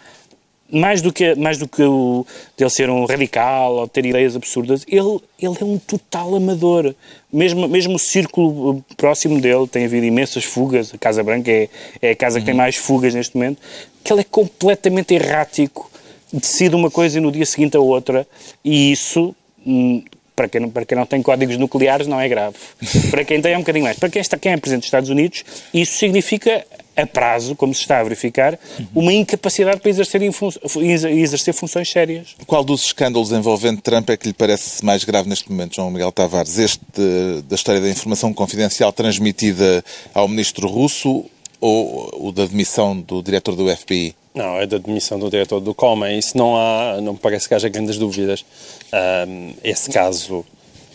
Mais 0.70 1.00
do 1.00 1.12
que, 1.12 1.34
mais 1.36 1.58
do 1.58 1.68
que 1.68 1.82
o 1.82 2.26
dele 2.56 2.70
ser 2.70 2.90
um 2.90 3.04
radical 3.04 3.74
ou 3.74 3.88
ter 3.88 4.04
ideias 4.04 4.34
absurdas, 4.34 4.84
ele, 4.88 5.20
ele 5.40 5.56
é 5.60 5.64
um 5.64 5.78
total 5.78 6.34
amador. 6.34 6.94
Mesmo, 7.32 7.68
mesmo 7.68 7.94
o 7.94 7.98
círculo 7.98 8.84
próximo 8.96 9.40
dele 9.40 9.66
tem 9.68 9.84
havido 9.84 10.04
imensas 10.04 10.44
fugas. 10.44 10.92
A 10.92 10.98
Casa 10.98 11.22
Branca 11.22 11.50
é, 11.50 11.68
é 12.02 12.10
a 12.10 12.16
casa 12.16 12.40
que 12.40 12.46
tem 12.46 12.54
mais 12.54 12.76
fugas 12.76 13.14
neste 13.14 13.36
momento. 13.36 13.58
Que 14.02 14.12
ele 14.12 14.22
é 14.22 14.24
completamente 14.24 15.14
errático, 15.14 15.90
decide 16.32 16.74
uma 16.74 16.90
coisa 16.90 17.18
e 17.18 17.20
no 17.20 17.30
dia 17.30 17.46
seguinte 17.46 17.76
a 17.76 17.80
outra, 17.80 18.26
e 18.64 18.90
isso 18.90 19.34
hum, 19.64 20.02
para 20.36 20.48
quem, 20.48 20.60
não, 20.60 20.68
para 20.68 20.84
quem 20.84 20.98
não 20.98 21.06
tem 21.06 21.22
códigos 21.22 21.56
nucleares 21.56 22.06
não 22.06 22.20
é 22.20 22.28
grave. 22.28 22.56
Para 23.10 23.24
quem 23.24 23.40
tem 23.40 23.54
é 23.54 23.56
um 23.56 23.60
bocadinho 23.60 23.86
mais. 23.86 23.98
Para 23.98 24.10
quem, 24.10 24.20
está, 24.20 24.36
quem 24.36 24.52
é 24.52 24.56
presidente 24.58 24.82
dos 24.82 24.88
Estados 24.88 25.08
Unidos, 25.08 25.42
isso 25.72 25.96
significa, 25.98 26.62
a 26.96 27.06
prazo, 27.06 27.54
como 27.54 27.74
se 27.74 27.82
está 27.82 28.00
a 28.00 28.02
verificar, 28.02 28.58
uma 28.94 29.12
incapacidade 29.12 29.80
para 29.80 29.90
exercer, 29.90 30.22
exercer 30.22 31.54
funções 31.54 31.90
sérias. 31.90 32.34
Qual 32.46 32.64
dos 32.64 32.84
escândalos 32.84 33.32
envolvendo 33.32 33.80
Trump 33.82 34.08
é 34.10 34.16
que 34.16 34.28
lhe 34.28 34.34
parece 34.34 34.84
mais 34.84 35.04
grave 35.04 35.28
neste 35.28 35.50
momento, 35.50 35.76
João 35.76 35.90
Miguel 35.90 36.10
Tavares? 36.10 36.58
Este 36.58 36.80
eh, 36.98 37.42
da 37.48 37.54
história 37.54 37.80
da 37.80 37.88
informação 37.88 38.32
confidencial 38.32 38.92
transmitida 38.92 39.84
ao 40.14 40.26
ministro 40.26 40.66
russo 40.66 41.24
ou 41.60 42.28
o 42.28 42.32
da 42.32 42.46
demissão 42.46 42.98
do 42.98 43.22
diretor 43.22 43.54
do 43.54 43.68
FBI? 43.74 44.14
Não, 44.34 44.58
é 44.58 44.66
da 44.66 44.76
demissão 44.76 45.18
do 45.18 45.30
diretor 45.30 45.60
do 45.60 45.74
Comem. 45.74 46.18
Isso 46.18 46.36
não 46.36 46.56
há, 46.56 47.00
não 47.00 47.14
me 47.14 47.18
parece 47.18 47.48
que 47.48 47.54
haja 47.54 47.68
grandes 47.68 47.96
dúvidas. 47.96 48.44
Ahm, 48.92 49.54
esse 49.64 49.90
caso 49.90 50.44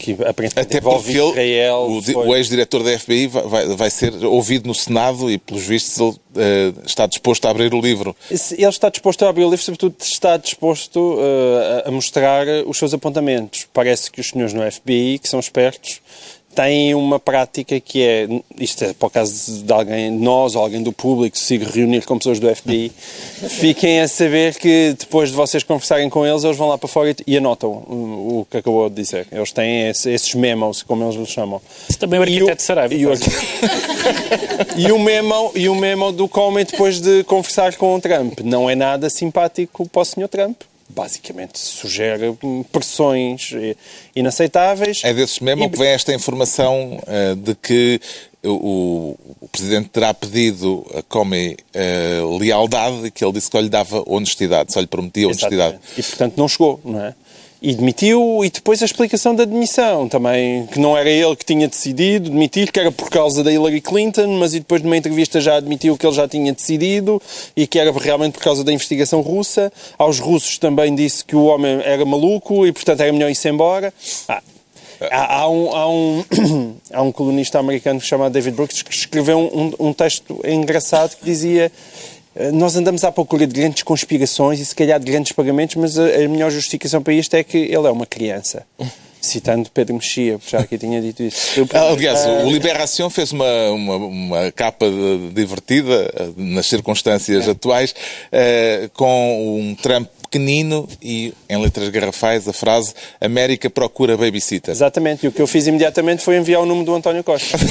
que 0.01 0.17
Até 0.55 0.77
envolve 0.79 1.11
ele, 1.15 1.29
Israel. 1.29 1.75
o, 1.89 2.01
foi- 2.01 2.15
o 2.27 2.35
ex-diretor 2.35 2.81
da 2.83 2.97
FBI 2.97 3.27
vai, 3.27 3.43
vai- 3.43 3.67
vai 3.75 3.89
ser 3.89 4.13
ouvido 4.25 4.67
no 4.67 4.73
Senado 4.73 5.29
e, 5.31 5.37
pelos 5.37 5.63
vistos, 5.63 5.99
ele 5.99 6.15
eh, 6.35 6.73
está 6.85 7.05
disposto 7.05 7.45
a 7.45 7.51
abrir 7.51 7.73
o 7.73 7.79
livro. 7.79 8.15
Ele 8.29 8.65
está 8.67 8.89
disposto 8.89 9.23
a 9.23 9.29
abrir 9.29 9.43
o 9.43 9.49
livro, 9.49 9.63
sobretudo 9.63 9.95
está 10.01 10.37
disposto 10.37 11.17
a- 11.85 11.89
a 11.89 11.91
mostrar 11.91 12.45
os 12.65 12.77
seus 12.77 12.93
apontamentos. 12.93 13.67
Parece 13.73 14.09
que 14.11 14.19
os 14.19 14.29
senhores 14.29 14.53
no 14.53 14.61
FBI, 14.69 15.19
que 15.19 15.29
são 15.29 15.39
espertos, 15.39 16.01
têm 16.51 16.93
uma 16.95 17.19
prática 17.19 17.79
que 17.79 18.01
é, 18.03 18.27
isto 18.59 18.83
é 18.83 18.93
para 18.93 19.07
o 19.07 19.09
caso 19.09 19.63
de 19.63 19.71
alguém, 19.73 20.15
de 20.17 20.23
nós 20.23 20.55
ou 20.55 20.61
alguém 20.61 20.81
do 20.83 20.91
público, 20.91 21.37
se 21.37 21.57
reunir 21.57 22.05
com 22.05 22.17
pessoas 22.17 22.39
do 22.39 22.53
FBI, 22.55 22.91
fiquem 23.49 24.01
a 24.01 24.07
saber 24.07 24.55
que 24.55 24.95
depois 24.99 25.29
de 25.29 25.35
vocês 25.35 25.63
conversarem 25.63 26.09
com 26.09 26.25
eles, 26.25 26.43
eles 26.43 26.57
vão 26.57 26.67
lá 26.67 26.77
para 26.77 26.87
fora 26.87 27.15
e, 27.25 27.37
anotam 27.37 27.69
o, 27.69 28.39
o 28.41 28.47
que 28.49 28.57
acabou 28.57 28.89
de 28.89 28.95
dizer. 28.95 29.27
Eles 29.31 29.51
têm 29.51 29.89
esse- 29.89 30.11
esses 30.11 30.33
memos, 30.35 30.83
como 30.83 31.03
eles 31.03 31.15
os 31.15 31.29
chamam. 31.29 31.61
Isso 31.89 31.97
também 31.99 32.19
o 32.19 32.23
E 32.23 32.33
arquiteto 32.33 32.55
de 32.57 32.63
Saraiva. 32.63 32.93
E 32.93 33.05
o, 33.05 33.11
e 34.77 34.91
o 34.91 34.99
memo, 34.99 35.51
e 35.55 35.69
o 35.69 35.75
memo 35.75 36.11
do 36.11 36.27
Comey 36.27 36.65
depois 36.65 36.99
de 36.99 37.23
conversar 37.23 37.75
com 37.75 37.95
o 37.95 38.01
Trump 38.01 38.39
não 38.43 38.69
é 38.69 38.75
nada 38.75 39.09
simpático 39.09 39.87
para 39.87 40.01
o 40.01 40.05
Sr. 40.05 40.27
Trump. 40.27 40.61
Basicamente 40.93 41.57
sugere 41.59 42.37
pressões 42.71 43.51
eh, 43.53 43.75
inaceitáveis. 44.15 45.01
É 45.03 45.13
desses 45.13 45.39
mesmo 45.39 45.65
E- 45.65 45.69
que 45.69 45.77
vem 45.77 45.89
esta 45.89 46.13
informação 46.13 47.01
eh, 47.07 47.35
de 47.35 47.55
que 47.55 47.99
o, 48.43 49.15
o 49.39 49.47
Presidente 49.47 49.89
terá 49.89 50.13
pedido 50.13 50.85
a 50.95 51.03
Comey 51.03 51.57
eh, 51.73 52.19
lealdade 52.39 53.05
e 53.07 53.11
que 53.11 53.23
ele 53.23 53.33
disse 53.33 53.49
que 53.49 53.57
só 53.57 53.61
lhe 53.61 53.69
dava 53.69 54.03
honestidade, 54.07 54.73
só 54.73 54.79
lhe 54.79 54.87
prometia 54.87 55.27
honestidade. 55.27 55.75
Exatamente. 55.75 55.99
E 55.99 56.03
portanto 56.03 56.37
não 56.37 56.47
chegou, 56.47 56.79
não 56.83 57.01
é? 57.05 57.15
E 57.61 57.75
demitiu, 57.75 58.43
e 58.43 58.49
depois 58.49 58.81
a 58.81 58.85
explicação 58.85 59.35
da 59.35 59.45
demissão 59.45 60.09
também, 60.09 60.65
que 60.65 60.79
não 60.79 60.97
era 60.97 61.07
ele 61.07 61.35
que 61.35 61.45
tinha 61.45 61.67
decidido 61.67 62.31
demitir, 62.31 62.71
que 62.71 62.79
era 62.79 62.91
por 62.91 63.07
causa 63.07 63.43
da 63.43 63.53
Hillary 63.53 63.81
Clinton, 63.81 64.39
mas 64.39 64.55
e 64.55 64.59
depois 64.59 64.81
numa 64.81 64.97
entrevista 64.97 65.39
já 65.39 65.57
admitiu 65.57 65.95
que 65.95 66.03
ele 66.03 66.15
já 66.15 66.27
tinha 66.27 66.51
decidido 66.51 67.21
e 67.55 67.67
que 67.67 67.77
era 67.77 67.91
realmente 67.91 68.33
por 68.33 68.43
causa 68.43 68.63
da 68.63 68.73
investigação 68.73 69.21
russa. 69.21 69.71
Aos 69.95 70.17
russos 70.17 70.57
também 70.57 70.95
disse 70.95 71.23
que 71.23 71.35
o 71.35 71.45
homem 71.45 71.81
era 71.83 72.03
maluco 72.03 72.65
e 72.65 72.71
portanto 72.71 73.01
era 73.01 73.13
melhor 73.13 73.29
ir-se 73.29 73.47
embora. 73.47 73.93
Ah, 74.27 74.41
Há, 75.09 75.39
há 75.39 75.49
um, 75.49 75.75
há, 75.75 75.89
um, 75.89 76.23
há 76.93 77.01
um 77.01 77.11
colunista 77.11 77.57
americano 77.57 77.99
chamado 77.99 78.33
David 78.33 78.55
Brooks 78.55 78.83
que 78.83 78.93
escreveu 78.93 79.39
um, 79.39 79.87
um 79.87 79.93
texto 79.93 80.39
engraçado 80.45 81.15
que 81.15 81.25
dizia 81.25 81.71
nós 82.53 82.75
andamos 82.75 83.03
à 83.03 83.11
procura 83.11 83.45
de 83.45 83.53
grandes 83.53 83.83
conspirações 83.83 84.59
e 84.59 84.65
se 84.65 84.75
calhar 84.75 84.99
de 84.99 85.11
grandes 85.11 85.31
pagamentos, 85.31 85.75
mas 85.75 85.97
a, 85.97 86.03
a 86.05 86.27
melhor 86.27 86.49
justificação 86.49 87.01
para 87.01 87.13
isto 87.13 87.33
é 87.35 87.43
que 87.43 87.57
ele 87.57 87.87
é 87.87 87.91
uma 87.91 88.05
criança. 88.05 88.65
Citando 89.21 89.69
Pedro 89.71 89.93
Mexia, 89.93 90.39
já 90.47 90.61
aqui 90.61 90.79
tinha 90.79 90.99
dito 90.99 91.21
isso. 91.21 91.61
Aliás, 91.73 92.25
o 92.43 92.49
Liberação 92.49 93.07
fez 93.07 93.31
uma, 93.31 93.69
uma, 93.69 93.95
uma 93.97 94.51
capa 94.51 94.87
divertida, 95.31 96.11
eh, 96.15 96.29
nas 96.35 96.65
circunstâncias 96.65 97.47
atuais, 97.47 97.93
eh, 98.31 98.89
com 98.95 99.59
um 99.59 99.75
Trump 99.75 100.09
pequenino 100.31 100.87
e, 101.01 101.33
em 101.49 101.61
letras 101.61 101.89
garrafais, 101.89 102.47
a 102.47 102.53
frase 102.53 102.93
América 103.19 103.69
procura 103.69 104.15
babysitter. 104.15 104.71
Exatamente, 104.73 105.25
e 105.25 105.27
o 105.27 105.31
que 105.31 105.41
eu 105.41 105.47
fiz 105.47 105.67
imediatamente 105.67 106.23
foi 106.23 106.37
enviar 106.37 106.61
o 106.61 106.65
número 106.65 106.85
do 106.85 106.95
António 106.95 107.21
Costa. 107.23 107.57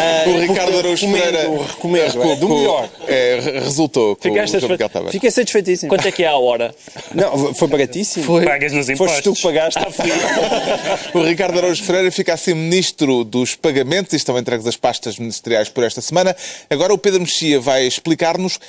Ah, 0.00 0.24
O 0.28 0.38
Ricardo 0.38 0.78
Araújo 0.78 1.06
recomendo, 1.06 1.22
Pereira 1.32 1.62
recomendo, 1.66 2.22
é, 2.22 2.36
do 2.36 2.46
com- 2.46 2.58
melhor. 2.58 2.88
é, 3.08 3.60
resultou 3.64 4.14
com 4.14 4.22
Ficaste 4.22 4.54
Miguel 4.68 4.88
Tavares. 4.88 5.12
Fiquei 5.12 5.30
satisfeitíssimo. 5.30 5.88
Quanto 5.88 6.06
é 6.06 6.12
que 6.12 6.22
é 6.22 6.28
a 6.28 6.36
hora? 6.36 6.72
Não, 7.12 7.52
foi 7.54 7.66
baratíssimo. 7.66 8.40
Pagas 8.44 8.72
nos 8.72 8.86
Foste 8.96 9.22
tu 9.22 9.30
impostos. 9.30 9.40
que 9.40 9.42
pagaste. 9.42 9.80
O 11.18 11.22
Ricardo 11.24 11.58
Araújo 11.58 11.82
Pereira 11.84 12.12
fica 12.12 12.34
assim 12.34 12.54
ministro 12.54 13.24
dos 13.24 13.56
pagamentos 13.56 14.12
e 14.12 14.16
estão 14.16 14.38
entregues 14.38 14.66
as 14.66 14.76
pastas 14.76 15.18
ministeriais 15.18 15.68
por 15.68 15.82
esta 15.82 16.00
semana. 16.00 16.36
Agora 16.70 16.94
o 16.94 16.98
Pedro 16.98 17.20
Mexia 17.20 17.58
vai 17.58 17.84
explicar-nos 17.86 18.60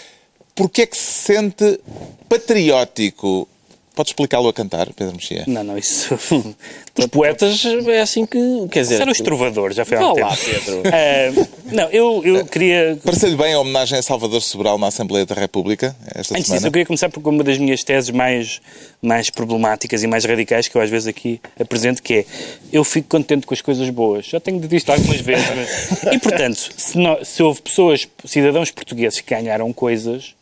porque 0.59 0.81
é 0.83 0.85
que 0.85 0.97
se 0.97 1.33
sente 1.33 1.79
patriótico. 2.27 3.47
Pode 3.95 4.11
explicá-lo 4.11 4.47
a 4.47 4.53
cantar, 4.53 4.93
Pedro 4.93 5.15
Mexia? 5.15 5.43
Não, 5.45 5.61
não, 5.61 5.77
isso. 5.77 6.17
Os 6.97 7.05
poetas 7.07 7.61
é 7.65 7.99
assim 7.99 8.25
que. 8.25 8.37
Quer 8.71 8.81
dizer. 8.81 8.93
Isso 8.93 9.01
era 9.01 9.11
os 9.11 9.17
trovadores, 9.17 9.75
já 9.75 9.83
foi 9.83 9.97
há 9.97 10.09
um 10.09 10.13
tempo. 10.13 10.27
lá, 10.27 10.37
Pedro. 10.37 10.83
Ah, 10.87 11.47
não, 11.65 11.89
eu, 11.89 12.21
eu 12.23 12.45
queria. 12.45 12.97
Pareceu-lhe 13.03 13.35
bem 13.35 13.53
a 13.53 13.59
homenagem 13.59 13.97
a 13.99 14.01
Salvador 14.01 14.41
Sobral 14.41 14.77
na 14.77 14.87
Assembleia 14.87 15.25
da 15.25 15.35
República 15.35 15.93
esta 16.15 16.33
Antes 16.33 16.45
semana? 16.47 16.59
disso, 16.59 16.67
eu 16.67 16.71
queria 16.71 16.85
começar 16.85 17.09
por 17.09 17.27
uma 17.27 17.43
das 17.43 17.57
minhas 17.57 17.83
teses 17.83 18.09
mais, 18.09 18.61
mais 19.01 19.29
problemáticas 19.29 20.01
e 20.01 20.07
mais 20.07 20.23
radicais 20.23 20.67
que 20.69 20.75
eu 20.77 20.81
às 20.81 20.89
vezes 20.89 21.07
aqui 21.07 21.41
apresento, 21.59 22.01
que 22.01 22.13
é 22.13 22.25
eu 22.71 22.83
fico 22.85 23.09
contente 23.09 23.45
com 23.45 23.53
as 23.53 23.61
coisas 23.61 23.89
boas. 23.89 24.25
Já 24.27 24.39
tenho 24.39 24.59
dito 24.61 24.75
isto 24.75 24.89
algumas 24.91 25.19
vezes. 25.19 25.45
mas- 25.55 26.13
E, 26.15 26.19
portanto, 26.19 26.69
se, 26.77 26.97
nó- 26.97 27.21
se 27.23 27.43
houve 27.43 27.61
pessoas, 27.61 28.07
cidadãos 28.25 28.71
portugueses 28.71 29.19
que 29.19 29.33
ganharam 29.35 29.71
coisas, 29.73 30.33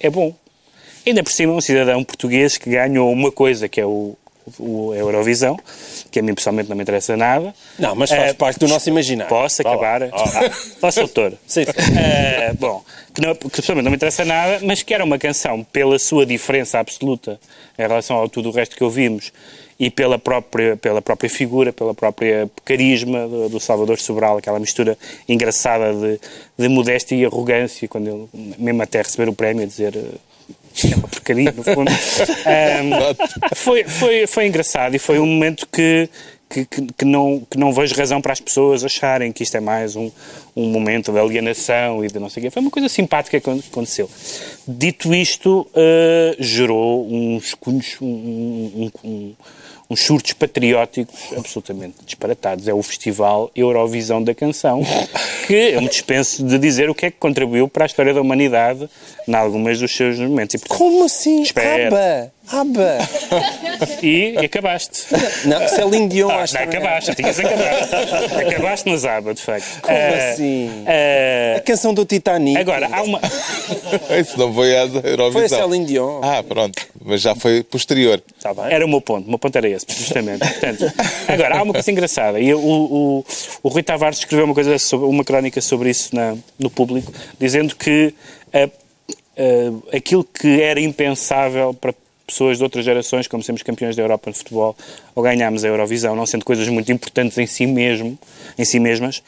é 0.00 0.10
bom. 0.10 0.34
Ainda 1.06 1.22
por 1.22 1.30
cima, 1.32 1.52
um 1.52 1.60
cidadão 1.60 2.02
português 2.02 2.58
que 2.58 2.70
ganhou 2.70 3.12
uma 3.12 3.30
coisa, 3.30 3.68
que 3.68 3.80
é 3.80 3.86
o, 3.86 4.16
o 4.58 4.92
Eurovisão, 4.94 5.56
que 6.10 6.18
a 6.18 6.22
mim 6.22 6.34
pessoalmente 6.34 6.68
não 6.68 6.76
me 6.76 6.82
interessa 6.82 7.16
nada. 7.16 7.54
Não, 7.78 7.94
mas 7.94 8.10
faz 8.10 8.30
Eh, 8.30 8.34
parte 8.34 8.58
do 8.58 8.66
nosso 8.66 8.88
imaginário. 8.88 9.28
Posso 9.28 9.62
Vá 9.62 9.70
lá. 9.74 9.76
acabar? 9.96 10.10
Ah, 10.12 10.50
Posso, 10.80 11.00
doutor? 11.00 11.34
Sim, 11.46 11.64
sim. 11.64 11.70
Eh, 11.96 12.52
bom, 12.58 12.82
que, 13.14 13.20
não, 13.20 13.34
que 13.36 13.48
pessoalmente 13.50 13.84
não 13.84 13.90
me 13.92 13.96
interessa 13.96 14.24
nada, 14.24 14.58
mas 14.64 14.82
que 14.82 14.92
era 14.92 15.04
uma 15.04 15.16
canção 15.18 15.62
pela 15.62 15.96
sua 15.98 16.26
diferença 16.26 16.80
absoluta 16.80 17.38
em 17.78 17.82
relação 17.82 18.16
ao 18.16 18.28
tudo 18.28 18.48
o 18.48 18.52
resto 18.52 18.74
que 18.76 18.82
ouvimos 18.82 19.32
e 19.78 19.90
pela 19.90 20.18
própria, 20.18 20.76
pela 20.76 21.02
própria 21.02 21.28
figura, 21.28 21.72
pela 21.72 21.94
própria 21.94 22.48
carisma 22.64 23.26
do, 23.28 23.48
do 23.50 23.60
Salvador 23.60 23.98
Sobral, 23.98 24.38
aquela 24.38 24.58
mistura 24.58 24.96
engraçada 25.28 25.92
de, 25.92 26.18
de 26.58 26.68
modéstia 26.68 27.14
e 27.14 27.24
arrogância, 27.26 27.86
quando 27.88 28.08
ele, 28.08 28.54
mesmo 28.58 28.82
até 28.82 29.02
receber 29.02 29.28
o 29.28 29.34
prémio, 29.34 29.64
a 29.64 29.66
dizer. 29.66 29.94
eh, 29.96 30.90
É 30.92 30.94
uma 30.96 31.08
porcaria, 31.08 31.52
no 31.52 31.62
fundo. 31.62 31.90
Ahm, 32.46 33.14
foi, 33.54 33.84
foi, 33.84 34.26
foi 34.26 34.46
engraçado 34.46 34.94
e 34.94 34.98
foi 34.98 35.18
um 35.18 35.26
momento 35.26 35.66
que, 35.72 36.08
que, 36.48 36.64
que, 36.66 37.04
não, 37.04 37.42
que 37.50 37.58
não 37.58 37.72
vejo 37.72 37.94
razão 37.94 38.20
para 38.20 38.32
as 38.32 38.40
pessoas 38.40 38.84
acharem 38.84 39.32
que 39.32 39.42
isto 39.42 39.56
é 39.56 39.60
mais 39.60 39.96
um, 39.96 40.10
um 40.54 40.68
momento 40.70 41.12
de 41.12 41.18
alienação 41.18 42.04
e 42.04 42.08
de 42.08 42.18
não 42.18 42.28
sei 42.30 42.40
o 42.42 42.44
quê. 42.46 42.50
Foi 42.50 42.62
uma 42.62 42.70
coisa 42.70 42.88
simpática 42.88 43.40
que 43.40 43.50
aconteceu. 43.50 44.08
Dito 44.68 45.12
isto, 45.14 45.66
eh, 45.74 46.36
gerou 46.38 47.06
uns, 47.10 47.54
cunhos- 47.54 47.96
um, 48.00 48.06
um, 48.06 48.90
um, 49.04 49.34
uns 49.88 50.00
surtos 50.00 50.32
patrióticos 50.32 51.14
absolutamente 51.36 51.96
disparatados. 52.04 52.66
É 52.68 52.74
o 52.74 52.82
Festival 52.82 53.50
Eurovisão 53.54 54.22
da 54.22 54.34
Canção, 54.34 54.82
que 55.46 55.54
eu 55.54 55.80
me 55.80 55.88
dispenso 55.88 56.44
de 56.44 56.58
dizer 56.58 56.90
o 56.90 56.94
que 56.94 57.06
é 57.06 57.10
que 57.10 57.18
contribuiu 57.18 57.68
para 57.68 57.84
a 57.84 57.86
história 57.86 58.12
da 58.12 58.20
humanidade 58.20 58.88
em 59.26 59.34
algumas 59.34 59.78
dos 59.78 59.94
seus 59.94 60.18
momentos. 60.18 60.54
E, 60.54 60.58
portanto, 60.58 60.78
Como 60.78 61.04
assim? 61.04 61.42
Espera. 61.42 62.32
Aba! 62.50 62.98
Aba! 62.98 63.88
e, 64.02 64.34
e 64.34 64.38
acabaste. 64.44 65.04
Não, 65.46 65.66
Celine 65.68 66.08
Dion, 66.08 66.30
Ah, 66.30 66.42
acho 66.42 66.54
não, 66.54 66.60
que 66.66 66.76
acabaste, 66.76 67.14
tinhas 67.14 67.38
acabado. 67.38 68.48
acabaste 68.48 68.88
nas 68.90 69.04
abas, 69.04 69.36
de 69.36 69.42
facto. 69.42 69.80
Como 69.82 69.96
Ah, 69.96 70.30
assim? 70.32 70.70
ah, 70.86 71.56
A 71.58 71.60
canção 71.60 71.92
do 71.92 72.04
Titanic. 72.04 72.56
agora, 72.58 72.88
há 72.90 73.02
uma. 73.02 73.20
Isso 74.20 74.38
não 74.38 74.52
foi 74.54 74.76
a 74.76 74.82
Eurovisão. 74.84 75.32
Foi 75.32 75.44
a 75.44 75.48
Celine 75.48 75.84
Dion. 75.86 76.20
Ah, 76.22 76.42
pronto. 76.42 76.86
Mas 77.04 77.20
já 77.20 77.34
foi 77.34 77.62
posterior. 77.62 78.22
Está 78.36 78.54
bem. 78.54 78.64
Era 78.72 78.84
o 78.84 78.88
meu 78.88 79.00
ponto, 79.00 79.26
o 79.26 79.30
meu 79.30 79.38
ponto 79.38 79.56
era 79.56 79.68
esse, 79.68 79.86
justamente. 79.88 80.38
Portanto, 80.40 80.92
agora, 81.28 81.58
há 81.58 81.62
uma 81.62 81.72
coisa 81.72 81.90
engraçada, 81.90 82.40
e 82.40 82.52
o, 82.54 82.58
o, 82.60 83.24
o 83.62 83.68
Rui 83.68 83.82
Tavares 83.82 84.18
escreveu 84.18 84.44
uma, 84.44 84.54
coisa 84.54 84.78
sobre, 84.78 85.06
uma 85.06 85.24
crónica 85.24 85.60
sobre 85.60 85.90
isso 85.90 86.14
na- 86.14 86.36
no 86.58 86.68
público, 86.70 87.12
dizendo 87.38 87.74
que 87.76 88.12
ah, 88.52 88.68
ah, 89.38 89.96
aquilo 89.96 90.24
que 90.24 90.60
era 90.62 90.80
impensável 90.80 91.72
para 91.74 91.94
pessoas 92.26 92.58
de 92.58 92.64
outras 92.64 92.84
gerações, 92.84 93.28
como 93.28 93.42
sermos 93.42 93.62
campeões 93.62 93.94
da 93.94 94.02
Europa 94.02 94.30
de 94.30 94.38
futebol, 94.38 94.76
ou 95.14 95.22
ganhámos 95.22 95.64
a 95.64 95.68
Eurovisão, 95.68 96.16
não 96.16 96.26
sendo 96.26 96.44
coisas 96.44 96.68
muito 96.68 96.90
importantes 96.90 97.38
em 97.38 97.46
si 97.46 97.66
mesmo, 97.66 98.18
em 98.58 98.64
si 98.64 98.80
mesmas, 98.80 99.22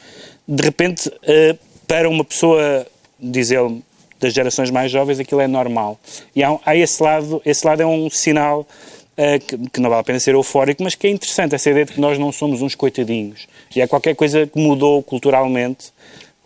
de 0.47 0.63
repente, 0.63 1.11
ah, 1.23 1.55
para 1.87 2.09
uma 2.09 2.23
pessoa, 2.23 2.85
diz 3.19 3.51
ele, 3.51 3.81
das 4.19 4.33
gerações 4.33 4.69
mais 4.69 4.91
jovens, 4.91 5.19
aquilo 5.19 5.41
é 5.41 5.47
normal. 5.47 5.97
E 6.35 6.43
há, 6.43 6.59
há 6.65 6.75
esse 6.75 7.01
lado, 7.01 7.41
esse 7.45 7.65
lado 7.65 7.81
é 7.81 7.85
um 7.85 8.09
sinal 8.09 8.67
eh, 9.15 9.39
que, 9.39 9.57
que 9.57 9.79
não 9.79 9.89
vale 9.89 10.01
a 10.01 10.03
pena 10.03 10.19
ser 10.19 10.33
eufórico, 10.33 10.83
mas 10.83 10.95
que 10.95 11.07
é 11.07 11.09
interessante, 11.09 11.55
essa 11.55 11.69
ideia 11.69 11.85
de 11.85 11.93
que 11.93 12.01
nós 12.01 12.17
não 12.17 12.31
somos 12.31 12.61
uns 12.61 12.75
coitadinhos. 12.75 13.47
E 13.75 13.81
há 13.81 13.87
qualquer 13.87 14.15
coisa 14.15 14.45
que 14.45 14.59
mudou 14.59 15.01
culturalmente 15.03 15.91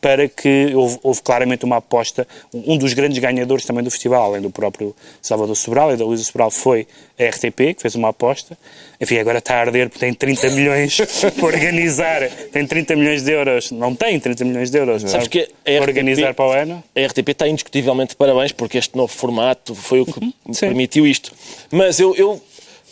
para 0.04 0.28
que 0.28 0.76
houve, 0.76 1.00
houve 1.02 1.22
claramente 1.22 1.64
uma 1.64 1.78
aposta. 1.78 2.28
Um 2.54 2.78
dos 2.78 2.94
grandes 2.94 3.20
ganhadores 3.20 3.66
também 3.66 3.82
do 3.82 3.90
festival, 3.90 4.26
além 4.26 4.42
do 4.42 4.50
próprio 4.50 4.94
Salvador 5.22 5.56
Sobral 5.56 5.94
e 5.94 5.96
da 5.96 6.04
Luísa 6.04 6.26
Sobral, 6.26 6.52
foi 6.52 6.86
a 7.18 7.24
RTP, 7.24 7.74
que 7.74 7.82
fez 7.82 7.96
uma 7.96 8.10
aposta. 8.10 8.58
Enfim, 9.00 9.18
agora 9.18 9.38
está 9.38 9.56
a 9.56 9.62
arder 9.62 9.88
porque 9.88 10.06
tem 10.06 10.14
30 10.14 10.50
milhões 10.52 10.98
para 11.40 11.46
organizar. 11.46 12.30
Tem 12.52 12.68
30 12.68 12.98
milhões 12.98 13.24
de 13.24 13.32
euros. 13.32 13.72
Não 13.72 13.96
tem 13.96 14.20
30 14.20 14.44
milhões 14.44 14.70
de 14.70 14.78
euros. 14.78 15.04
Sabes 15.04 15.30
que 15.30 15.40
a 15.40 15.44
RTP 15.44 15.88
organizar 15.88 16.34
para 16.34 16.46
o 16.46 16.52
ano. 16.52 16.84
A 16.94 17.06
RTP 17.06 17.30
está 17.30 17.48
indiscutivelmente 17.48 18.10
de 18.10 18.18
parabéns 18.18 18.52
porque 18.52 18.78
este 18.78 18.98
novo 18.98 19.14
formato 19.14 19.74
foi 19.74 20.02
o 20.02 20.06
que 20.06 20.20
sim. 20.52 20.68
permitiu 20.68 21.08
isto. 21.08 21.32
Mas 21.72 21.98
eu, 21.98 22.14
eu, 22.18 22.42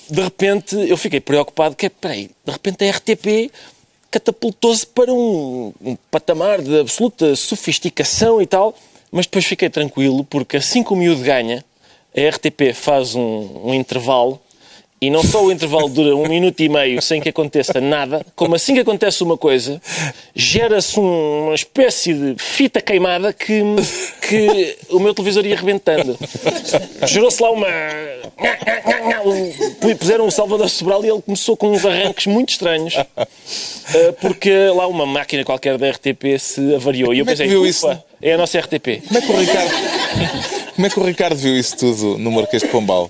de 0.10 0.22
repente, 0.22 0.78
eu 0.78 0.96
fiquei 0.96 1.20
preocupado 1.20 1.76
que, 1.76 1.90
peraí, 1.90 2.30
de 2.46 2.52
repente 2.54 2.86
a 2.86 2.92
RTP 2.92 3.52
catapultou-se 4.12 4.86
para 4.86 5.12
um, 5.12 5.74
um 5.82 5.96
patamar 6.12 6.62
de 6.62 6.82
absoluta 6.82 7.34
sofisticação 7.36 8.42
e 8.42 8.46
tal, 8.46 8.76
mas 9.10 9.26
depois 9.26 9.46
fiquei 9.46 9.70
tranquilo 9.70 10.26
porque 10.26 10.58
assim 10.58 10.84
que 10.84 10.92
o 10.92 10.96
miúdo 10.96 11.24
ganha, 11.24 11.64
a 12.16 12.30
RTP 12.30 12.74
faz 12.74 13.16
um, 13.16 13.62
um 13.64 13.74
intervalo 13.74 14.40
e 15.04 15.10
não 15.10 15.24
só 15.24 15.44
o 15.44 15.52
intervalo 15.52 15.90
dura 15.90 16.16
um 16.16 16.28
minuto 16.28 16.60
e 16.60 16.70
meio 16.70 17.02
sem 17.02 17.20
que 17.20 17.30
aconteça 17.30 17.82
nada, 17.82 18.24
como 18.36 18.54
assim 18.54 18.76
que 18.76 18.82
acontece 18.82 19.24
uma 19.24 19.36
coisa, 19.36 19.82
gera-se 20.36 21.00
um- 21.00 21.46
uma 21.48 21.56
espécie 21.56 22.14
de 22.14 22.36
fita 22.38 22.80
queimada 22.80 23.34
que, 23.34 23.64
que 24.30 24.78
o 24.92 25.00
meu 25.00 25.14
televisor 25.16 25.44
ia 25.46 25.56
rebentando. 25.56 26.16
Gerou-se 27.08 27.42
lá 27.42 27.50
uma. 27.52 27.68
um- 29.26 29.96
Puseram 29.98 30.28
o 30.28 30.32
Salvador 30.32 30.70
Sobral 30.70 31.04
e 31.04 31.10
ele 31.10 31.22
começou 31.22 31.58
com 31.58 31.72
uns 31.72 31.84
arranques 31.86 32.28
muito 32.28 32.50
estranhos, 32.52 32.94
eh, 32.96 34.12
porque 34.22 34.54
lá 34.76 34.86
uma 34.88 35.06
máquina 35.08 35.44
qualquer 35.44 35.78
da 35.80 35.90
RTP 35.90 36.38
se 36.40 36.76
avariou. 36.76 37.12
E 37.14 37.20
eu 37.20 37.24
é 37.24 37.28
pensei, 37.28 37.48
viu 37.48 37.66
isso? 37.66 37.88
é 38.22 38.34
a 38.34 38.38
nossa 38.38 38.60
RTP. 38.60 39.02
Como 39.08 39.18
é 39.18 39.22
que 39.22 39.32
o 39.32 39.40
Ricardo... 39.40 39.72
Como 40.76 40.88
é 40.88 40.90
que 40.90 41.00
o 41.00 41.04
Ricardo 41.04 41.36
viu 41.36 41.58
isso 41.58 41.76
tudo 41.78 42.18
no 42.18 42.32
Marquês 42.32 42.62
de 42.64 42.70
Pombal? 42.70 43.10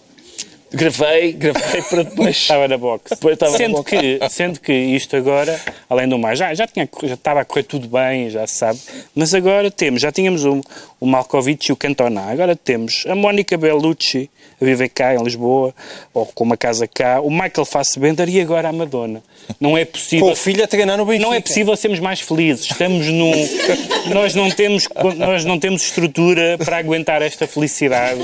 Gravei, 0.74 1.34
gravei 1.34 1.82
para 1.90 2.04
depois. 2.04 2.38
Estava 2.38 2.68
na 2.68 2.78
box. 2.78 3.10
Depois 3.10 3.34
estava 3.34 3.52
na 3.52 3.58
sendo, 3.58 3.74
box. 3.74 3.92
que, 3.92 4.20
sendo 4.30 4.60
que 4.60 4.74
isto 4.74 5.16
agora, 5.16 5.60
além 5.90 6.08
do 6.08 6.18
mais, 6.18 6.40
já, 6.40 6.54
já, 6.54 6.66
tinha, 6.66 6.88
já 7.04 7.14
estava 7.14 7.42
a 7.42 7.46
correr 7.46 7.64
tudo 7.64 7.88
bem, 7.88 8.30
já 8.30 8.48
se 8.48 8.56
sabe, 8.56 8.80
mas 9.14 9.34
agora 9.34 9.70
temos, 9.70 10.02
já 10.02 10.12
tínhamos 10.12 10.46
o, 10.46 10.62
o 11.00 11.06
Malkovich 11.06 11.70
e 11.70 11.74
o 11.74 11.76
Cantona, 11.76 12.22
agora 12.22 12.56
temos 12.56 13.06
a 13.08 13.16
Mónica 13.16 13.58
Bellucci 13.58 14.30
a 14.62 14.66
viver 14.66 14.90
cá 14.90 15.16
em 15.16 15.24
Lisboa, 15.24 15.74
ou 16.14 16.26
com 16.28 16.44
uma 16.44 16.56
casa 16.56 16.88
cá, 16.88 17.20
o 17.20 17.32
Michael 17.32 17.66
Fassbender 17.66 18.30
e 18.30 18.40
agora 18.40 18.70
a 18.70 18.72
Madonna. 18.72 19.24
Não 19.60 19.78
é 19.78 19.84
possível... 19.84 20.28
Com 20.28 20.34
o 20.34 20.36
filho 20.36 20.64
a 20.64 20.68
treinar 20.68 20.98
no 20.98 21.06
Benfica. 21.06 21.28
Não 21.28 21.34
é 21.34 21.42
possível 21.42 21.76
sermos 21.76 22.00
mais 22.00 22.22
felizes. 22.22 22.66
Estamos 22.66 23.08
num. 23.08 23.32
nós, 24.14 24.36
não 24.36 24.52
temos, 24.52 24.88
nós 25.18 25.44
não 25.46 25.60
temos 25.60 25.82
estrutura 25.82 26.58
para 26.64 26.78
aguentar 26.78 27.22
esta 27.24 27.48
felicidade. 27.48 28.22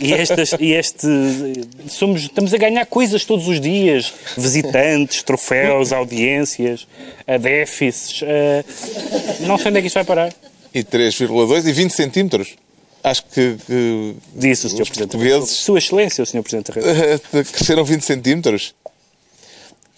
E, 0.00 0.14
estas, 0.14 0.52
e 0.60 0.72
este. 0.72 1.06
Somos, 1.88 2.22
estamos 2.22 2.52
a 2.54 2.56
ganhar 2.58 2.86
coisas 2.86 3.24
todos 3.24 3.46
os 3.48 3.60
dias: 3.60 4.12
visitantes, 4.36 5.22
troféus, 5.22 5.92
audiências, 5.92 6.86
a 7.26 7.36
déficits. 7.36 8.22
eh, 8.22 8.64
não 9.40 9.56
sei 9.58 9.68
onde 9.68 9.78
é 9.78 9.80
que 9.80 9.86
isto 9.88 9.94
vai 9.96 10.04
parar. 10.04 10.32
E 10.74 10.82
3,2 10.82 11.66
e 11.66 11.72
20 11.72 11.90
centímetros. 11.92 12.54
Acho 13.02 13.22
que, 13.26 13.56
que 13.66 14.14
Disse 14.34 14.66
o 14.66 14.70
Sr. 14.70 14.76
Presidente. 14.78 14.98
da 14.98 15.06
portugueses-. 15.18 15.50
Sua 15.50 15.78
Excelência, 15.78 16.22
o 16.22 16.26
Sr. 16.26 16.42
Presidente 16.42 16.72
da 16.72 16.80
República. 16.80 17.20
eh, 17.38 17.44
cresceram 17.44 17.84
20 17.84 18.02
centímetros. 18.02 18.74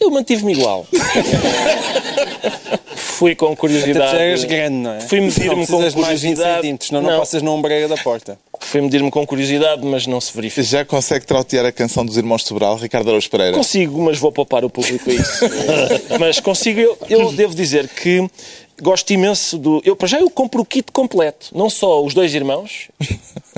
Eu 0.01 0.11
mantive-me 0.11 0.53
igual. 0.53 0.87
Fui 3.19 3.35
com 3.35 3.47
Até 3.47 3.57
curiosidade. 3.57 4.13
já 4.13 4.19
eras 4.19 4.45
grande, 4.45 4.77
não 4.77 4.93
é? 4.93 5.01
Fui 5.01 5.21
medir-me 5.21 5.47
Não 5.49 5.55
com 5.55 5.67
precisas 5.67 5.95
de 5.95 6.01
mais 6.01 6.21
20 6.21 6.29
curiosidade. 6.35 6.57
centímetros, 6.57 6.89
senão 6.89 7.03
não, 7.03 7.11
Não. 7.11 7.19
passas 7.19 7.43
na 7.43 7.51
ombreira 7.51 7.89
da 7.89 7.97
porta. 7.97 8.39
Fui 8.61 8.81
medir-me 8.81 9.11
com 9.11 9.27
curiosidade, 9.27 9.85
mas 9.87 10.07
não 10.07 10.21
se 10.21 10.33
verifica. 10.35 10.63
Já 10.63 10.85
consegue 10.85 11.25
trautear 11.27 11.65
a 11.65 11.73
canção 11.73 12.05
dos 12.05 12.17
Irmãos 12.17 12.43
Sobral, 12.45 12.77
Ricardo 12.77 13.09
Araújo 13.09 13.31
Pereira? 13.31 13.57
Consigo, 13.57 14.01
mas 14.03 14.19
vou 14.19 14.31
poupar 14.33 14.65
o 14.65 14.71
público 14.71 15.09
a 15.11 15.15
isso. 15.15 15.45
mas 16.21 16.41
consigo, 16.41 16.79
eu, 16.81 16.99
eu 17.09 17.33
devo 17.33 17.55
dizer 17.55 17.89
que 17.89 18.29
gosto 18.83 19.11
imenso 19.13 19.57
do. 19.57 19.81
Eu, 19.85 19.97
para 19.97 20.09
já, 20.09 20.21
eu 20.21 20.29
compro 20.29 20.61
o 20.61 20.65
kit 20.65 20.93
completo. 20.93 21.49
Não 21.55 21.71
só 21.71 22.05
os 22.05 22.13
dois 22.13 22.35
irmãos, 22.35 22.89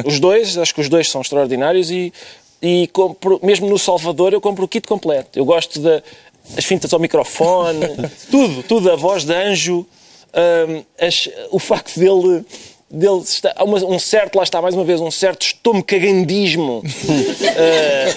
os 0.05 0.21
dois, 0.21 0.57
acho 0.57 0.75
que 0.75 0.81
os 0.81 0.89
dois 0.89 1.11
são 1.11 1.21
extraordinários 1.21 1.91
e, 1.91 2.13
e 2.63 2.89
compro, 2.93 3.41
mesmo 3.43 3.69
no 3.69 3.79
Salvador, 3.79 4.33
eu 4.33 4.41
compro 4.41 4.65
o 4.65 4.69
kit 4.69 4.87
completo. 4.87 5.37
Eu 5.39 5.45
gosto 5.45 5.81
da- 5.81 6.03
das 6.55 6.65
fintas 6.65 6.93
ao 6.93 6.99
microfone, 7.01 7.87
tudo, 8.31 8.63
tudo, 8.63 8.91
a 8.93 8.97
voz 8.97 9.25
de 9.25 9.35
anjo, 9.35 9.87
hum, 10.69 10.85
as- 11.01 11.29
o 11.51 11.59
facto 11.59 11.99
dele. 11.99 12.45
Dele 12.91 13.19
está, 13.21 13.53
há 13.55 13.65
uma- 13.65 13.85
um 13.85 13.99
certo, 13.99 14.37
lá 14.37 14.43
está 14.43 14.63
mais 14.63 14.75
uma 14.75 14.83
vez, 14.83 14.99
um 14.99 15.11
certo 15.11 15.43
estomacagandismo 15.43 16.83
eh, 17.43 18.15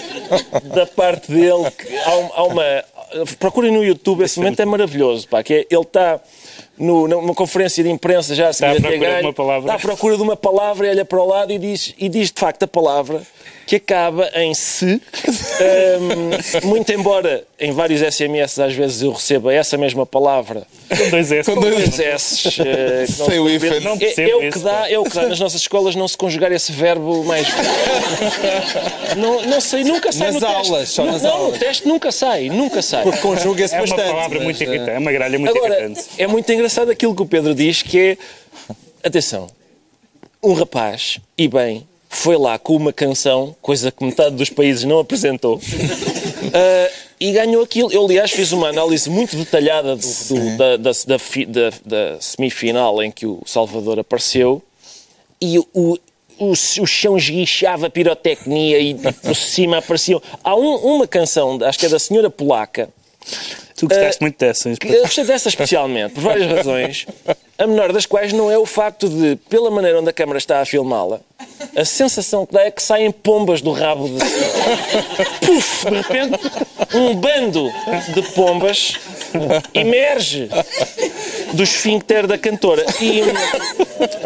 da 0.74 0.86
parte 0.86 1.30
dele. 1.30 1.70
que 1.72 1.94
há, 1.98 2.16
um- 2.16 2.30
há 2.34 2.42
uma. 2.44 2.84
Procurem 3.38 3.70
no 3.70 3.84
YouTube, 3.84 4.22
esse 4.24 4.38
momento 4.38 4.60
é 4.60 4.64
maravilhoso. 4.64 5.28
Pá, 5.28 5.42
que 5.42 5.52
é- 5.52 5.66
ele 5.70 5.82
está 5.82 6.18
no- 6.78 7.06
numa 7.06 7.34
conferência 7.34 7.84
de 7.84 7.90
imprensa 7.90 8.34
já 8.34 8.48
a 8.48 8.52
seguir 8.54 8.68
à 8.68 8.70
a 8.70 8.74
ter 8.76 8.80
procura 8.98 9.16
de 9.18 9.22
uma 9.26 9.32
palavra. 9.34 9.60
Está 9.60 9.74
à 9.74 9.78
procura 9.78 10.16
de 10.16 10.22
uma 10.22 10.36
palavra, 10.36 10.88
olha 10.88 11.04
para 11.04 11.20
o 11.22 11.26
lado 11.26 11.52
e 11.52 11.58
diz, 11.58 11.94
e 11.98 12.08
diz 12.08 12.32
de 12.32 12.40
facto 12.40 12.62
a 12.62 12.66
palavra 12.66 13.20
que 13.72 13.76
acaba 13.76 14.30
em 14.34 14.52
se. 14.52 15.00
Ahm, 15.60 16.66
muito 16.66 16.92
embora 16.92 17.42
em 17.58 17.72
vários 17.72 18.02
SMS 18.02 18.58
às 18.58 18.74
vezes 18.74 19.00
eu 19.00 19.12
receba 19.12 19.54
essa 19.54 19.78
mesma 19.78 20.04
palavra 20.04 20.66
Com 20.90 21.08
dois 21.10 21.32
S. 21.32 21.50
Com 21.54 21.58
dois 21.58 21.74
dois 21.88 21.98
S. 21.98 22.44
não 23.18 23.26
Sem 23.26 23.38
o 23.38 23.48
hífen. 23.48 23.80
Não 23.80 23.92
é, 23.94 23.96
percebo 23.96 24.28
é 24.30 24.34
o 24.48 24.52
que 24.52 24.58
dá, 24.58 24.90
é 24.90 24.98
o 24.98 25.04
que 25.04 25.14
dá 25.14 25.26
nas 25.26 25.40
nossas 25.40 25.62
escolas 25.62 25.94
não 25.96 26.06
se 26.06 26.18
conjugar 26.18 26.52
esse 26.52 26.70
verbo 26.70 27.24
mais. 27.24 27.46
não, 29.16 29.42
não 29.46 29.60
sei, 29.60 29.84
nunca 29.84 30.12
sai 30.12 30.32
Nas 30.32 30.42
no 30.42 30.48
aulas, 30.48 30.78
teste. 30.80 30.94
só 30.94 31.04
não, 31.06 31.12
nas 31.12 31.22
não, 31.22 31.30
aulas. 31.30 31.52
no 31.54 31.58
teste 31.58 31.88
nunca 31.88 32.12
sai, 32.12 32.48
nunca 32.50 32.82
sai. 32.82 33.02
Porque 33.04 33.20
conjuga-se 33.20 33.74
É 33.74 33.78
uma 33.78 33.86
bastante. 33.86 34.08
palavra 34.10 34.38
mas, 34.38 34.44
muito 34.44 34.60
eh, 34.62 34.66
irritante. 34.66 34.90
É 34.90 34.98
uma 34.98 35.12
gralha 35.12 35.38
muito 35.38 35.56
Agora, 35.56 35.78
irritante. 35.80 36.06
é 36.18 36.26
muito 36.26 36.52
engraçado 36.52 36.90
aquilo 36.90 37.14
que 37.14 37.22
o 37.22 37.26
Pedro 37.26 37.54
diz, 37.54 37.80
que 37.82 37.98
é... 37.98 38.16
Atenção, 39.02 39.46
um 40.42 40.52
rapaz, 40.52 41.18
e 41.38 41.48
bem, 41.48 41.86
foi 42.14 42.36
lá 42.36 42.58
com 42.58 42.76
uma 42.76 42.92
canção, 42.92 43.54
coisa 43.62 43.90
que 43.90 44.04
metade 44.04 44.36
dos 44.36 44.50
países 44.50 44.84
não 44.84 44.98
apresentou, 44.98 45.60
ah, 46.54 46.90
e 47.18 47.32
ganhou 47.32 47.62
aquilo. 47.62 47.92
Eu, 47.92 48.04
aliás, 48.04 48.30
fiz 48.30 48.52
uma 48.52 48.68
análise 48.68 49.08
muito 49.08 49.36
detalhada 49.36 49.96
do- 49.96 50.02
do- 50.28 50.56
da, 50.56 50.76
da- 50.76 50.90
da 51.06 51.70
da- 51.84 52.20
semifinal 52.20 53.02
em 53.02 53.10
que 53.10 53.26
o 53.26 53.40
Salvador 53.46 53.98
apareceu, 53.98 54.62
e 55.40 55.58
o, 55.58 55.66
o, 55.74 55.98
o 56.38 56.54
chão 56.86 57.16
esguichava 57.16 57.88
pirotecnia 57.90 58.78
e 58.78 58.94
por 58.94 59.34
cima 59.36 59.78
apareciam... 59.78 60.20
Há 60.44 60.54
um- 60.56 60.76
uma 60.96 61.06
canção, 61.06 61.58
acho 61.64 61.78
que 61.78 61.86
é 61.86 61.88
da 61.88 61.98
senhora 61.98 62.28
polaca, 62.30 62.88
Tu 63.76 63.88
gostaste 63.88 64.20
muito 64.20 64.38
dessas. 64.38 64.78
que 64.78 64.88
Eu 64.88 65.02
gostei 65.02 65.24
dessa 65.24 65.48
especialmente, 65.48 66.12
por 66.14 66.22
várias 66.22 66.50
razões. 66.50 67.06
A 67.58 67.66
menor 67.66 67.92
das 67.92 68.06
quais 68.06 68.32
não 68.32 68.50
é 68.50 68.58
o 68.58 68.66
facto 68.66 69.08
de, 69.08 69.36
pela 69.48 69.70
maneira 69.70 70.00
onde 70.00 70.08
a 70.08 70.12
câmara 70.12 70.38
está 70.38 70.60
a 70.60 70.64
filmá-la, 70.64 71.20
a 71.76 71.84
sensação 71.84 72.44
que 72.46 72.52
dá 72.52 72.62
é 72.62 72.70
que 72.70 72.82
saem 72.82 73.10
pombas 73.12 73.60
do 73.60 73.70
rabo 73.72 74.08
de. 74.08 74.18
Puf! 75.46 75.84
De 75.88 75.96
repente, 75.96 76.40
um 76.94 77.14
bando 77.14 77.70
de 78.14 78.22
pombas 78.34 78.94
emerge 79.74 80.48
do 81.52 81.62
esfíncter 81.62 82.26
da 82.26 82.36
cantora. 82.38 82.84
E, 83.00 83.22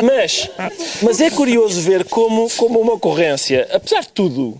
mas, 0.03 0.49
mas 1.03 1.21
é 1.21 1.29
curioso 1.31 1.81
ver 1.81 2.05
como, 2.05 2.49
como 2.57 2.81
uma 2.81 2.95
ocorrência, 2.95 3.69
apesar 3.73 4.01
de 4.01 4.09
tudo, 4.09 4.59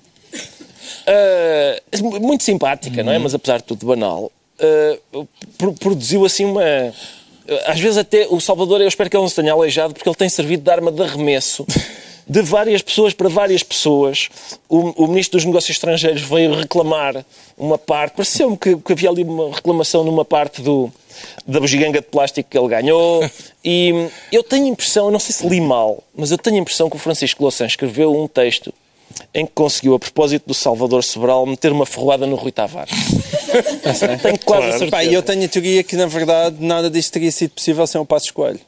ah, 1.07 1.81
muito 2.21 2.43
simpática, 2.43 3.03
não 3.03 3.13
é? 3.13 3.19
Mas 3.19 3.33
apesar 3.35 3.59
de 3.59 3.65
tudo 3.65 3.87
banal, 3.87 4.31
pro- 5.57 5.73
produziu 5.75 6.27
assim 6.27 6.45
uma. 6.45 6.93
Às 7.67 7.81
vezes 7.81 7.99
até 7.99 8.27
o 8.29 8.41
Salvador, 8.41 8.81
eu 8.81 8.89
espero 8.89 9.09
que 9.09 9.17
ele 9.17 9.23
não 9.23 9.29
se 9.29 9.37
tenha 9.37 9.53
aleijado, 9.53 9.95
porque 9.95 10.09
ele 10.09 10.17
tem 10.17 10.29
servido 10.29 10.63
de 10.63 10.71
arma 10.71 10.91
de 10.91 11.03
arremesso 11.03 11.67
de 12.29 12.43
várias 12.43 12.83
pessoas 12.83 13.15
para 13.15 13.29
várias 13.29 13.63
pessoas. 13.63 14.29
O, 14.69 15.05
o 15.05 15.07
Ministro 15.07 15.39
dos 15.39 15.45
Negócios 15.45 15.77
Estrangeiros 15.77 16.23
veio 16.23 16.55
reclamar 16.55 17.25
uma 17.57 17.79
parte, 17.79 18.15
pareceu-me 18.17 18.57
que, 18.57 18.77
que 18.77 18.93
havia 18.93 19.11
ali 19.11 19.23
uma 19.23 19.55
reclamação 19.55 20.03
numa 20.03 20.25
parte 20.25 20.61
do, 20.61 20.91
da 21.47 21.61
bugiganga 21.61 22.01
de 22.01 22.07
plástico 22.07 22.51
que 22.51 22.59
ele 22.59 22.69
ganhou. 22.69 23.29
E 23.65 24.09
eu 24.33 24.43
tenho 24.43 24.65
a 24.65 24.69
impressão, 24.69 25.11
não 25.11 25.21
sei 25.21 25.33
se 25.35 25.47
li 25.47 25.61
mal, 25.61 26.03
mas 26.15 26.33
eu 26.33 26.39
tenho 26.39 26.57
a 26.57 26.61
impressão 26.61 26.91
que 26.91 26.97
o 26.97 26.99
Francisco 26.99 27.43
Louçã 27.43 27.65
escreveu 27.65 28.15
um 28.15 28.27
texto 28.27 28.75
em 29.35 29.47
que 29.47 29.53
conseguiu, 29.55 29.95
a 29.95 29.99
propósito 29.99 30.45
do 30.47 30.55
Salvador 30.55 31.05
Sobral, 31.05 31.45
meter 31.47 31.73
uma 31.73 31.87
ferroada 31.87 32.27
no 32.27 32.37
Rui 32.37 32.53
Tavares. 32.53 32.93
tenho 34.23 34.39
quase 34.45 34.67
a 34.67 34.71
certeza. 34.73 34.91
Pá, 34.91 35.05
e 35.05 35.13
eu 35.13 35.23
tenho 35.23 35.45
a 35.45 35.49
teoria 35.49 35.83
que, 35.83 35.97
na 35.97 36.07
verdade, 36.07 36.57
nada 36.61 36.91
disto 36.91 37.13
teria 37.13 37.31
sido 37.31 37.51
possível 37.51 37.87
sem 37.87 38.01
o 38.01 38.05
passo 38.05 38.27
escolho. 38.27 38.61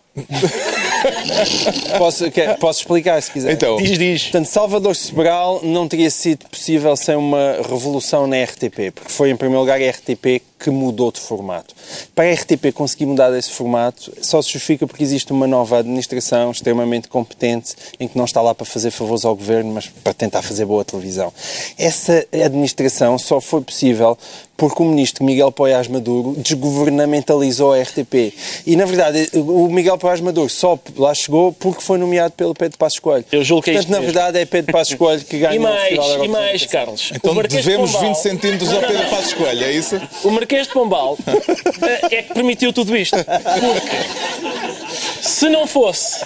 posso, 1.98 2.30
quer- 2.30 2.56
posso 2.58 2.80
explicar, 2.80 3.20
se 3.22 3.30
quiser. 3.30 3.52
Então, 3.52 3.76
Diz, 3.76 3.98
diz. 3.98 4.22
Portanto, 4.24 4.46
Salvador 4.46 4.94
Sobral 4.96 5.60
não 5.62 5.88
teria 5.88 6.10
sido 6.10 6.46
possível 6.48 6.96
sem 6.96 7.16
uma 7.16 7.56
revolução 7.68 8.26
na 8.26 8.42
RTP, 8.42 8.92
porque 8.94 9.10
foi, 9.10 9.30
em 9.30 9.36
primeiro 9.36 9.60
lugar, 9.60 9.80
a 9.80 9.90
RTP 9.90 10.42
que 10.58 10.70
mudou 10.70 11.12
de 11.12 11.20
formato. 11.20 11.72
Para 12.16 12.28
a 12.28 12.32
RTP 12.34 12.72
conseguir 12.74 13.06
mudar 13.06 13.30
desse 13.30 13.50
formato, 13.50 14.12
só 14.20 14.42
se 14.42 14.50
justifica 14.52 14.86
porque 14.88 15.04
existe 15.04 15.30
uma 15.32 15.46
nova 15.46 15.78
administração 15.78 16.50
extremamente 16.50 17.06
competente, 17.06 17.76
em 18.00 18.08
que 18.08 18.18
não 18.18 18.24
está 18.24 18.40
lá 18.42 18.52
para 18.54 18.66
fazer 18.66 18.90
favores 18.90 19.24
ao 19.24 19.36
governo, 19.36 19.72
mas 19.74 19.86
para 19.86 20.12
tentar 20.12 20.42
fazer 20.42 20.64
boa 20.64 20.84
televisão. 20.84 21.32
Essa 21.78 22.26
administração 22.32 23.16
só 23.18 23.40
foi 23.40 23.60
possível 23.60 24.18
porque 24.58 24.82
o 24.82 24.86
ministro 24.86 25.24
Miguel 25.24 25.52
Poiás 25.52 25.86
Maduro 25.86 26.34
desgovernamentalizou 26.36 27.72
a 27.72 27.80
RTP. 27.80 28.34
E, 28.66 28.74
na 28.74 28.84
verdade, 28.84 29.30
o 29.34 29.68
Miguel 29.68 29.96
Poiás 29.96 30.20
Maduro 30.20 30.48
só 30.50 30.76
lá 30.96 31.14
chegou 31.14 31.52
porque 31.52 31.80
foi 31.80 31.96
nomeado 31.96 32.34
pelo 32.34 32.52
Pedro 32.54 32.76
Passos 32.76 32.98
Coelho. 32.98 33.24
Eu 33.30 33.44
julgo 33.44 33.62
que 33.62 33.70
é 33.70 33.74
Portanto, 33.74 33.92
na 33.92 34.00
mesmo. 34.00 34.12
verdade, 34.12 34.38
é 34.40 34.44
Pedro 34.44 34.72
Passos 34.72 34.94
Coelho 34.94 35.24
que 35.24 35.38
ganha 35.46 35.54
E 35.54 35.58
o 35.58 35.62
mais, 35.62 35.82
Festival 35.88 36.24
e 36.24 36.28
mais, 36.28 36.66
Carlos. 36.66 37.10
então 37.14 37.34
de 37.34 37.48
devemos 37.48 37.92
Pombal- 37.92 38.08
20 38.08 38.16
centímetros 38.16 38.72
ao 38.74 38.80
Pedro 38.80 39.06
Passos 39.08 39.32
Coelho, 39.34 39.64
é 39.64 39.72
isso? 39.72 40.00
O 40.24 40.30
Marquês 40.32 40.66
de 40.66 40.72
Pombal 40.72 41.16
eh, 41.26 42.16
é 42.16 42.22
que 42.24 42.34
permitiu 42.34 42.72
tudo 42.72 42.96
isto. 42.96 43.16
Porque 43.16 45.22
se 45.22 45.48
não 45.48 45.68
fosse 45.68 46.16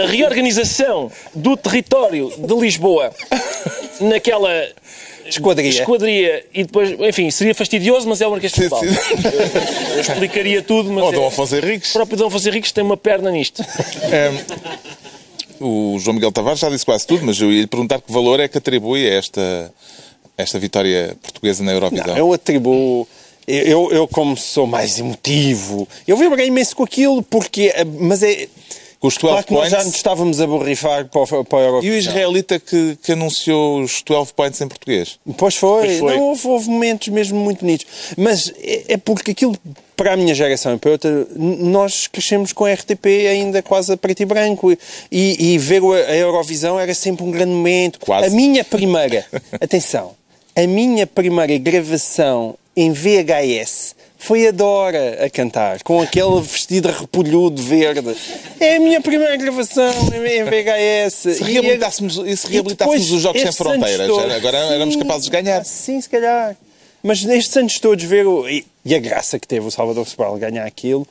a 0.00 0.06
reorganização 0.06 1.10
do 1.34 1.56
território 1.56 2.32
de 2.38 2.54
Lisboa 2.54 3.10
naquela 4.00 4.50
Esquadria. 5.28 5.68
esquadria 5.68 6.44
e 6.54 6.64
depois, 6.64 6.90
enfim, 7.00 7.30
seria 7.30 7.54
fastidioso, 7.54 8.08
mas 8.08 8.20
é 8.20 8.26
o 8.26 8.30
Marquês 8.30 8.52
de. 8.52 8.62
Eu, 8.64 10.00
explicaria 10.00 10.62
tudo, 10.62 10.90
mas 10.92 11.04
Ou 11.04 11.12
Dom 11.12 11.24
é- 11.24 11.28
Afonso 11.28 11.56
Henriques. 11.56 11.90
o 11.90 11.92
próprio 11.94 12.16
Dom 12.18 12.26
Afonso 12.28 12.48
Henriques 12.48 12.72
tem 12.72 12.84
uma 12.84 12.96
perna 12.96 13.30
nisto. 13.30 13.62
O 15.60 15.98
João 15.98 16.14
Miguel 16.14 16.32
Tavares 16.32 16.60
já 16.60 16.68
disse 16.68 16.84
quase 16.84 17.06
tudo, 17.06 17.24
mas 17.24 17.40
eu 17.40 17.50
ia 17.50 17.62
lhe 17.62 17.66
perguntar 17.66 18.00
que 18.00 18.12
valor 18.12 18.40
é 18.40 18.48
que 18.48 18.58
atribui 18.58 19.06
a 19.06 19.14
esta, 19.14 19.72
esta 20.36 20.58
vitória 20.58 21.16
portuguesa 21.22 21.64
na 21.64 21.72
Eurovisão. 21.72 22.06
Não, 22.08 22.16
eu 22.16 22.32
atribuo. 22.32 23.08
Eu, 23.48 23.90
eu, 23.92 24.08
como 24.08 24.36
sou 24.36 24.66
mais 24.66 24.98
emotivo, 24.98 25.86
eu 26.06 26.16
vibrei 26.16 26.48
imenso 26.48 26.74
com 26.76 26.82
aquilo, 26.82 27.22
porque. 27.22 27.72
eh, 27.74 27.84
Mas 27.84 28.22
é. 28.22 28.48
Com 29.00 29.08
os 29.08 29.14
12 29.16 29.20
Claro 29.20 29.46
que 29.46 29.52
nós 29.52 29.70
já 29.70 29.76
points. 29.76 29.86
nos 29.86 29.96
estávamos 29.96 30.40
a 30.40 30.46
borrifar 30.46 31.06
para 31.06 31.20
o, 31.20 31.44
para 31.44 31.72
o 31.74 31.84
E 31.84 31.90
o 31.90 31.94
israelita 31.94 32.58
que, 32.58 32.96
que 33.02 33.12
anunciou 33.12 33.82
os 33.82 34.02
12 34.02 34.32
points 34.32 34.60
em 34.60 34.68
português? 34.68 35.18
Pois 35.36 35.54
foi. 35.56 35.86
Pois 35.86 35.98
foi. 35.98 36.16
Não, 36.16 36.22
houve, 36.22 36.48
houve 36.48 36.70
momentos 36.70 37.08
mesmo 37.08 37.38
muito 37.38 37.60
bonitos. 37.60 37.86
Mas 38.16 38.52
é, 38.58 38.94
é 38.94 38.96
porque 38.96 39.32
aquilo, 39.32 39.56
para 39.96 40.14
a 40.14 40.16
minha 40.16 40.34
geração 40.34 40.74
e 40.74 40.78
para 40.78 40.92
outra, 40.92 41.26
nós 41.36 42.06
crescemos 42.06 42.52
com 42.52 42.64
a 42.64 42.72
RTP 42.72 43.06
ainda 43.30 43.62
quase 43.62 43.92
a 43.92 43.96
preto 43.96 44.22
e 44.22 44.26
branco. 44.26 44.72
E, 44.72 44.78
e 45.52 45.58
ver 45.58 45.82
a 45.82 46.16
Eurovisão 46.16 46.80
era 46.80 46.94
sempre 46.94 47.24
um 47.24 47.30
grande 47.30 47.52
momento. 47.52 48.00
Quase. 48.00 48.26
A 48.26 48.30
minha 48.30 48.64
primeira, 48.64 49.26
atenção, 49.60 50.12
a 50.54 50.66
minha 50.66 51.06
primeira 51.06 51.58
gravação 51.58 52.56
em 52.76 52.92
VHS 52.92 53.94
foi 54.18 54.46
a 54.48 54.50
Dora 54.50 55.24
a 55.24 55.30
cantar, 55.30 55.82
com 55.82 56.00
aquele 56.00 56.40
vestido 56.40 56.88
repolhudo 56.90 57.62
verde. 57.62 58.16
É 58.58 58.76
a 58.76 58.80
minha 58.80 59.00
primeira 59.00 59.36
gravação 59.36 59.92
em 60.14 60.44
VHS. 60.44 61.14
Se 61.14 61.42
E- 61.42 61.52
reabilitássemos, 61.52 62.16
e 62.18 62.36
se 62.36 62.46
reabilitássemos 62.50 63.10
os 63.12 63.22
Jogos 63.22 63.40
Sem 63.42 63.52
Fronteiras, 63.52 64.06
todos- 64.06 64.32
agora 64.34 64.58
éramos 64.58 64.94
Sim, 64.94 65.00
capazes 65.00 65.24
de 65.24 65.30
ganhar. 65.30 65.64
Sim, 65.64 66.00
se 66.00 66.08
calhar. 66.08 66.56
Mas 67.02 67.22
nestes 67.24 67.56
anos 67.56 67.78
todos 67.78 68.04
ver 68.04 68.26
o... 68.26 68.48
E, 68.48 68.66
e 68.84 68.94
a 68.94 68.98
graça 68.98 69.38
que 69.38 69.46
teve 69.46 69.66
o 69.66 69.70
Salvador 69.70 70.06
Sobral 70.08 70.36
ganhar 70.38 70.64
aquilo 70.64 71.06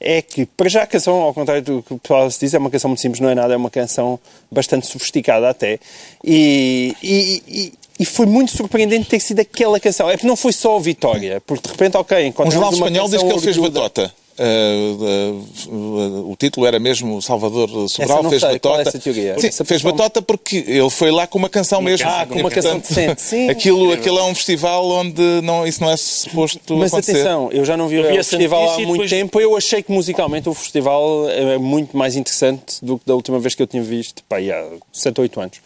é 0.00 0.20
que, 0.20 0.44
para 0.46 0.68
já 0.68 0.82
a 0.82 0.86
canção, 0.86 1.14
ao 1.22 1.32
contrário 1.34 1.62
do 1.62 1.82
que 1.82 1.94
o 1.94 1.98
pessoal 1.98 2.30
se 2.30 2.38
diz, 2.40 2.54
é 2.54 2.58
uma 2.58 2.70
canção 2.70 2.88
muito 2.88 3.00
simples, 3.00 3.20
não 3.20 3.30
é 3.30 3.34
nada, 3.34 3.54
é 3.54 3.56
uma 3.56 3.70
canção 3.70 4.18
bastante 4.50 4.86
sofisticada 4.86 5.48
até. 5.48 5.78
E, 6.22 6.94
e, 7.02 7.72
e- 7.98 8.04
foi 8.04 8.26
muito 8.26 8.56
surpreendente 8.56 9.08
ter 9.08 9.20
sido 9.20 9.40
aquela 9.40 9.78
canção. 9.80 10.08
É 10.08 10.12
porque 10.12 10.26
não 10.26 10.36
foi 10.36 10.52
só 10.52 10.76
a 10.76 10.80
vitória, 10.80 11.40
porque 11.46 11.66
de 11.66 11.72
repente, 11.72 11.96
ok, 11.96 12.16
Um 12.16 12.26
encontramos 12.28 12.54
jornal 12.54 12.70
uma 12.70 12.86
espanhol 12.86 13.08
diz 13.08 13.22
que 13.22 13.28
ele 13.28 13.40
fez 13.40 13.56
batota. 13.56 14.12
Uh, 14.40 15.02
uh, 15.68 15.74
uh, 15.74 16.30
o 16.30 16.36
título 16.36 16.64
era 16.64 16.78
mesmo 16.78 17.20
Salvador 17.20 17.68
Sobral 17.88 18.22
fez 18.30 18.40
sei, 18.40 18.50
é 18.50 18.52
batota. 18.52 18.82
essa 18.88 18.98
teoria? 19.00 19.36
Sim, 19.36 19.48
Essa 19.48 19.64
fez 19.64 19.82
batota 19.82 20.22
porque 20.22 20.58
ele 20.58 20.88
foi 20.90 21.10
lá 21.10 21.26
com 21.26 21.38
uma 21.38 21.48
canção 21.48 21.82
mesmo. 21.82 22.08
Ah, 22.08 22.24
com 22.24 22.38
uma 22.38 22.48
canção 22.48 22.78
decente, 22.78 23.20
sim. 23.20 23.48
Aquilo, 23.50 23.90
aquilo 23.92 24.16
é 24.16 24.22
um 24.22 24.34
festival 24.36 24.88
onde 24.90 25.20
não, 25.42 25.66
isso 25.66 25.82
não 25.82 25.90
é 25.90 25.96
suposto 25.96 26.76
Mas 26.76 26.92
acontecer. 26.92 27.12
atenção, 27.18 27.50
eu 27.50 27.64
já 27.64 27.76
não 27.76 27.88
vi 27.88 27.98
o 27.98 28.04
festival 28.04 28.70
há 28.70 28.74
muito 28.76 28.92
depois- 28.92 29.10
tempo. 29.10 29.40
Eu 29.40 29.56
achei 29.56 29.82
que 29.82 29.90
musicalmente 29.90 30.48
o 30.48 30.54
festival 30.54 31.28
é 31.28 31.58
muito 31.58 31.96
mais 31.96 32.14
interessante 32.14 32.76
do 32.80 32.96
que 32.96 33.04
da 33.06 33.16
última 33.16 33.40
vez 33.40 33.56
que 33.56 33.62
eu 33.62 33.66
tinha 33.66 33.82
visto, 33.82 34.22
pá, 34.28 34.36
há 34.38 34.66
7 34.92 35.18
ou 35.18 35.22
8 35.22 35.40
anos. 35.40 35.58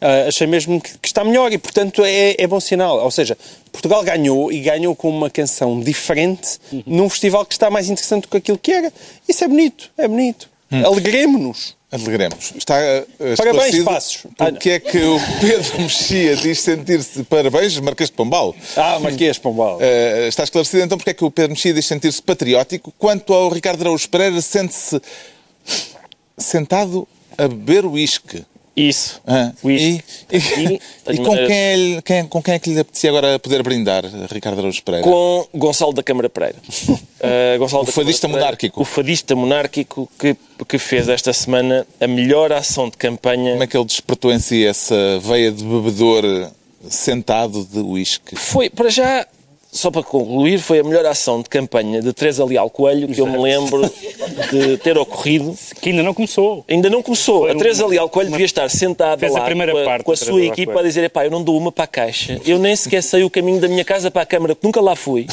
Ah, 0.00 0.28
achei 0.28 0.46
mesmo 0.46 0.80
que, 0.80 0.98
que 0.98 1.08
está 1.08 1.22
melhor 1.22 1.52
e, 1.52 1.58
portanto, 1.58 2.02
é, 2.04 2.34
é 2.38 2.46
bom 2.46 2.58
sinal. 2.58 3.02
Ou 3.04 3.10
seja, 3.10 3.36
Portugal 3.70 4.02
ganhou 4.02 4.50
e 4.50 4.60
ganhou 4.60 4.96
com 4.96 5.10
uma 5.10 5.28
canção 5.28 5.80
diferente 5.80 6.58
num 6.86 7.08
festival 7.08 7.44
que 7.44 7.52
está 7.54 7.70
mais 7.70 7.90
interessante 7.90 8.22
do 8.22 8.28
que 8.28 8.36
aquilo 8.38 8.58
que 8.58 8.72
era. 8.72 8.92
Isso 9.28 9.44
é 9.44 9.48
bonito, 9.48 9.90
é 9.98 10.08
bonito. 10.08 10.48
Alegremos-nos. 10.70 11.76
Alegremos. 11.92 12.52
Está 12.56 12.76
uh, 12.76 13.36
Parabéns, 13.36 13.82
Passos. 13.82 14.26
Porque 14.38 14.70
é 14.70 14.78
que 14.78 14.98
o 14.98 15.18
Pedro 15.40 15.80
Mexia 15.80 16.36
diz 16.36 16.60
sentir-se... 16.60 17.24
Parabéns, 17.24 17.76
Marquês 17.80 18.08
de 18.08 18.14
Pombal. 18.14 18.54
Ah, 18.76 19.00
Marquês 19.00 19.38
Pombal. 19.38 19.78
Uh, 19.78 20.28
está 20.28 20.44
esclarecido 20.44 20.84
então 20.84 20.96
porque 20.96 21.10
é 21.10 21.14
que 21.14 21.24
o 21.24 21.30
Pedro 21.32 21.50
Mexia 21.50 21.74
diz 21.74 21.86
sentir-se 21.86 22.22
patriótico. 22.22 22.94
Quanto 22.96 23.34
ao 23.34 23.48
Ricardo 23.48 23.80
Araújo 23.80 24.08
Pereira, 24.08 24.40
sente-se 24.40 25.02
sentado 26.38 27.08
a 27.36 27.48
beber 27.48 27.84
uísque. 27.84 28.44
Isso. 28.76 29.20
Ah. 29.26 29.52
E, 29.64 30.00
e- 30.30 30.80
E 31.08 31.16
com, 31.16 31.22
maneiras- 31.24 31.48
quem 31.48 31.56
é, 31.96 32.02
quem- 32.02 32.26
com 32.26 32.42
quem 32.42 32.54
é 32.54 32.58
que 32.58 32.70
lhe 32.70 32.80
apetecia 32.80 33.10
agora 33.10 33.38
poder 33.38 33.62
brindar, 33.62 34.04
Ricardo 34.30 34.58
Araújo 34.60 34.82
Pereira? 34.82 35.04
Com 35.04 35.46
Gonçalo 35.54 35.92
da 35.92 36.02
Câmara 36.02 36.30
Pereira. 36.30 36.56
Uh, 36.88 37.58
Gonçalo 37.58 37.82
O 37.82 37.86
da 37.86 37.92
Câmara 37.92 37.92
fadista 37.92 38.26
Pereira, 38.28 38.44
monárquico. 38.46 38.80
O 38.80 38.84
fadista 38.84 39.34
monárquico 39.36 40.08
que, 40.18 40.36
que 40.68 40.78
fez 40.78 41.08
esta 41.08 41.32
semana 41.32 41.86
a 42.00 42.06
melhor 42.06 42.52
ação 42.52 42.88
de 42.88 42.96
campanha. 42.96 43.50
Como 43.52 43.62
é 43.62 43.66
que 43.66 43.76
ele 43.76 43.84
despertou 43.84 44.32
em 44.32 44.38
si 44.38 44.64
essa 44.64 45.18
veia 45.20 45.50
de 45.50 45.64
bebedor 45.64 46.50
sentado 46.88 47.64
de 47.70 47.78
uísque? 47.80 48.36
Foi, 48.36 48.70
para 48.70 48.88
já, 48.88 49.26
só 49.72 49.90
para 49.90 50.02
concluir, 50.02 50.58
foi 50.58 50.80
a 50.80 50.82
melhor 50.82 51.06
ação 51.06 51.42
de 51.42 51.48
campanha 51.48 52.02
de 52.02 52.12
Teresa 52.12 52.44
Leal 52.44 52.68
Coelho 52.68 53.06
que 53.08 53.20
eu 53.20 53.26
me 53.26 53.38
lembro 53.38 53.82
de 54.50 54.76
ter 54.78 54.98
ocorrido. 54.98 55.56
Que 55.80 55.90
ainda 55.90 56.02
não 56.02 56.12
começou. 56.12 56.64
Ainda 56.68 56.90
não 56.90 57.02
começou. 57.02 57.40
Foi 57.42 57.52
A 57.52 57.54
Teresa 57.54 57.86
Leal 57.86 58.08
Coelho 58.08 58.28
uma- 58.30 58.36
devia 58.36 58.46
estar 58.46 58.68
sentada 58.68 59.18
fez 59.20 59.34
a 59.34 59.38
lá 59.38 59.44
primeira 59.44 59.72
com 59.72 59.78
a, 59.78 59.84
parte 59.84 60.04
com 60.04 60.12
a 60.12 60.16
sua 60.16 60.42
equipa 60.44 60.80
a 60.80 60.82
dizer: 60.82 61.04
"Epá, 61.04 61.24
eu 61.24 61.30
não 61.30 61.42
dou 61.42 61.56
uma 61.56 61.70
para 61.70 61.84
a 61.84 61.86
caixa. 61.86 62.40
Eu 62.44 62.58
nem 62.58 62.74
sequer 62.74 63.02
sei 63.02 63.22
o 63.22 63.30
caminho 63.30 63.60
da 63.60 63.68
minha 63.68 63.84
casa 63.84 64.10
para 64.10 64.22
a 64.22 64.26
Câmara, 64.26 64.54
porque 64.54 64.66
nunca 64.66 64.80
lá 64.80 64.96
fui. 64.96 65.26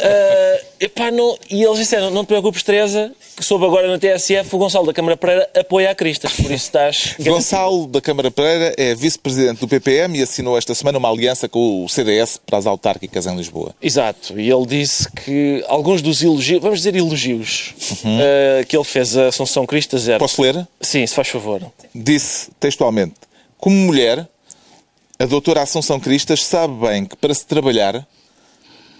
Ah, 0.00 0.60
epá, 0.80 1.10
não... 1.10 1.36
E 1.50 1.62
eles 1.62 1.78
disseram: 1.78 2.10
não 2.10 2.24
te 2.24 2.28
preocupes, 2.28 2.62
Teresa, 2.62 3.12
que 3.36 3.44
soube 3.44 3.64
agora 3.64 3.88
na 3.88 3.98
TSF 3.98 4.54
o 4.54 4.58
Gonçalo 4.58 4.86
da 4.86 4.92
Câmara 4.92 5.16
Pereira 5.16 5.50
apoia 5.58 5.90
a 5.90 5.94
Cristas. 5.94 6.32
Por 6.34 6.44
isso 6.46 6.54
estás. 6.66 7.14
Gonçalo 7.20 7.86
da 7.86 8.00
Câmara 8.00 8.30
Pereira 8.30 8.74
é 8.76 8.94
vice-presidente 8.94 9.60
do 9.60 9.68
PPM 9.68 10.18
e 10.18 10.22
assinou 10.22 10.56
esta 10.56 10.74
semana 10.74 10.98
uma 10.98 11.10
aliança 11.10 11.48
com 11.48 11.84
o 11.84 11.88
CDS 11.88 12.38
para 12.44 12.58
as 12.58 12.66
autárquicas 12.66 13.26
em 13.26 13.36
Lisboa. 13.36 13.74
Exato, 13.82 14.38
e 14.38 14.50
ele 14.50 14.66
disse 14.66 15.10
que 15.10 15.64
alguns 15.68 16.00
dos 16.00 16.22
elogios, 16.22 16.60
vamos 16.62 16.78
dizer 16.78 16.94
elogios, 16.96 17.74
Uhum. 18.04 18.18
ah, 18.20 18.64
que 18.64 18.76
ele 18.76 18.84
fez 18.84 19.16
a 19.16 19.28
Assunção 19.28 19.66
Cristas 19.66 20.06
eram. 20.08 20.18
Posso 20.20 20.40
ler? 20.40 20.66
Sim, 20.80 21.06
se 21.06 21.14
faz 21.14 21.28
favor. 21.28 21.60
Disse 21.94 22.50
textualmente: 22.60 23.14
Como 23.58 23.74
mulher, 23.76 24.28
a 25.18 25.24
doutora 25.26 25.62
Assunção 25.62 25.98
Cristas 25.98 26.44
sabe 26.44 26.74
bem 26.86 27.04
que 27.04 27.16
para 27.16 27.34
se 27.34 27.44
trabalhar 27.46 28.06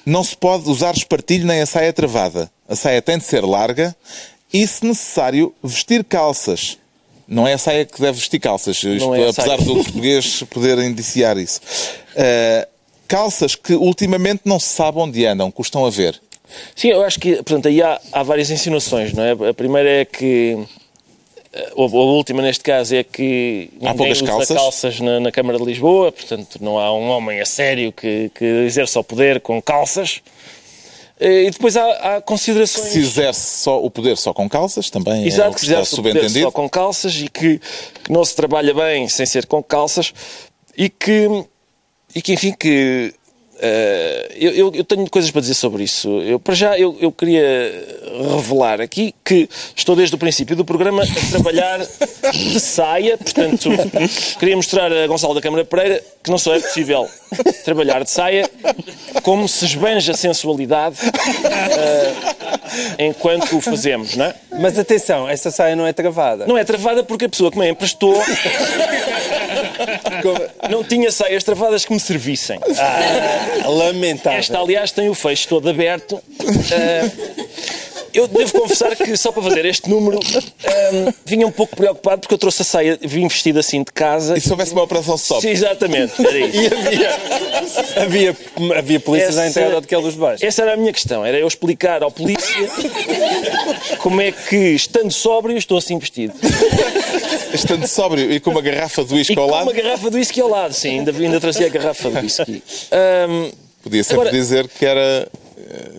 não 0.05 0.23
se 0.23 0.37
pode 0.37 0.69
usar 0.69 0.95
espartilho 0.95 1.47
nem 1.47 1.61
a 1.61 1.67
saia 1.67 1.93
travada. 1.93 2.51
A 2.69 2.77
saia 2.77 3.01
tem 3.03 3.19
de 3.19 3.25
ser 3.25 3.45
larga 3.45 3.95
e, 4.53 4.67
se 4.67 4.85
necessário, 4.85 5.55
vestir 5.63 6.05
calças. 6.05 6.79
Não 7.27 7.49
é 7.49 7.55
a 7.55 7.59
saia 7.59 7.85
que 7.85 8.01
deve 8.01 8.19
vestir 8.19 8.39
calças, 8.39 8.83
isto, 8.83 9.15
é 9.15 9.29
apesar 9.29 9.57
do 9.57 9.75
português 9.75 10.43
poder 10.51 10.79
indiciar 10.79 11.39
isso. 11.39 11.61
Ah, 12.17 12.69
calças 13.09 13.55
que 13.55 13.75
ultimamente 13.75 14.43
não 14.45 14.59
se 14.59 14.69
sabe 14.69 14.99
onde 14.99 15.25
andam, 15.25 15.51
custam 15.51 15.85
a 15.87 15.91
ver. 15.91 16.21
Sim, 16.77 16.89
eu 16.89 17.03
acho 17.03 17.19
que, 17.19 17.37
portanto, 17.37 17.69
aí 17.69 17.83
há, 17.83 18.01
há 18.13 18.23
várias 18.23 18.51
insinuações, 18.51 19.13
não 19.13 19.23
é? 19.23 19.51
A 19.51 19.55
primeira 19.55 19.89
é 19.89 20.05
que, 20.05 20.59
a 21.77 21.81
última 21.85 22.43
neste 22.43 22.65
caso, 22.65 22.95
é 22.95 23.05
que 23.05 23.71
Há 23.83 23.95
poucas 23.95 24.21
calças. 24.21 24.57
calças 24.57 25.01
na, 25.01 25.21
na 25.21 25.31
Câmara 25.33 25.59
de 25.59 25.65
Lisboa, 25.65 26.11
portanto, 26.11 26.59
não 26.61 26.79
há 26.79 26.93
um 26.93 27.09
homem 27.11 27.41
a 27.41 27.47
sério 27.47 27.93
que, 27.93 28.31
que 28.35 28.45
exerça 28.45 28.99
o 29.01 29.05
poder 29.05 29.41
com 29.41 29.61
calças. 29.63 30.21
Eh, 31.21 31.45
E 31.45 31.51
depois 31.51 31.77
há, 31.77 32.17
há 32.17 32.21
considerações... 32.21 32.89
Se 32.89 32.99
exerce 32.99 33.59
só 33.63 33.81
o 33.83 33.89
poder 33.91 34.17
só 34.17 34.33
com 34.33 34.49
calças, 34.49 34.91
também 34.91 35.21
é 35.23 35.25
o 35.25 35.27
Exato, 35.29 35.51
que 35.51 35.57
que 35.57 35.63
está 35.67 35.75
exerce 35.75 35.95
o 35.95 35.97
poder 35.99 36.11
subentendido. 36.15 36.45
só 36.47 36.51
com 36.51 36.69
calças 36.69 37.15
e 37.15 37.29
que, 37.29 37.59
que 38.03 38.11
não 38.13 38.25
se 38.25 38.35
trabalha 38.35 38.75
bem 38.75 39.09
sem 39.09 39.25
ser 39.25 39.47
com 39.47 39.63
calças 39.63 40.13
e 40.77 40.89
que, 40.89 41.29
e 42.15 42.21
que 42.21 42.33
enfim, 42.33 42.53
que 42.53 43.15
eh, 43.61 44.33
eu, 44.37 44.51
eu- 44.53 44.73
eu 44.75 44.85
tenho 44.85 45.09
coisas 45.09 45.31
para 45.31 45.41
dizer 45.41 45.55
sobre 45.55 45.83
isso. 45.85 46.09
Eu, 46.23 46.39
para 46.41 46.55
já, 46.55 46.79
eu, 46.79 46.97
eu 47.01 47.11
queria 47.13 47.73
revelar 48.37 48.81
aqui 48.81 49.15
que 49.25 49.49
estou 49.77 49.95
desde 49.97 50.15
o 50.15 50.19
princípio 50.19 50.55
do 50.57 50.65
programa 50.65 51.03
a 51.03 51.31
trabalhar 51.31 51.79
de 52.33 52.61
saia, 52.61 53.17
portanto, 53.19 53.71
queria 54.39 54.57
mostrar 54.57 54.93
a 54.93 55.07
Gonçalo 55.07 55.35
da 55.35 55.41
Câmara 55.41 55.65
Pereira 55.65 56.03
que 56.23 56.31
não 56.31 56.39
só 56.39 56.55
é 56.55 56.61
possível 56.61 57.07
trabalhar 57.65 58.03
de 58.03 58.11
saia, 58.11 58.49
como 59.23 59.47
se 59.49 59.65
esbanja 59.67 60.13
a 60.13 60.17
sensualidade 60.17 60.97
eh, 62.99 63.07
enquanto 63.07 63.57
o 63.57 63.61
fazemos, 63.61 64.17
não 64.17 64.25
é? 64.27 64.35
Mas 64.59 64.79
atenção, 64.79 65.29
essa 65.29 65.51
saia 65.51 65.77
não 65.77 65.87
é 65.87 65.93
travada. 65.93 66.47
Não 66.47 66.57
é 66.57 66.65
travada 66.65 67.03
porque 67.05 67.25
a 67.27 67.29
pessoa 67.29 67.51
que 67.51 67.59
me 67.59 67.69
emprestou 67.69 68.15
não 70.71 70.83
tinha 70.85 71.11
saias 71.11 71.45
travadas 71.45 71.85
que 71.85 71.93
me 71.93 72.01
servissem. 72.01 72.59
Ah, 72.79 73.44
lamentável. 73.69 74.39
Esta, 74.39 74.59
aliás, 74.59 74.91
tem 74.91 75.09
o 75.09 75.15
fecho 75.15 75.49
todo 75.49 75.69
aberto. 75.69 76.21
Ah, 76.73 77.11
eu 78.15 78.29
devo 78.29 78.61
confessar 78.61 78.95
que 78.95 79.17
só 79.17 79.33
para 79.33 79.43
fazer 79.43 79.65
este 79.65 79.91
número 79.91 80.21
ah, 80.65 81.13
vinha 81.27 81.45
um 81.47 81.51
pouco 81.51 81.75
preocupado 81.75 82.21
porque 82.21 82.35
eu 82.35 82.39
trouxe 82.39 82.63
a 82.63 82.65
saia, 82.65 82.99
vim 83.03 83.27
vestido 83.27 83.59
assim 83.59 83.83
de 83.83 83.93
casa. 83.93 84.39
E 84.39 84.41
se 84.41 84.51
houvesse 84.51 84.73
uma 84.73 84.85
operação 84.85 85.17
stop? 85.17 85.41
Sim, 85.41 85.49
exatamente, 85.49 86.15
era 86.25 86.39
isso. 86.39 86.57
E 86.57 86.67
havia, 86.67 87.11
havia, 88.03 88.37
havia 88.79 89.01
polícias 89.01 89.37
à 89.37 89.49
entrada 89.49 89.81
daquele 89.81 90.03
dos 90.03 90.15
baixos. 90.15 90.43
Essa 90.43 90.63
era 90.63 90.75
a 90.75 90.77
minha 90.77 90.93
questão, 90.93 91.25
era 91.25 91.37
eu 91.39 91.49
explicar 91.49 92.05
ao 92.05 92.11
polícia 92.11 92.55
como 93.99 94.21
é 94.21 94.31
que, 94.31 94.57
estando 94.57 95.13
sóbrio, 95.13 95.57
estou 95.57 95.79
assim 95.79 95.99
vestido. 95.99 96.35
Estando 97.55 97.87
sóbrio 97.87 98.31
e 98.33 98.41
com 98.41 98.51
uma 98.51 98.61
garrafa 98.61 99.05
de 99.05 99.35
com 99.35 99.41
ao 99.41 99.49
lado, 99.49 99.63
uma 99.65 99.73
garrafa 99.73 100.11
de 100.11 100.17
whisky 100.17 100.41
ao 100.41 100.49
lado, 100.49 100.75
sim, 100.75 100.99
ainda, 100.99 101.13
ainda 101.13 101.41
trazia 101.41 101.67
a 101.67 101.71
garrafa 101.71 102.11
de 102.11 102.19
whisky. 102.19 102.63
Ahm, 102.91 103.51
podia 103.83 104.03
sempre 104.03 104.23
Agora- 104.23 104.31
dizer 104.33 104.69
que 104.69 104.85
era, 104.85 105.29
eh, 105.59 105.91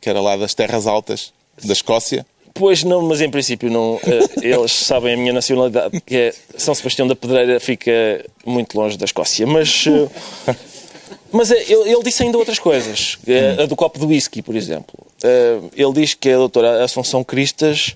que 0.00 0.08
era 0.08 0.20
lá 0.20 0.36
das 0.36 0.54
terras 0.54 0.86
altas 0.86 1.32
da 1.64 1.72
Escócia. 1.72 2.24
Pois 2.54 2.82
não, 2.84 3.02
mas 3.02 3.20
em 3.20 3.30
princípio 3.30 3.70
não. 3.70 3.98
eh, 4.06 4.46
Eles 4.48 4.72
sabem 4.72 5.14
a 5.14 5.16
minha 5.16 5.32
nacionalidade, 5.32 6.00
que 6.00 6.16
é 6.16 6.34
São 6.56 6.74
Sebastião 6.74 7.06
da 7.08 7.14
Pedreira, 7.16 7.58
fica 7.60 8.24
muito 8.46 8.78
longe 8.78 8.96
da 8.96 9.04
Escócia. 9.04 9.46
Mas, 9.46 9.84
eh, 10.46 10.54
mas 11.32 11.50
ele, 11.50 11.90
ele 11.90 12.02
disse 12.02 12.22
ainda 12.22 12.38
outras 12.38 12.58
coisas. 12.58 13.18
eh, 13.26 13.62
A 13.62 13.66
do 13.66 13.76
copo 13.76 13.98
de 13.98 14.06
whisky, 14.06 14.42
por 14.42 14.54
exemplo. 14.56 14.94
Ele 15.76 15.92
diz 15.92 16.14
que 16.14 16.30
a 16.30 16.36
doutora 16.36 16.82
Assunção 16.84 17.22
Cristas, 17.22 17.94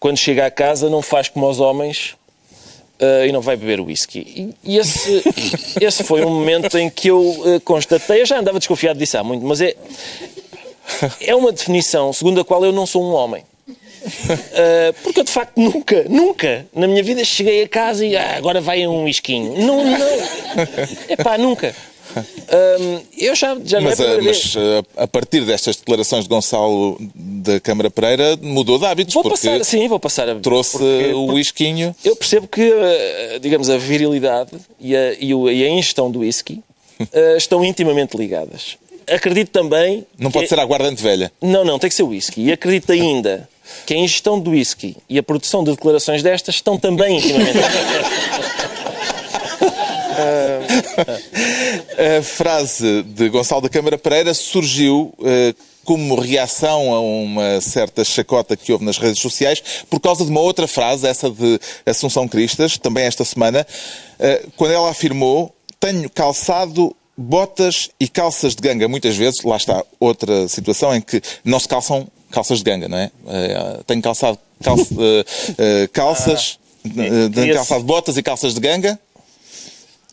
quando 0.00 0.16
chega 0.16 0.46
à 0.46 0.50
casa, 0.50 0.88
não 0.90 1.02
faz 1.02 1.28
como 1.28 1.48
os 1.48 1.60
homens. 1.60 2.14
Eh, 3.02 3.26
e 3.26 3.32
não 3.32 3.40
vai 3.40 3.56
beber 3.56 3.80
whisky. 3.80 4.54
E, 4.64 4.74
e 4.74 4.78
esse, 4.78 5.22
esse 5.80 6.04
foi 6.04 6.24
um 6.24 6.30
momento 6.30 6.78
em 6.78 6.88
que 6.88 7.08
eu 7.08 7.42
eh, 7.46 7.60
constatei, 7.64 8.22
eu 8.22 8.26
já 8.26 8.38
andava 8.38 8.60
desconfiado 8.60 8.96
disso 8.96 9.18
há 9.18 9.24
muito, 9.24 9.44
mas 9.44 9.60
é, 9.60 9.74
é 11.20 11.34
uma 11.34 11.50
definição 11.50 12.12
segundo 12.12 12.40
a 12.40 12.44
qual 12.44 12.64
eu 12.64 12.70
não 12.70 12.86
sou 12.86 13.02
um 13.02 13.12
homem. 13.12 13.44
Uh, 14.04 14.92
porque 15.04 15.20
eu 15.20 15.24
de 15.24 15.30
facto 15.30 15.56
nunca, 15.56 16.04
nunca 16.08 16.66
na 16.74 16.88
minha 16.88 17.04
vida 17.04 17.24
cheguei 17.24 17.62
a 17.62 17.68
casa 17.68 18.04
e 18.04 18.16
ah, 18.16 18.36
agora 18.36 18.60
vai 18.60 18.84
um 18.84 19.06
isquinho. 19.06 19.56
Não, 19.64 19.84
não. 19.84 20.08
Epá, 21.08 21.38
nunca. 21.38 21.72
Eu 23.16 23.34
já, 23.34 23.56
já 23.64 23.78
é 23.78 23.80
a 23.80 23.84
Mas, 23.84 24.00
eh, 24.00 24.14
primeira 24.14 24.38
mas 24.38 24.54
eh, 24.56 24.82
a 24.96 25.06
partir 25.06 25.40
destas 25.44 25.76
declarações 25.76 26.24
de 26.24 26.28
Gonçalo 26.28 26.98
da 27.14 27.58
Câmara 27.60 27.90
Pereira, 27.90 28.36
mudou 28.42 28.78
de 28.78 28.84
hábitos, 28.86 29.14
Vou 29.14 29.22
porque 29.22 29.48
passar, 29.48 29.64
sim, 29.64 29.88
vou 29.88 29.98
passar 30.00 30.28
a 30.28 30.34
trouxe 30.36 30.72
porque- 30.78 31.12
o 31.14 31.26
whiskinho. 31.32 31.94
Eu 32.04 32.14
percebo 32.16 32.46
que, 32.48 32.60
uh, 32.70 33.38
digamos, 33.40 33.70
a 33.70 33.78
virilidade 33.78 34.50
e 34.80 34.94
a, 34.96 35.14
e 35.14 35.32
o- 35.34 35.46
a 35.46 35.52
ingestão 35.52 36.10
do 36.10 36.18
whisky 36.20 36.60
uh, 37.00 37.06
estão 37.38 37.64
intimamente 37.64 38.16
ligadas. 38.16 38.76
Acredito 39.10 39.48
também. 39.50 40.06
Não 40.18 40.30
pode 40.30 40.48
ser 40.48 40.58
a 40.58 40.62
aguardante 40.62 41.02
velha. 41.02 41.32
Não, 41.40 41.64
não, 41.64 41.78
tem 41.78 41.88
que 41.88 41.94
ser 41.96 42.02
whisky. 42.04 42.42
E 42.42 42.52
acredito 42.52 42.92
ainda 42.92 43.48
que 43.86 43.94
a 43.94 43.96
ingestão 43.96 44.38
do 44.38 44.50
whisky 44.50 44.96
e 45.08 45.18
a 45.18 45.22
produção 45.22 45.64
de 45.64 45.70
declarações 45.70 46.22
destas 46.22 46.54
estão 46.56 46.76
também 46.78 47.16
intimamente 47.18 47.52
ligadas. 47.56 48.06
A 52.02 52.22
frase 52.22 53.02
de 53.04 53.28
Gonçalo 53.28 53.60
da 53.60 53.68
Câmara 53.68 53.96
Pereira 53.96 54.34
surgiu 54.34 55.14
eh, 55.24 55.54
como 55.84 56.18
reação 56.18 56.92
a 56.92 57.00
uma 57.00 57.60
certa 57.60 58.04
chacota 58.04 58.56
que 58.56 58.72
houve 58.72 58.84
nas 58.84 58.98
redes 58.98 59.20
sociais 59.20 59.62
por 59.88 60.00
causa 60.00 60.24
de 60.24 60.30
uma 60.30 60.40
outra 60.40 60.66
frase, 60.66 61.06
essa 61.06 61.30
de 61.30 61.60
Assunção 61.86 62.26
Cristas, 62.26 62.76
também 62.76 63.04
esta 63.04 63.24
semana, 63.24 63.64
eh, 64.18 64.44
quando 64.56 64.72
ela 64.72 64.90
afirmou: 64.90 65.54
Tenho 65.78 66.10
calçado 66.10 66.94
botas 67.16 67.90
e 68.00 68.08
calças 68.08 68.56
de 68.56 68.62
ganga. 68.62 68.88
Muitas 68.88 69.16
vezes, 69.16 69.40
lá 69.44 69.56
está 69.56 69.84
outra 70.00 70.48
situação 70.48 70.92
em 70.96 71.00
que 71.00 71.22
não 71.44 71.60
se 71.60 71.68
calçam 71.68 72.08
calças 72.32 72.58
de 72.58 72.64
ganga, 72.64 72.88
não 72.88 72.98
é? 72.98 73.10
Eh, 73.28 73.80
tenho 73.86 74.02
calçado 74.02 74.38
calça- 74.60 74.84
calças, 75.92 76.58
tenho 76.82 77.30
queria- 77.30 77.54
calçado 77.54 77.84
botas 77.84 78.16
e 78.16 78.22
calças 78.24 78.54
de 78.54 78.60
ganga. 78.60 78.98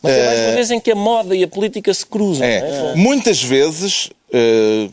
Mas 0.02 0.12
é 0.12 0.26
mais 0.26 0.40
uma 0.40 0.54
vez 0.54 0.70
em 0.70 0.80
que 0.80 0.90
a 0.90 0.94
moda 0.94 1.34
e 1.34 1.42
a 1.42 1.48
política 1.48 1.92
se 1.92 2.06
cruzam. 2.06 2.46
É, 2.46 2.58
é? 2.58 2.94
muitas 2.94 3.42
vezes 3.42 4.10
eh, 4.32 4.88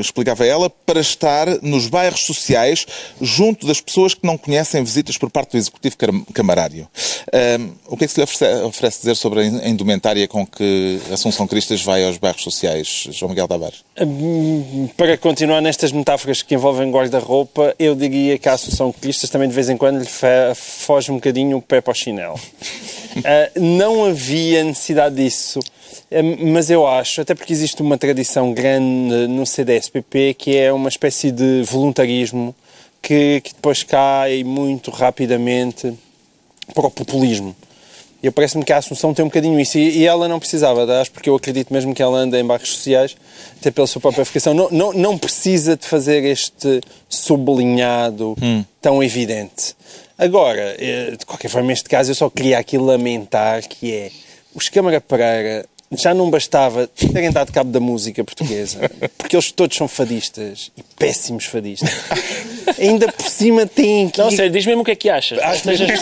explicava 0.00 0.46
ela, 0.46 0.68
para 0.70 1.00
estar 1.00 1.46
nos 1.62 1.86
bairros 1.88 2.20
sociais, 2.26 2.86
junto 3.20 3.66
das 3.66 3.80
pessoas 3.80 4.14
que 4.14 4.26
não 4.26 4.36
conhecem 4.36 4.82
visitas 4.84 5.16
por 5.18 5.30
parte 5.30 5.52
do 5.52 5.58
Executivo 5.58 5.96
cam- 5.96 6.24
Camarário. 6.32 6.88
Eh, 7.32 7.58
o 7.86 7.96
que 7.96 8.04
é 8.04 8.06
que 8.06 8.12
se 8.12 8.20
lhe 8.20 8.24
oferece, 8.24 8.62
oferece 8.64 8.98
dizer 8.98 9.14
sobre 9.16 9.40
a 9.40 9.68
indumentária 9.68 10.26
com 10.28 10.46
que 10.46 11.00
Assunção 11.12 11.46
Cristas 11.46 11.82
vai 11.82 12.04
aos 12.04 12.18
bairros 12.18 12.42
sociais, 12.42 13.08
João 13.10 13.30
Miguel 13.30 13.48
Tavares? 13.48 13.84
Hum, 14.00 14.88
Para 14.96 15.16
continuar 15.16 15.60
nestas 15.60 15.92
metáforas 15.92 16.42
que 16.42 16.54
envolvem 16.54 16.90
guarda-roupa, 16.90 17.74
eu 17.78 17.94
diria 17.94 18.38
que 18.38 18.48
a 18.48 18.52
Associação 18.54 18.90
de 18.90 18.94
Cristas 18.98 19.30
também 19.30 19.48
de 19.48 19.54
vez 19.54 19.68
em 19.68 19.76
quando 19.76 19.98
lhe 20.00 20.08
foge 20.54 21.10
um 21.10 21.16
bocadinho 21.16 21.56
o 21.58 21.62
pé 21.62 21.80
para 21.80 21.92
o 21.92 21.94
chinelo. 21.94 22.38
Ah, 23.24 23.50
não 23.60 24.04
havia 24.04 24.62
necessidade 24.64 25.14
disso, 25.16 25.60
mas 26.52 26.70
eu 26.70 26.86
acho, 26.86 27.20
até 27.20 27.34
porque 27.34 27.52
existe 27.52 27.82
uma 27.82 27.98
tradição 27.98 28.52
grande 28.52 29.26
no 29.28 29.46
CDSPP 29.46 30.34
que 30.34 30.56
é 30.56 30.72
uma 30.72 30.88
espécie 30.88 31.30
de 31.30 31.62
voluntarismo 31.62 32.54
que, 33.02 33.40
que 33.42 33.54
depois 33.54 33.82
cai 33.82 34.42
muito 34.44 34.90
rapidamente 34.90 35.92
para 36.74 36.86
o 36.86 36.90
populismo. 36.90 37.54
E 38.22 38.30
parece-me 38.30 38.64
que 38.64 38.72
a 38.72 38.78
Assunção 38.78 39.12
tem 39.12 39.22
um 39.22 39.28
bocadinho 39.28 39.60
isso. 39.60 39.76
E, 39.76 39.98
e 39.98 40.06
ela 40.06 40.26
não 40.26 40.38
precisava, 40.38 40.82
acho, 40.98 41.10
porque 41.10 41.28
eu 41.28 41.34
acredito 41.34 41.70
mesmo 41.70 41.94
que 41.94 42.02
ela 42.02 42.16
anda 42.16 42.40
em 42.40 42.44
bairros 42.44 42.70
sociais, 42.70 43.14
até 43.60 43.70
pela 43.70 43.86
sua 43.86 44.00
própria 44.00 44.24
vocação, 44.24 44.54
não, 44.54 44.70
não, 44.70 44.92
não 44.94 45.18
precisa 45.18 45.76
de 45.76 45.86
fazer 45.86 46.24
este 46.24 46.80
sublinhado 47.06 48.34
tão 48.80 49.02
evidente. 49.02 49.76
Agora, 50.16 50.74
eh, 50.78 51.16
de 51.18 51.26
qualquer 51.26 51.48
forma, 51.48 51.68
neste 51.68 51.86
caso, 51.86 52.12
eu 52.12 52.14
só 52.14 52.30
queria 52.30 52.58
aqui 52.58 52.78
lamentar 52.78 53.62
que 53.68 53.92
é 53.92 54.10
os 54.54 54.70
Câmara 54.70 55.02
Pereira 55.02 55.66
já 56.02 56.14
não 56.14 56.30
bastava 56.30 56.86
terem 56.86 57.30
dado 57.30 57.52
cabo 57.52 57.70
da 57.70 57.80
música 57.80 58.22
portuguesa, 58.24 58.90
porque 59.18 59.36
eles 59.36 59.50
todos 59.52 59.76
são 59.76 59.86
fadistas 59.88 60.70
e 60.76 60.82
péssimos 60.96 61.44
fadistas. 61.46 61.90
Ainda 62.78 63.10
por 63.12 63.28
cima 63.28 63.66
têm 63.66 64.08
que 64.08 64.18
Não, 64.20 64.30
sério, 64.30 64.50
diz 64.50 64.64
mesmo 64.66 64.82
o 64.82 64.84
que 64.84 64.90
é 64.90 64.96
que 64.96 65.08
achas. 65.10 65.38
Não 65.38 65.52
estejas, 65.52 66.00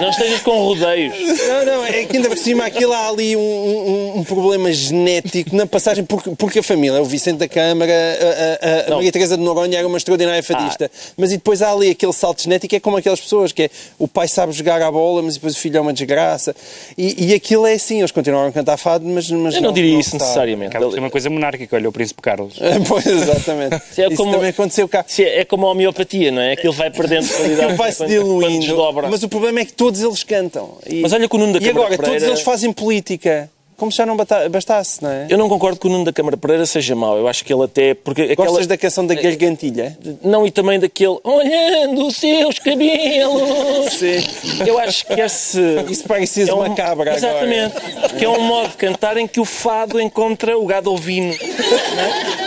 não 0.00 0.08
estejas 0.10 0.40
com 0.42 0.58
rodeios. 0.58 1.14
Não, 1.48 1.64
não, 1.66 1.84
é 1.84 2.04
que 2.04 2.16
ainda 2.16 2.28
por 2.28 2.38
cima 2.38 2.66
aquilo 2.66 2.92
há 2.92 3.08
ali 3.08 3.36
um, 3.36 3.40
um- 3.40 4.18
um 4.18 4.24
problema 4.24 4.72
genético 4.72 5.54
na 5.54 5.66
passagem, 5.66 6.04
porque, 6.04 6.30
porque 6.36 6.58
a 6.58 6.62
família, 6.62 7.00
o 7.00 7.04
Vicente 7.04 7.38
da 7.38 7.48
Câmara, 7.48 7.92
a, 7.92 8.66
a- 8.66 8.92
a. 8.92 8.94
Maria 8.96 9.12
Teresa 9.12 9.36
de 9.36 9.42
Noronha 9.42 9.78
era 9.78 9.86
uma 9.86 9.96
extraordinária 9.98 10.42
fadista, 10.42 10.90
mas 11.16 11.30
e 11.32 11.36
depois 11.36 11.62
há 11.62 11.70
ali 11.72 11.90
aquele 11.90 12.12
salto 12.12 12.42
genético, 12.42 12.74
é 12.74 12.80
como 12.80 12.96
aquelas 12.96 13.20
pessoas, 13.20 13.52
que 13.52 13.64
é 13.64 13.70
o 13.98 14.06
pai 14.08 14.28
sabe 14.28 14.52
jogar 14.52 14.80
à 14.82 14.90
bola, 14.90 15.22
mas 15.22 15.34
depois 15.34 15.54
o 15.54 15.58
filho 15.58 15.76
é 15.78 15.80
uma 15.80 15.92
desgraça, 15.92 16.54
e, 16.96 17.26
e 17.30 17.34
aquilo 17.34 17.66
é 17.66 17.74
assim, 17.74 17.93
eles 17.98 18.10
continuaram 18.10 18.48
a 18.48 18.52
cantar 18.52 18.76
fado, 18.76 19.04
mas, 19.06 19.30
mas 19.30 19.54
Eu 19.56 19.62
não 19.62 19.72
diria 19.72 19.98
isso 19.98 20.10
sabe. 20.10 20.22
necessariamente. 20.22 20.76
Acaba 20.76 20.90
ser 20.92 20.98
uma 20.98 21.10
coisa 21.10 21.30
monárquica, 21.30 21.76
olha 21.76 21.88
o 21.88 21.92
Príncipe 21.92 22.20
Carlos. 22.22 22.54
pois, 22.88 23.06
exatamente. 23.06 23.76
Isso 23.90 24.00
é 24.00 24.06
Isso 24.08 24.16
como- 24.16 24.32
também 24.32 24.50
aconteceu 24.50 24.88
cá. 24.88 25.04
Se 25.06 25.22
É 25.24 25.40
é 25.40 25.44
como 25.44 25.66
a 25.66 25.70
homeopatia, 25.70 26.30
não 26.30 26.40
é? 26.42 26.52
Aquilo 26.52 26.72
vai 26.72 26.90
perdendo 26.90 27.28
qualidade 27.28 27.74
Vai-se 27.74 27.98
quando- 27.98 28.08
diluindo, 28.10 28.76
mas 29.10 29.22
o 29.22 29.28
problema 29.28 29.60
é 29.60 29.64
que 29.64 29.72
todos 29.72 30.02
eles 30.02 30.22
cantam. 30.22 30.78
E, 30.86 31.00
Mas 31.00 31.12
olha 31.12 31.28
que 31.28 31.34
o 31.34 31.38
Nuno 31.38 31.52
da 31.58 31.64
E 31.64 31.68
agora, 31.70 31.90
todos 31.90 32.04
Pereira- 32.06 32.26
eles 32.26 32.40
fazem 32.40 32.72
política, 32.72 33.50
como 33.84 33.92
se 33.92 33.98
já 33.98 34.06
não 34.06 34.16
bastasse, 34.50 35.02
não 35.02 35.10
é? 35.10 35.26
Eu 35.28 35.36
não 35.36 35.48
concordo 35.48 35.78
que 35.78 35.86
o 35.86 35.90
Nuno 35.90 36.04
da 36.04 36.12
Câmara 36.12 36.36
Pereira 36.36 36.64
seja 36.64 36.96
mau. 36.96 37.18
Eu 37.18 37.28
acho 37.28 37.44
que 37.44 37.52
ele 37.52 37.64
até... 37.64 37.92
Porque 37.94 38.22
aquela... 38.22 38.48
Gostas 38.48 38.66
da 38.66 38.76
canção 38.78 39.06
da 39.06 39.14
gargantilha? 39.14 39.96
Não, 40.22 40.46
e 40.46 40.50
também 40.50 40.78
daquele 40.80 41.18
olhando 41.22 42.06
os 42.06 42.16
seus 42.16 42.58
cabelos. 42.58 43.92
Sim. 43.92 44.64
Eu 44.66 44.78
acho 44.78 45.06
que 45.06 45.20
esse. 45.20 45.60
Isso 45.90 46.04
parecia 46.04 46.48
é 46.48 46.54
um- 46.54 46.58
uma 46.60 46.74
cabra 46.74 47.12
agora. 47.14 47.16
Exatamente. 47.16 47.74
Porque 48.08 48.24
é 48.24 48.28
um 48.28 48.40
modo 48.40 48.68
de 48.70 48.76
cantar 48.76 49.16
em 49.16 49.26
que 49.26 49.38
o 49.40 49.44
fado 49.44 50.00
encontra 50.00 50.58
o 50.58 50.64
gado 50.66 50.90
ovino. 50.92 51.34
não 51.38 52.02
é? 52.02 52.43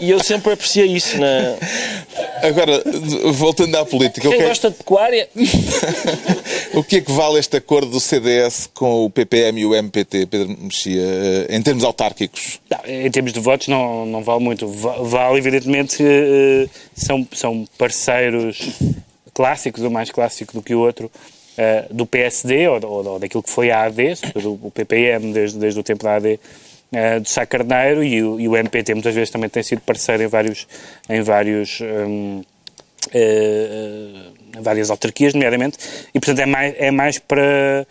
E 0.00 0.10
eu 0.10 0.22
sempre 0.22 0.52
apreciei 0.52 0.86
isso. 0.86 1.18
Na... 1.18 1.56
Agora, 2.42 2.82
voltando 3.32 3.74
à 3.76 3.84
política, 3.84 4.28
o 4.28 4.30
Quem 4.30 4.40
que, 4.40 4.44
é, 4.44 4.48
gosta 4.48 4.70
de 4.70 4.76
pecuária. 4.76 5.28
o 6.74 6.82
que 6.84 6.96
é 6.96 7.00
que 7.00 7.10
vale 7.12 7.38
este 7.38 7.56
acordo 7.56 7.90
do 7.90 8.00
CDS 8.00 8.68
com 8.74 9.04
o 9.04 9.10
PPM 9.10 9.60
e 9.60 9.66
o 9.66 9.74
MPT, 9.74 10.26
Pedro 10.26 10.56
Mexia, 10.60 11.00
eh, 11.02 11.46
em 11.56 11.62
termos 11.62 11.84
autárquicos? 11.84 12.60
Não, 12.70 12.78
em 12.86 13.10
termos 13.10 13.32
de 13.32 13.40
votos 13.40 13.68
não, 13.68 14.06
não 14.06 14.22
vale 14.22 14.42
muito. 14.42 14.68
Va- 14.68 14.98
Vale, 15.02 15.38
evidentemente, 15.38 15.96
eh, 16.02 16.68
são, 16.94 17.26
são 17.32 17.64
parceiros 17.76 18.58
clássicos, 19.34 19.82
um 19.82 19.90
mais 19.90 20.10
clássico 20.10 20.52
do 20.54 20.62
que 20.62 20.74
o 20.74 20.80
outro, 20.80 21.10
eh, 21.56 21.86
do 21.90 22.06
PSD 22.06 22.68
ou, 22.68 22.84
ou- 22.84 23.06
ou 23.06 23.18
daquilo 23.18 23.42
que 23.42 23.50
foi 23.50 23.70
a 23.70 23.82
AD, 23.84 24.14
o 24.44 24.70
PPM 24.70 25.32
desde, 25.32 25.58
desde 25.58 25.78
o 25.80 25.82
tempo 25.82 26.04
da 26.04 26.16
AD, 26.16 26.38
eh, 26.92 27.20
do 27.20 27.28
Sá 27.28 27.44
Carneiro 27.46 28.02
e 28.02 28.22
o, 28.22 28.40
e 28.40 28.48
o 28.48 28.56
MPT 28.56 28.94
muitas 28.94 29.14
vezes 29.14 29.30
também 29.30 29.48
tem 29.48 29.62
sido 29.62 29.80
parceiro 29.80 30.22
em 30.22 30.26
vários, 30.26 30.66
em 31.08 31.22
vários 31.22 31.80
hum, 31.80 32.42
eh, 33.12 34.30
eh, 34.54 34.60
várias 34.60 34.90
autarquias, 34.90 35.34
nomeadamente, 35.34 35.78
e 36.14 36.20
portanto 36.20 36.40
é 36.40 36.46
mais, 36.46 36.74
é 36.78 36.90
mais 36.90 37.18
para 37.18 37.86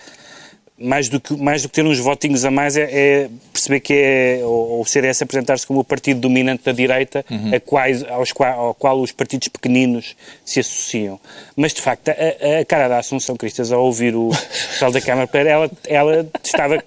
mais 0.79 1.09
do 1.09 1.19
que, 1.19 1.35
mais 1.35 1.63
do 1.63 1.69
que 1.69 1.75
ter 1.75 1.85
uns 1.85 1.97
votinhos 1.97 2.45
a 2.45 2.51
mais, 2.51 2.77
é, 2.77 2.83
é 2.83 3.29
perceber 3.51 3.79
que 3.79 3.93
é 3.93 4.39
o, 4.43 4.81
o 4.81 4.85
CDS 4.85 5.23
apresentar-se 5.23 5.65
como 5.65 5.79
o 5.79 5.83
partido 5.83 6.19
dominante 6.19 6.63
da 6.63 6.71
direita 6.71 7.25
a 7.53 7.59
quais, 7.59 8.03
aos 8.03 8.31
ao 8.39 8.73
qual 8.75 9.01
os 9.01 9.11
partidos 9.11 9.47
pequeninos 9.47 10.15
se 10.45 10.59
associam. 10.59 11.19
Mas, 11.55 11.73
de 11.73 11.81
facto, 11.81 12.09
a, 12.09 12.59
a 12.59 12.65
cara 12.65 12.87
da 12.87 12.99
Assunção 12.99 13.35
Cristas, 13.35 13.71
ao 13.71 13.83
ouvir 13.83 14.15
o 14.15 14.29
pessoal 14.29 14.91
da 14.91 15.01
Câmara, 15.01 15.29
ela, 15.33 15.71
ela 15.87 16.29
estava... 16.43 16.83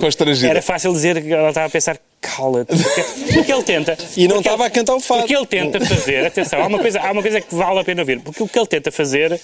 Constrangida. 0.00 0.48
Era 0.48 0.62
fácil 0.62 0.92
dizer 0.92 1.22
que 1.22 1.32
ela 1.32 1.50
estava 1.50 1.66
a 1.66 1.70
pensar 1.70 1.98
cala-te, 2.22 2.74
porque, 2.76 3.32
porque 3.34 3.52
ele 3.52 3.62
tenta... 3.62 3.98
E 4.16 4.28
não 4.28 4.38
estava 4.38 4.66
a 4.66 4.70
cantar 4.70 4.94
o 4.94 5.00
fado. 5.00 5.20
Porque 5.20 5.36
ele 5.36 5.46
tenta 5.46 5.80
fazer, 5.84 6.26
atenção, 6.26 6.62
há 6.62 6.66
uma 6.66 6.78
coisa, 6.78 7.00
há 7.00 7.12
uma 7.12 7.22
coisa 7.22 7.40
que 7.40 7.54
vale 7.54 7.80
a 7.80 7.84
pena 7.84 8.02
ouvir, 8.02 8.20
porque 8.20 8.42
o 8.42 8.48
que 8.48 8.58
ele 8.58 8.66
tenta 8.66 8.90
fazer 8.90 9.40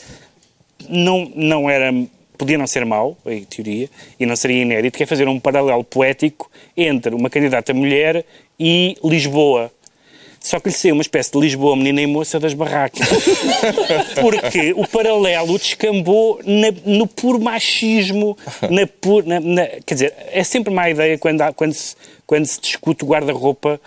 não, 0.88 1.30
não 1.34 1.70
era 1.70 1.92
podia 2.36 2.58
não 2.58 2.66
ser 2.66 2.84
mau, 2.84 3.16
em 3.26 3.44
teoria, 3.44 3.88
e 4.20 4.26
não 4.26 4.36
seria 4.36 4.62
inédito, 4.62 4.96
que 4.96 5.02
é 5.02 5.06
fazer 5.06 5.26
um 5.28 5.40
paralelo 5.40 5.82
poético 5.82 6.50
entre 6.76 7.14
uma 7.14 7.28
candidata 7.30 7.72
mulher 7.74 8.24
e 8.58 8.96
Lisboa. 9.02 9.70
Só 10.38 10.60
que 10.60 10.68
lhe 10.68 10.74
saiu 10.74 10.94
uma 10.94 11.02
espécie 11.02 11.32
de 11.32 11.40
Lisboa, 11.40 11.74
menina 11.74 12.00
e 12.00 12.06
moça 12.06 12.38
das 12.38 12.54
barracas. 12.54 13.08
Porque 14.20 14.72
o 14.76 14.86
paralelo 14.86 15.58
descambou 15.58 16.40
na- 16.44 16.72
no 16.84 17.06
puro 17.06 17.40
machismo, 17.40 18.36
na 18.70 18.86
pu- 18.86 19.22
na- 19.22 19.40
na- 19.40 19.66
quer 19.84 19.94
dizer, 19.94 20.14
é 20.30 20.44
sempre 20.44 20.72
má 20.72 20.88
ideia 20.88 21.18
quando, 21.18 21.42
há- 21.42 21.52
quando, 21.52 21.72
se, 21.72 21.96
quando 22.26 22.46
se 22.46 22.60
discute 22.60 23.04
o 23.04 23.08
guarda-roupa 23.08 23.80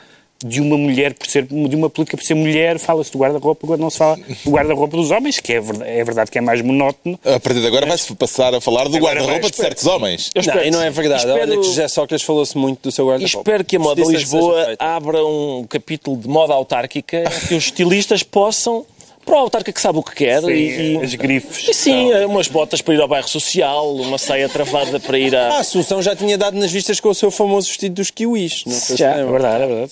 de 0.43 0.61
uma 0.61 0.77
mulher 0.77 1.13
por 1.13 1.27
ser, 1.27 1.43
de 1.43 1.75
uma 1.75 1.89
política 1.89 2.15
por 2.15 2.23
ser 2.23 2.33
mulher, 2.33 2.79
fala-se 2.79 3.11
do 3.11 3.17
guarda-roupa, 3.19 3.67
quando 3.67 3.81
não 3.81 3.89
se 3.89 3.97
fala 3.97 4.17
do 4.45 4.51
guarda-roupa 4.51 4.95
dos 4.95 5.11
homens, 5.11 5.39
que 5.39 5.53
é 5.53 5.59
verdade, 5.59 5.89
é 5.91 6.03
verdade 6.03 6.31
que 6.31 6.37
é 6.37 6.41
mais 6.41 6.61
monótono, 6.61 7.19
A 7.25 7.39
partir 7.39 7.59
de 7.59 7.67
agora 7.67 7.85
vai-se 7.85 8.15
passar 8.15 8.53
a 8.55 8.61
falar 8.61 8.87
do 8.87 8.95
Agora 8.95 9.19
guarda-roupa 9.19 9.49
de 9.49 9.55
certos 9.57 9.85
homens. 9.85 10.29
Eu 10.33 10.41
Não, 10.43 10.63
e 10.63 10.71
não 10.71 10.81
é 10.81 10.89
verdade. 10.89 11.25
espero- 11.25 11.41
Olha 11.41 11.57
que 11.57 11.63
José 11.63 11.87
Sócrates 11.87 12.25
falou-se 12.25 12.57
muito 12.57 12.79
do 12.83 12.91
seu 12.91 13.05
guarda-roupa. 13.07 13.37
espero 13.39 13.63
que 13.65 13.75
a 13.75 13.79
moda 13.79 14.01
Lisboa 14.01 14.75
abra 14.79 15.25
um 15.25 15.65
capítulo 15.67 16.15
de 16.17 16.27
moda 16.27 16.53
autárquica 16.53 17.23
que 17.47 17.55
os 17.55 17.65
estilistas 17.69 18.23
possam, 18.23 18.85
para 19.25 19.35
o 19.35 19.39
autarca 19.41 19.71
que 19.71 19.79
sabe 19.81 19.99
o 19.99 20.03
que 20.03 20.15
quer, 20.15 20.41
Sim, 20.41 20.49
e, 20.49 20.93
e- 20.93 20.97
as 21.03 21.13
grifes. 21.15 21.67
e 21.67 21.73
sim, 21.73 22.07
Então, 22.07 22.29
umas 22.29 22.47
botas 22.47 22.81
para 22.81 22.93
ir 22.95 23.01
ao 23.01 23.07
bairro 23.07 23.27
social, 23.27 23.93
uma 23.95 24.17
saia 24.17 24.47
travada 24.49 24.99
para 24.99 25.19
ir 25.19 25.35
A 25.35 25.49
à. 25.49 25.59
Assunção 25.59 26.01
já 26.01 26.15
tinha 26.15 26.35
dado 26.37 26.57
nas 26.57 26.71
vistas 26.71 26.99
com 26.99 27.09
o 27.09 27.13
seu 27.13 27.29
famoso 27.29 27.67
vestido 27.67 27.95
dos 27.95 28.09
kiwis. 28.09 28.63
Não 28.65 28.73
sei 28.73 28.95
se 28.95 28.97
Já, 29.03 29.11
é 29.11 29.15
lembra. 29.17 29.31
verdade, 29.33 29.63
é 29.63 29.67
verdade. 29.67 29.91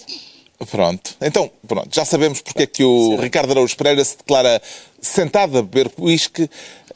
Pronto. 0.65 1.15
Então, 1.21 1.51
pronto, 1.67 1.93
já 1.93 2.03
sabemos 2.03 2.41
porque 2.41 2.63
é 2.63 2.67
que 2.67 2.83
o 2.83 3.15
Ricardo 3.17 3.51
Araújo 3.51 3.77
Pereira 3.77 4.03
se 4.03 4.17
declara 4.17 4.59
sentado 4.99 5.59
a 5.59 5.61
beber 5.61 5.91
whisky 5.99 6.49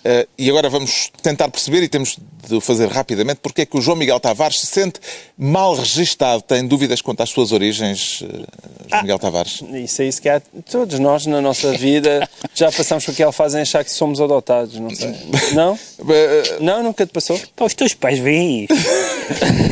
eh, 0.03 0.27
e 0.37 0.49
agora 0.49 0.69
vamos 0.69 1.11
tentar 1.21 1.49
perceber 1.49 1.83
e 1.83 1.87
temos 1.87 2.17
de 2.47 2.55
o 2.55 2.61
fazer 2.61 2.87
rapidamente 2.89 3.39
porque 3.41 3.61
é 3.61 3.65
que 3.65 3.77
o 3.77 3.81
João 3.81 3.95
Miguel 3.95 4.19
Tavares 4.19 4.59
se 4.61 4.65
sente 4.65 4.99
mal 5.37 5.75
registado, 5.75 6.41
tem 6.41 6.65
dúvidas 6.67 6.99
quanto 7.01 7.21
às 7.21 7.29
suas 7.29 7.51
origens, 7.51 8.23
eh, 8.23 8.45
João 8.89 9.01
Miguel 9.03 9.19
Tavares. 9.19 9.61
Isso 9.73 10.01
é 10.01 10.07
isso 10.07 10.21
que 10.21 10.27
há. 10.29 10.41
Todos 10.69 10.97
nós, 10.99 11.25
na 11.25 11.39
nossa 11.41 11.71
vida, 11.73 12.27
já 12.53 12.71
passamos 12.71 13.05
por 13.05 13.11
aquela 13.11 13.31
fase 13.31 13.57
em 13.57 13.61
achar 13.61 13.83
que 13.83 13.91
somos 13.91 14.19
adotados, 14.19 14.79
não 14.79 14.89
sei. 14.89 15.13
Não? 15.53 15.77
Eh, 16.09 16.57
Não, 16.59 16.81
nunca 16.83 17.05
te 17.05 17.11
passou? 17.11 17.39
Pá, 17.55 17.65
os 17.65 17.73
teus 17.73 17.93
pais 17.93 18.17
veem 18.19 18.63
isto. 18.63 18.75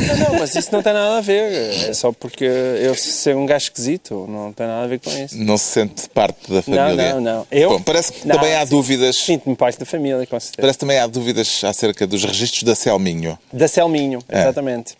Não, 0.08 0.30
não, 0.32 0.38
mas 0.38 0.54
isso 0.54 0.68
não 0.72 0.82
tem 0.82 0.92
nada 0.92 1.18
a 1.18 1.20
ver. 1.20 1.88
É 1.88 1.92
só 1.94 2.12
porque 2.12 2.44
eu 2.44 2.94
ser 2.94 3.34
um 3.36 3.46
gajo 3.46 3.64
esquisito, 3.64 4.26
não 4.28 4.52
tem 4.52 4.66
nada 4.66 4.84
a 4.84 4.86
ver 4.86 5.00
com 5.00 5.10
isso. 5.10 5.36
Não 5.36 5.58
se 5.58 5.64
sente 5.64 6.08
parte 6.10 6.48
da 6.48 6.56
Não, 6.56 6.62
família. 6.62 7.14
não, 7.14 7.20
não. 7.20 7.46
Eu? 7.50 7.70
Bom, 7.70 7.82
parece 7.82 8.12
que 8.12 8.26
Não, 8.28 8.36
também 8.36 8.54
há 8.54 8.64
sim. 8.64 8.70
dúvidas. 8.70 9.16
Sinto-me 9.16 9.56
parte 9.56 9.78
da 9.78 9.84
família, 9.86 10.19
Parece 10.26 10.76
que 10.78 10.80
também 10.80 10.98
há 10.98 11.06
dúvidas 11.06 11.62
acerca 11.64 12.06
dos 12.06 12.24
registros 12.24 12.62
da 12.62 12.74
Selminho. 12.74 13.38
Da 13.52 13.68
Selminho, 13.68 14.20
exatamente. 14.28 14.94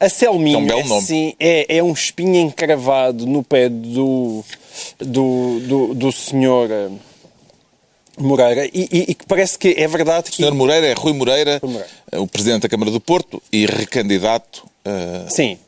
A 0.00 0.08
Selminho 0.08 0.70
É 0.70 0.76
um 0.76 0.96
assim, 0.98 1.34
é, 1.40 1.78
é 1.78 1.82
um 1.82 1.92
espinho 1.92 2.36
encravado 2.36 3.26
no 3.26 3.42
pé 3.42 3.68
do, 3.68 4.44
do, 4.98 5.60
do, 5.60 5.94
do 5.94 6.12
senhor 6.12 6.70
eh, 6.70 6.88
Moreira 8.16 8.64
e, 8.66 9.14
que 9.14 9.26
parece 9.26 9.58
que 9.58 9.74
é 9.76 9.86
verdade 9.88 10.28
O 10.28 10.30
que... 10.30 10.36
senhor 10.36 10.54
Moreira 10.54 10.86
é 10.86 10.92
Rui 10.92 11.12
Moreira, 11.12 11.58
Rui 11.62 11.72
Moreira. 11.72 11.90
eh, 12.12 12.18
o 12.18 12.26
presidente 12.26 12.62
da 12.62 12.68
Câmara 12.68 12.90
do 12.90 13.00
Porto 13.00 13.42
e 13.52 13.66
recandidato. 13.66 14.66
eh, 14.84 15.26
Sim. 15.28 15.58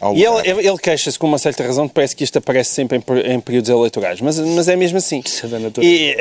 Ao 0.00 0.14
E 0.16 0.26
lugar. 0.26 0.46
ele, 0.46 0.68
ele 0.68 0.78
queixa-se 0.78 1.18
com 1.18 1.26
uma 1.26 1.38
certa 1.38 1.64
razão 1.64 1.88
que 1.88 1.94
parece 1.94 2.14
que 2.14 2.24
isto 2.24 2.38
aparece 2.38 2.70
sempre 2.70 2.98
em, 2.98 3.32
em 3.34 3.40
períodos 3.40 3.68
eleitorais, 3.70 4.20
mas, 4.20 4.38
mas 4.38 4.68
é 4.68 4.76
mesmo 4.76 4.98
assim. 4.98 5.22
É. 5.78 5.84
E 5.84 6.10
é, 6.10 6.14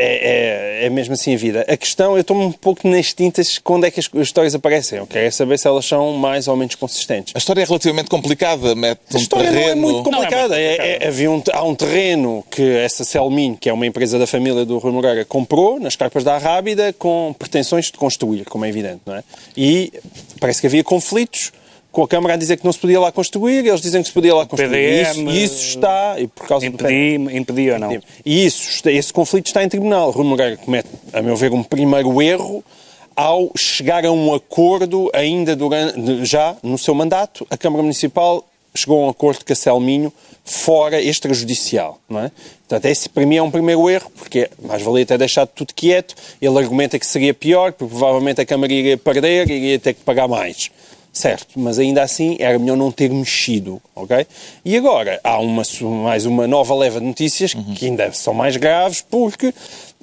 é- 0.82 0.86
é 0.86 0.90
mesmo 0.90 1.14
assim 1.14 1.34
a 1.34 1.38
vida. 1.38 1.66
A 1.68 1.78
questão, 1.78 2.16
eu 2.16 2.22
estou 2.22 2.36
um 2.38 2.52
pouco 2.52 2.88
nas 2.88 3.14
tintas 3.14 3.58
quando 3.58 3.86
é 3.86 3.92
que 3.92 4.00
as, 4.00 4.10
as 4.14 4.22
histórias 4.22 4.54
aparecem. 4.56 5.00
Eu 5.00 5.08
quero 5.08 5.26
é 5.28 5.32
saber 5.32 5.58
se 5.60 5.68
elas 5.68 5.86
são 5.86 6.12
mais 6.14 6.48
ou 6.48 6.56
menos 6.58 6.76
consistentes. 6.76 7.34
A 7.36 7.38
história 7.38 7.62
é 7.62 7.66
relativamente 7.66 8.10
complicada, 8.10 8.76
mete 8.76 9.00
A 9.14 9.18
história 9.18 9.48
é 9.48 9.52
terreno... 9.52 9.82
muito 9.82 10.04
complicada. 10.04 10.50
Não 10.50 10.56
é 10.56 10.68
muito 10.70 10.82
É- 10.82 11.04
é- 11.04 11.08
havia 11.08 11.32
um, 11.32 11.44
há 11.54 11.64
um 11.64 11.76
terreno 11.76 12.44
que 12.50 12.62
essa 12.78 13.04
Selmin, 13.04 13.56
que 13.56 13.70
é 13.70 13.74
uma 13.74 13.86
empresa 13.86 14.18
da 14.20 14.28
família 14.28 14.66
do 14.66 14.78
Rui 14.78 14.92
Moreira, 14.92 15.24
comprou 15.26 15.80
nas 15.80 15.96
carpas 15.96 16.24
da 16.24 16.36
Arrábida 16.36 16.94
com 16.94 17.34
pretensões 17.38 17.86
de 17.86 17.94
construir, 17.94 18.46
como 18.46 18.66
é 18.66 18.70
evidente, 18.70 19.02
não 19.06 19.16
é? 19.16 19.24
E 19.56 19.92
parece 20.40 20.60
que 20.62 20.68
havia 20.68 20.84
conflitos 20.84 21.52
com 21.94 22.02
a 22.02 22.08
Câmara 22.08 22.34
a 22.34 22.38
dizer 22.38 22.58
que 22.58 22.66
não 22.66 22.74
se 22.74 22.80
podia 22.80 23.00
lá 23.00 23.12
construir, 23.12 23.66
eles 23.66 23.80
dizem 23.80 24.02
que 24.02 24.08
se 24.08 24.14
podia 24.14 24.34
lá 24.34 24.48
construir. 24.48 25.06
PDM, 25.06 25.30
isso, 25.30 25.30
isso 25.30 25.68
está, 25.68 26.16
e 26.20 26.28
por 26.28 26.48
causa 26.48 26.68
do 26.68 26.74
Impedi, 26.74 27.38
impedi 27.38 27.70
ou 27.70 27.80
não? 27.80 28.02
e 28.26 28.46
isso, 28.46 28.90
esse 28.90 29.14
conflito 29.14 29.46
está 29.46 29.64
em 29.64 29.70
tribunal. 29.70 30.10
Rui 30.10 30.26
Moreira 30.26 30.58
comete, 30.58 30.90
a 31.14 31.22
meu 31.22 31.36
ver, 31.36 31.54
um 31.54 31.64
primeiro 31.64 32.20
erro 32.20 32.66
ao 33.16 33.52
chegar 33.56 34.04
a 34.06 34.12
um 34.12 34.34
acordo 34.34 35.12
ainda 35.14 35.56
durante, 35.56 36.26
já 36.26 36.58
no 36.64 36.80
seu 36.80 36.96
mandato. 36.96 37.46
A 37.48 37.56
Câmara 37.56 37.84
Municipal 37.84 38.44
chegou 38.74 39.04
a 39.04 39.06
um 39.06 39.10
acordo 39.10 39.46
com 39.46 39.54
a 39.54 39.56
Selminho 39.56 40.12
fora 40.44 41.00
extrajudicial, 41.00 42.00
não 42.10 42.22
é? 42.22 42.32
Portanto, 42.68 42.86
esse 42.86 43.08
para 43.08 43.24
mim 43.24 43.36
é 43.36 43.44
um 43.44 43.52
primeiro 43.52 43.88
erro, 43.88 44.12
porque 44.18 44.50
mais 44.62 44.82
valia 44.82 45.06
ter 45.06 45.18
deixado 45.20 45.50
tudo 45.50 45.74
quieto. 45.76 46.16
Ele 46.42 46.58
argumenta 46.58 46.98
que 46.98 47.06
seria 47.06 47.36
pior, 47.36 47.72
porque 47.72 47.92
provavelmente 47.92 48.42
a 48.42 48.46
Câmara 48.46 48.74
iria 48.74 48.98
perder 48.98 49.48
e 49.48 49.54
iria 49.54 49.80
ter 49.80 49.94
que 49.94 50.02
pagar 50.02 50.28
mais. 50.28 50.72
Certo, 51.14 51.60
mas 51.60 51.78
ainda 51.78 52.02
assim 52.02 52.38
era 52.40 52.58
melhor 52.58 52.76
não 52.76 52.92
ter 52.92 53.08
mexido, 53.12 53.80
ok? 53.96 54.26
E 54.66 54.76
agora 54.76 55.22
há 55.24 55.38
uma, 55.38 55.62
mais 56.04 56.26
uma 56.26 56.48
nova 56.48 56.74
leva 56.74 57.00
de 57.00 57.06
notícias 57.06 57.54
que 57.54 57.86
ainda 57.86 58.12
são 58.14 58.34
mais 58.34 58.58
graves, 58.58 59.06
porque 59.08 59.54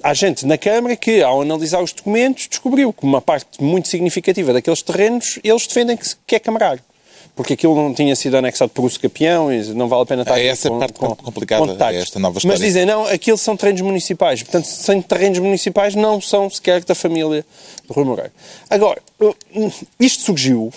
há 0.01 0.13
gente 0.13 0.45
na 0.45 0.57
Câmara 0.57 0.95
que, 0.95 1.21
ao 1.21 1.41
analisar 1.41 1.83
os 1.83 1.91
documentos, 1.91 2.47
descobriu 2.47 2.93
que 2.93 3.03
uma 3.03 3.21
parte 3.21 3.61
muito 3.61 3.89
significativa 3.89 4.53
daqueles 4.53 4.81
terrenos 4.81 5.37
eles 5.43 5.67
defendem 5.67 5.97
que, 6.25 6.33
é 6.35 6.39
camarário. 6.39 6.81
Porque 7.35 7.53
aquilo 7.53 7.75
não 7.75 7.93
tinha 7.93 8.15
sido 8.15 8.37
anexado 8.37 8.71
por 8.71 8.85
uso 8.85 8.99
capião 8.99 9.51
e 9.51 9.61
não 9.73 9.89
vale 9.89 10.03
a 10.03 10.05
pena 10.05 10.21
estar 10.21 10.39
É 10.39 10.47
essa 10.47 10.69
a 10.69 10.77
parte 10.79 10.93
complicada, 10.93 11.61
com 11.61 11.67
detalhes. 11.67 11.99
é 11.99 12.03
esta 12.03 12.19
nova 12.19 12.35
Mas 12.35 12.43
história. 12.43 12.65
dizem, 12.65 12.85
não, 12.85 13.05
aquilo 13.05 13.37
são 13.37 13.57
terrenos 13.57 13.81
municipais. 13.81 14.43
Portanto, 14.43 14.65
se 14.65 14.83
são 14.83 15.01
terrenos 15.01 15.39
municipais, 15.39 15.93
não 15.93 16.21
são 16.21 16.49
sequer 16.49 16.83
da 16.83 16.95
família 16.95 17.45
do 17.87 17.93
Rui 17.93 18.05
Moreira. 18.05 18.31
Agora, 18.69 19.01
isto 19.99 20.23
surgiu 20.23 20.71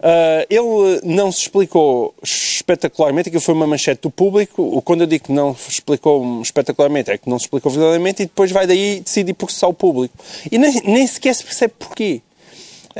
ah, 0.00 0.46
ele 0.48 1.00
não 1.04 1.30
se 1.32 1.40
explicou 1.42 2.14
espetacularmente, 2.22 3.28
aquilo 3.28 3.42
foi 3.42 3.54
uma 3.54 3.66
manchete 3.66 4.02
do 4.02 4.10
público. 4.10 4.62
O- 4.62 4.82
Quando 4.82 5.02
eu 5.02 5.06
digo 5.06 5.24
que 5.24 5.32
não 5.32 5.54
se 5.54 5.70
explicou 5.70 6.40
espetacularmente, 6.42 7.10
é 7.10 7.18
que 7.18 7.28
não 7.28 7.38
se 7.38 7.44
explicou 7.46 7.70
verdadeiramente 7.72 8.22
e 8.22 8.26
depois 8.26 8.50
vai 8.52 8.66
daí 8.66 9.00
decidir 9.00 9.34
processar 9.34 9.68
o 9.68 9.74
público. 9.74 10.14
E 10.50 10.58
nem, 10.58 10.80
nem 10.84 11.06
sequer 11.06 11.34
se 11.34 11.44
percebe 11.44 11.74
porquê. 11.78 12.20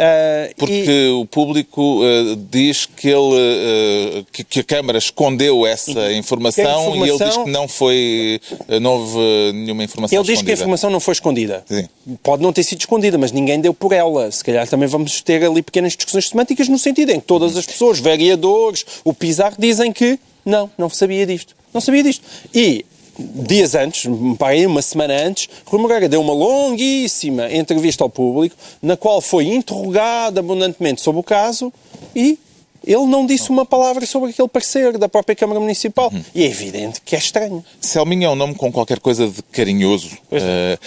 Ah, 0.00 0.48
Porque 0.56 0.72
e- 0.72 1.10
o 1.10 1.26
público 1.26 2.00
eh, 2.04 2.36
diz 2.50 2.86
que, 2.86 3.08
ele, 3.08 3.34
eh, 3.36 4.24
que, 4.30 4.44
que 4.44 4.60
a 4.60 4.64
Câmara 4.64 4.96
escondeu 4.96 5.66
essa 5.66 6.12
informação, 6.12 6.94
e 6.94 6.98
ele 7.00 7.04
diz 7.06 7.14
informação- 7.16 7.44
que 7.44 7.50
não 7.50 7.66
foi, 7.66 8.40
eh, 8.68 8.78
não 8.78 8.92
houve 8.92 9.18
nenhuma 9.54 9.82
informação 9.82 10.16
Ele 10.16 10.22
diz 10.24 10.26
que 10.26 10.32
a 10.32 10.34
escondida. 10.38 10.52
informação 10.54 10.90
não 10.90 11.00
foi 11.00 11.12
escondida. 11.14 11.64
Sim. 11.68 11.88
Pode 12.22 12.42
não 12.44 12.52
ter 12.52 12.62
sido 12.62 12.78
escondida, 12.78 13.18
mas 13.18 13.32
ninguém 13.32 13.60
deu 13.60 13.74
por 13.74 13.92
ela. 13.92 14.30
Se 14.30 14.44
calhar 14.44 14.68
também 14.68 14.88
vamos 14.88 15.20
ter 15.20 15.44
ali 15.44 15.62
pequenas 15.62 15.96
discussões 15.96 16.28
semânticas 16.28 16.68
no 16.68 16.78
sentido 16.78 17.10
em 17.10 17.18
que 17.18 17.26
todas 17.26 17.56
as 17.56 17.66
pessoas, 17.66 17.98
vereadores, 17.98 18.84
o 19.04 19.12
Pizarro, 19.12 19.56
dizem 19.58 19.92
que 19.92 20.16
não, 20.46 20.70
não 20.78 20.88
sabia 20.88 21.26
disto. 21.26 21.56
Não 21.74 21.80
sabia 21.80 22.04
disto. 22.04 22.24
E 22.54 22.84
dias 23.18 23.74
antes, 23.74 24.08
aí 24.40 24.66
uma 24.66 24.82
semana 24.82 25.14
antes, 25.14 25.48
Rui 25.64 25.80
Moreira 25.80 26.08
deu 26.08 26.20
uma 26.20 26.32
longuíssima 26.32 27.52
entrevista 27.52 28.04
ao 28.04 28.10
público, 28.10 28.56
na 28.80 28.96
qual 28.96 29.20
foi 29.20 29.46
interrogado 29.46 30.38
abundantemente 30.38 31.00
sobre 31.00 31.20
o 31.20 31.24
caso 31.24 31.72
e 32.14 32.38
ele 32.86 33.06
não 33.06 33.26
disse 33.26 33.50
uma 33.50 33.66
palavra 33.66 34.06
sobre 34.06 34.30
aquele 34.30 34.48
parecer 34.48 34.96
da 34.96 35.08
própria 35.08 35.34
Câmara 35.34 35.60
Municipal. 35.60 36.12
E 36.34 36.42
é 36.42 36.46
evidente 36.46 37.00
que 37.00 37.14
é 37.14 37.18
estranho. 37.18 37.64
Selminho 37.80 38.26
é 38.26 38.30
um 38.30 38.34
nome 38.34 38.54
com 38.54 38.72
qualquer 38.72 39.00
coisa 39.00 39.28
de 39.28 39.42
carinhoso. 39.42 40.16
Eh, 40.30 40.78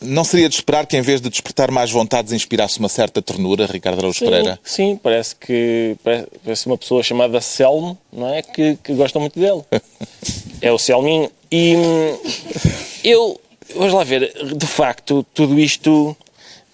não 0.00 0.22
seria 0.22 0.48
de 0.48 0.54
esperar 0.54 0.86
que, 0.86 0.96
em 0.96 1.00
vez 1.00 1.20
de 1.20 1.28
despertar 1.28 1.70
mais 1.70 1.90
vontades, 1.90 2.32
inspirasse 2.32 2.78
uma 2.78 2.88
certa 2.88 3.20
ternura, 3.20 3.66
Ricardo 3.66 3.98
Araújo 3.98 4.20
Pereira? 4.20 4.58
Sim, 4.62 4.98
parece 5.02 5.34
que 5.34 5.96
parece, 6.04 6.26
parece 6.44 6.66
uma 6.66 6.78
pessoa 6.78 7.02
chamada 7.02 7.40
Selmo, 7.40 7.98
não 8.12 8.32
é? 8.32 8.42
Que, 8.42 8.76
que 8.76 8.92
gosta 8.94 9.18
muito 9.18 9.38
dele. 9.38 9.62
é 10.62 10.70
o 10.70 10.78
Selminho. 10.78 11.30
E 11.50 11.76
hum, 11.76 12.18
eu, 13.04 13.40
vamos 13.74 13.94
lá 13.94 14.04
ver, 14.04 14.32
de 14.56 14.66
facto, 14.66 15.24
tudo 15.34 15.58
isto, 15.58 16.16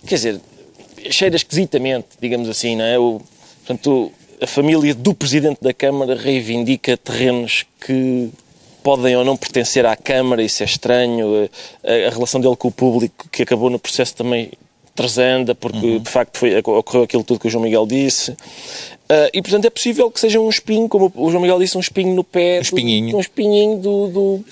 quer 0.06 0.16
dizer, 0.16 0.40
cheira 1.10 1.36
esquisitamente, 1.36 2.08
digamos 2.20 2.48
assim, 2.48 2.76
não 2.76 2.84
é? 2.84 2.98
O, 2.98 3.20
portanto, 3.64 4.12
a 4.40 4.46
família 4.46 4.94
do 4.94 5.14
Presidente 5.14 5.58
da 5.62 5.72
Câmara 5.72 6.14
reivindica 6.14 6.96
terrenos 6.96 7.64
que 7.80 8.30
podem 8.82 9.16
ou 9.16 9.24
não 9.24 9.36
pertencer 9.36 9.86
à 9.86 9.96
Câmara, 9.96 10.42
isso 10.42 10.62
é 10.62 10.66
estranho. 10.66 11.48
A, 11.82 12.08
a 12.08 12.10
relação 12.10 12.40
dele 12.40 12.56
com 12.56 12.68
o 12.68 12.72
público, 12.72 13.28
que 13.30 13.42
acabou 13.42 13.70
no 13.70 13.78
processo 13.78 14.14
também 14.14 14.52
trasanda, 14.94 15.54
porque 15.54 15.98
de 15.98 16.10
facto 16.10 16.38
foi, 16.38 16.56
ocorreu 16.58 17.02
aquilo 17.02 17.24
tudo 17.24 17.40
que 17.40 17.48
o 17.48 17.50
João 17.50 17.64
Miguel 17.64 17.86
disse. 17.86 18.36
Ah, 19.08 19.28
e 19.32 19.42
portanto 19.42 19.64
é 19.66 19.70
possível 19.70 20.10
que 20.10 20.18
seja 20.20 20.40
um 20.40 20.48
espinho, 20.48 20.88
como 20.88 21.12
o 21.14 21.30
João 21.30 21.42
Miguel 21.42 21.58
disse, 21.58 21.76
um 21.76 21.80
espinho 21.80 22.14
no 22.14 22.24
pé. 22.24 22.58
Um 22.58 22.62
espinhinho. 22.62 23.10
Do, 23.10 23.16
um 23.16 23.20
espinhinho 23.20 23.76
do, 23.78 24.08
do, 24.08 24.44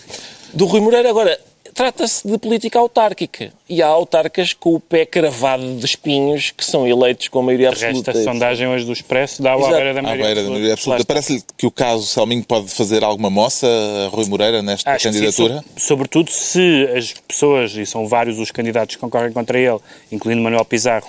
do 0.53 0.65
Rui 0.67 0.81
Moreira. 0.81 1.09
Agora, 1.09 1.39
trata-se 1.75 2.29
de 2.29 2.37
política 2.37 2.79
autárquica. 2.79 3.51
E 3.67 3.81
há 3.81 3.87
autarcas 3.87 4.53
com 4.53 4.75
o 4.75 4.79
pé 4.81 5.07
cravado 5.07 5.77
de 5.77 5.87
espinhos 5.87 6.51
que 6.55 6.63
são 6.63 6.87
eleitos 6.87 7.29
com 7.29 7.39
a 7.39 7.43
maioria 7.43 7.71
absoluta. 7.71 8.11
a 8.11 8.23
sondagem 8.23 8.69
hoje 8.69 8.85
do 8.85 8.93
Expresso 8.93 9.41
dá 9.43 9.55
à 9.55 9.57
beira 9.57 9.95
da 9.95 10.01
À 10.01 10.03
maioria 10.03 10.25
beira 10.25 10.35
da 10.35 10.41
absoluta. 10.41 10.51
maioria 10.51 10.73
absoluta. 10.75 11.05
Parece-lhe 11.07 11.43
que 11.57 11.67
o 11.67 11.71
caso 11.71 12.05
Selminho 12.07 12.45
pode 12.45 12.69
fazer 12.69 13.03
alguma 13.03 13.31
moça 13.31 13.67
a 13.67 14.09
Rui 14.15 14.27
Moreira 14.27 14.61
nesta 14.61 14.91
Acho 14.91 14.99
que 15.09 15.13
sim, 15.15 15.19
candidatura? 15.21 15.65
so- 15.79 15.87
sobretudo 15.87 16.31
se 16.31 16.87
as 16.95 17.15
pessoas, 17.27 17.75
e 17.75 17.87
são 17.87 18.07
vários 18.07 18.39
os 18.39 18.51
candidatos 18.51 18.97
que 18.97 19.01
concorrem 19.01 19.33
contra 19.33 19.59
ele, 19.59 19.79
incluindo 20.13 20.43
Manuel 20.43 20.67
Pizarro, 20.67 21.09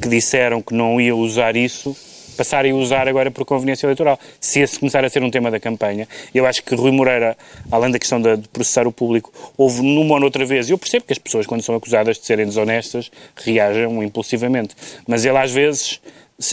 que 0.00 0.08
disseram 0.08 0.62
que 0.62 0.72
não 0.72 0.98
iam 0.98 1.18
usar 1.18 1.54
isso, 1.56 1.94
passarem 2.40 2.72
a 2.72 2.74
usar 2.74 3.06
agora 3.06 3.30
por 3.30 3.44
conveniência 3.44 3.84
eleitoral. 3.84 4.18
Se 4.40 4.60
esse 4.60 4.78
começar 4.78 5.04
a 5.04 5.10
ser 5.10 5.22
um 5.22 5.30
tema 5.30 5.50
da 5.50 5.60
campanha, 5.60 6.08
eu 6.34 6.46
acho 6.46 6.62
que 6.64 6.74
Rui 6.74 6.90
Moreira, 6.90 7.36
além 7.70 7.90
da 7.90 7.98
questão 7.98 8.18
de, 8.18 8.48
processar 8.48 8.86
o 8.86 8.92
público, 8.92 9.30
houve 9.58 9.82
numa 9.82 10.14
ou 10.14 10.20
noutra 10.20 10.42
vez, 10.46 10.70
eu 10.70 10.78
percebo 10.78 11.04
que 11.04 11.12
as 11.12 11.18
pessoas, 11.18 11.46
quando 11.46 11.60
são 11.60 11.74
acusadas 11.74 12.18
de 12.18 12.24
serem 12.24 12.46
desonestas, 12.46 13.10
reagem 13.36 14.02
impulsivamente, 14.02 14.74
mas 15.06 15.26
ele 15.26 15.36
às 15.36 15.50
vezes 15.50 16.00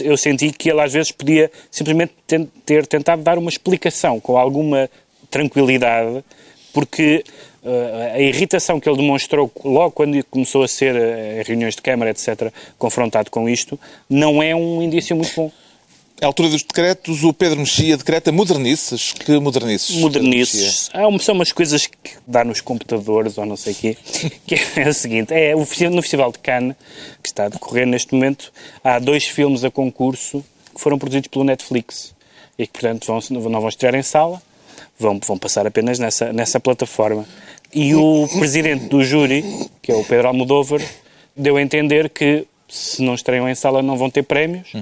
eu 0.02 0.14
senti 0.18 0.50
que 0.50 0.68
ele 0.68 0.82
às 0.82 0.92
vezes 0.92 1.10
podia 1.10 1.50
simplesmente 1.70 2.12
ter 2.66 2.86
tentado 2.86 3.22
dar 3.22 3.38
uma 3.38 3.48
explicação 3.48 4.20
com 4.20 4.36
alguma 4.36 4.90
tranquilidade, 5.30 6.22
porque 6.70 7.24
eh, 7.64 8.12
a 8.14 8.20
irritação 8.20 8.78
que 8.78 8.86
ele 8.86 8.98
demonstrou 8.98 9.50
logo 9.64 9.92
quando 9.92 10.22
começou 10.24 10.62
a 10.62 10.68
ser 10.68 10.94
eh, 10.94 11.40
em 11.40 11.44
reuniões 11.44 11.74
de 11.74 11.80
Câmara, 11.80 12.10
etc., 12.10 12.52
confrontado 12.78 13.30
com 13.30 13.48
isto, 13.48 13.80
não 14.10 14.42
é 14.42 14.54
um 14.54 14.82
indício 14.82 15.16
muito 15.16 15.32
bom. 15.34 15.50
À 16.20 16.26
altura 16.26 16.48
dos 16.48 16.62
decretos, 16.64 17.22
o 17.22 17.32
Pedro 17.32 17.60
Mexia 17.60 17.96
decreta 17.96 18.32
modernices. 18.32 19.12
Que 19.12 19.38
modernices? 19.38 19.96
Modernices. 19.96 20.90
Há 20.92 21.06
um- 21.06 21.18
são 21.18 21.34
umas 21.36 21.52
coisas 21.52 21.86
que 21.86 22.16
dá 22.26 22.42
nos 22.44 22.60
computadores 22.60 23.38
ou 23.38 23.46
não 23.46 23.56
sei 23.56 23.72
o 23.72 23.76
quê, 23.76 23.96
que 24.44 24.56
é 24.80 24.88
o 24.88 24.92
seguinte, 24.94 25.32
é 25.32 25.54
no 25.54 25.64
Festival 26.02 26.32
de 26.32 26.40
Cannes, 26.40 26.74
que 27.22 27.28
está 27.28 27.44
a 27.44 27.48
decorrer 27.48 27.86
neste 27.86 28.12
momento, 28.14 28.52
há 28.82 28.98
dois 28.98 29.26
filmes 29.26 29.62
a 29.62 29.70
concurso 29.70 30.44
que 30.74 30.80
foram 30.80 30.98
produzidos 30.98 31.28
pelo 31.28 31.44
Netflix 31.44 32.12
e 32.58 32.66
que, 32.66 32.72
portanto, 32.72 33.06
vão, 33.06 33.20
não 33.30 33.60
vão 33.60 33.68
estrear 33.68 33.94
em 33.94 34.02
sala, 34.02 34.42
vão, 34.98 35.20
vão 35.24 35.38
passar 35.38 35.68
apenas 35.68 36.00
nessa, 36.00 36.32
nessa 36.32 36.58
plataforma. 36.58 37.24
E 37.72 37.94
o 37.94 38.26
presidente 38.38 38.86
do 38.86 39.04
júri, 39.04 39.44
que 39.80 39.92
é 39.92 39.94
o 39.94 40.02
Pedro 40.02 40.26
Almodóvar, 40.28 40.80
deu 41.36 41.56
a 41.56 41.62
entender 41.62 42.10
que 42.10 42.44
se 42.68 43.02
não 43.02 43.14
estreiam 43.14 43.48
em 43.48 43.54
sala 43.54 43.82
não 43.82 43.96
vão 43.96 44.10
ter 44.10 44.22
prémios. 44.22 44.72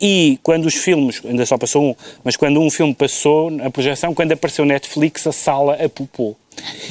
E 0.00 0.38
quando 0.42 0.66
os 0.66 0.74
filmes, 0.74 1.20
ainda 1.24 1.44
só 1.46 1.56
passou 1.56 1.90
um, 1.90 1.94
mas 2.24 2.36
quando 2.36 2.60
um 2.60 2.70
filme 2.70 2.94
passou 2.94 3.50
a 3.62 3.70
projeção, 3.70 4.14
quando 4.14 4.32
apareceu 4.32 4.64
Netflix, 4.64 5.26
a 5.26 5.32
sala 5.32 5.74
apupou. 5.74 6.36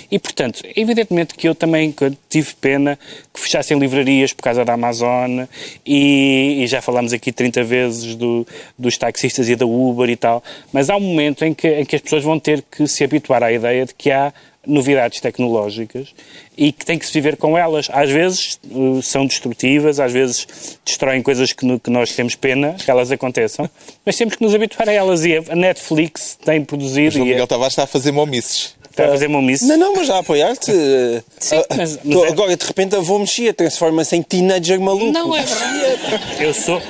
E, 0.09 0.17
portanto, 0.17 0.61
evidentemente 0.75 1.35
que 1.35 1.47
eu 1.47 1.53
também 1.53 1.93
tive 2.29 2.53
pena 2.55 2.97
que 3.33 3.39
fechassem 3.39 3.77
livrarias 3.77 4.31
por 4.31 4.41
causa 4.41 4.63
da 4.63 4.73
Amazon 4.73 5.45
e, 5.85 6.63
e 6.63 6.67
já 6.67 6.81
falámos 6.81 7.11
aqui 7.11 7.31
30 7.31 7.63
vezes 7.63 8.15
do, 8.15 8.47
dos 8.77 8.97
taxistas 8.97 9.49
e 9.49 9.55
da 9.55 9.65
Uber 9.65 10.09
e 10.09 10.15
tal, 10.15 10.43
mas 10.71 10.89
há 10.89 10.95
um 10.95 11.01
momento 11.01 11.43
em 11.43 11.53
que, 11.53 11.67
em 11.67 11.85
que 11.85 11.95
as 11.95 12.01
pessoas 12.01 12.23
vão 12.23 12.39
ter 12.39 12.63
que 12.71 12.87
se 12.87 13.03
habituar 13.03 13.43
à 13.43 13.51
ideia 13.51 13.85
de 13.85 13.93
que 13.93 14.09
há 14.09 14.33
novidades 14.67 15.21
tecnológicas 15.21 16.09
e 16.57 16.71
que 16.71 16.85
tem 16.85 16.99
que 16.99 17.05
se 17.05 17.13
viver 17.13 17.37
com 17.37 17.57
elas. 17.57 17.87
Às 17.91 18.09
vezes 18.09 18.59
uh, 18.69 19.01
são 19.01 19.25
destrutivas, 19.25 19.99
às 19.99 20.11
vezes 20.11 20.47
destroem 20.85 21.21
coisas 21.21 21.53
que, 21.53 21.65
no, 21.65 21.79
que, 21.79 21.89
nós 21.89 22.13
temos 22.15 22.35
pena 22.35 22.73
que 22.73 22.89
elas 22.91 23.11
aconteçam, 23.11 23.69
mas 24.05 24.15
temos 24.15 24.35
que 24.35 24.43
nos 24.43 24.53
habituar 24.53 24.89
a 24.89 24.91
elas. 24.91 25.23
E 25.25 25.37
a 25.37 25.55
Netflix 25.55 26.37
tem 26.43 26.63
produzido. 26.63 27.11
João 27.11 27.25
e 27.27 27.29
Miguel 27.29 27.47
Tavares 27.47 27.73
está 27.73 27.83
a 27.83 27.87
fazer 27.87 28.11
momices. 28.11 28.75
Está 28.89 29.05
a 29.05 29.09
fazer 29.09 29.27
momice. 29.27 29.63
Não, 29.67 29.77
não, 29.77 29.95
mas 29.95 30.07
já 30.07 30.15
a 30.15 30.19
apoiar-te. 30.19 30.71
Sim, 31.37 31.63
mas- 31.69 31.77
mas 31.77 31.97
Tô- 31.97 32.25
é- 32.25 32.29
Agora, 32.29 32.57
de 32.57 32.65
repente, 32.65 32.95
a 32.95 32.99
vou 32.99 33.19
mexer, 33.19 33.53
transforma-se 33.53 34.15
em 34.15 34.23
teenager 34.23 34.79
maluco. 34.79 35.11
Não 35.11 35.35
é 35.35 35.43
verdade. 35.43 35.77
Eu 36.43 36.53
sou, 36.53 36.81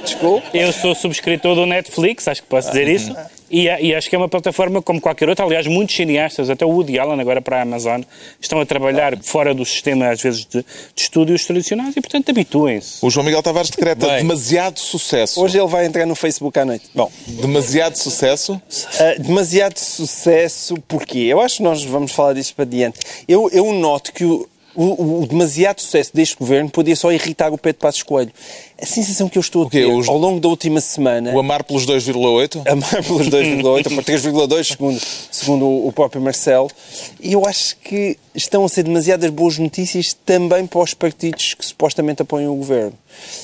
eu 0.54 0.72
sou 0.74 0.94
subscritor 0.96 1.56
do 1.56 1.66
Netflix, 1.66 2.28
acho 2.28 2.42
que 2.44 2.48
posso 2.48 2.70
dizer 2.70 2.88
isso. 2.88 3.16
E, 3.50 3.64
e 3.66 3.96
acho 3.96 4.10
que 4.10 4.16
é 4.16 4.20
uma 4.20 4.28
plataforma 4.28 4.82
como 4.82 5.00
qualquer 5.00 5.30
outra. 5.30 5.46
Aliás, 5.46 5.66
muitos 5.68 5.96
cineastas, 5.96 6.50
até 6.50 6.66
o 6.66 6.70
Woody 6.70 7.00
Allen, 7.00 7.20
agora 7.20 7.42
para 7.42 7.60
a 7.60 7.62
Amazon, 7.62 8.02
estão 8.42 8.60
a 8.60 8.66
trabalhar 8.66 9.18
fora 9.22 9.54
do 9.54 9.66
sistema, 9.66 10.10
às 10.10 10.22
vezes, 10.22 10.46
de, 10.46 10.60
de 10.60 11.02
estúdios 11.02 11.46
tradicionais 11.46 11.96
e, 11.96 12.02
portanto, 12.02 12.30
habituem-se. 12.30 13.06
O 13.06 13.10
João 13.10 13.26
Miguel 13.26 13.42
Tavares 13.42 13.70
decreta 13.70 14.08
Bem. 14.08 14.18
demasiado 14.18 14.80
sucesso. 14.80 15.42
Hoje 15.42 15.58
ele 15.58 15.68
vai 15.68 15.86
entrar 15.86 16.06
no 16.06 16.16
Facebook 16.16 16.58
à 16.60 16.66
noite. 16.66 16.86
Bom, 16.94 17.12
Demasiado 17.28 17.96
sucesso. 17.98 18.54
Uh, 18.54 19.22
demasiado 19.22 19.78
sucesso, 19.78 20.76
porquê? 20.88 21.20
Eu 21.20 21.40
acho 21.42 21.58
que 21.58 21.64
nós 21.64 21.84
vamos 21.84 22.12
falar 22.12 22.34
disso 22.34 22.54
para 22.56 22.66
diante. 22.66 23.00
Eu, 23.28 23.50
eu 23.52 23.72
noto 23.74 24.12
que 24.14 24.26
o, 24.26 24.48
o, 24.76 25.22
o 25.24 25.28
demasiado 25.28 25.82
sucesso 25.82 26.12
deste 26.14 26.36
governo 26.36 26.70
podia 26.70 26.96
só 26.96 27.12
irritar 27.12 27.52
o 27.52 27.58
Pedro 27.58 27.80
Passos 27.80 28.04
Coelho. 28.04 28.32
A 28.80 28.86
sensação 28.86 29.28
que 29.28 29.38
eu 29.38 29.42
estou 29.42 29.66
a 29.66 29.70
ter 29.70 29.86
Os- 29.88 30.08
ao 30.08 30.18
longo 30.18 30.40
da 30.40 30.48
última 30.48 30.80
semana... 30.80 31.34
O 31.34 31.40
amar 31.40 31.64
pelos 31.64 31.86
2,8. 31.86 32.62
Amar 32.70 33.04
pelos 33.04 33.28
2,8 33.28 33.96
para 33.96 34.04
3,2 34.04 34.64
segundo, 34.64 35.02
segundo 35.32 35.66
o 35.88 35.92
próprio 35.92 36.22
Marcelo. 36.22 36.70
E 37.20 37.34
eu 37.34 37.46
acho 37.46 37.76
que 37.78 38.18
estão 38.36 38.64
a 38.64 38.70
ser 38.70 38.84
demasiadas 38.84 39.30
boas 39.32 39.58
notícias 39.58 40.14
também 40.26 40.68
para 40.68 40.80
os 40.80 40.94
partidos 40.94 41.56
que 41.56 41.66
supostamente 41.66 42.22
apoiam 42.22 42.54
o 42.54 42.58
governo. 42.58 42.94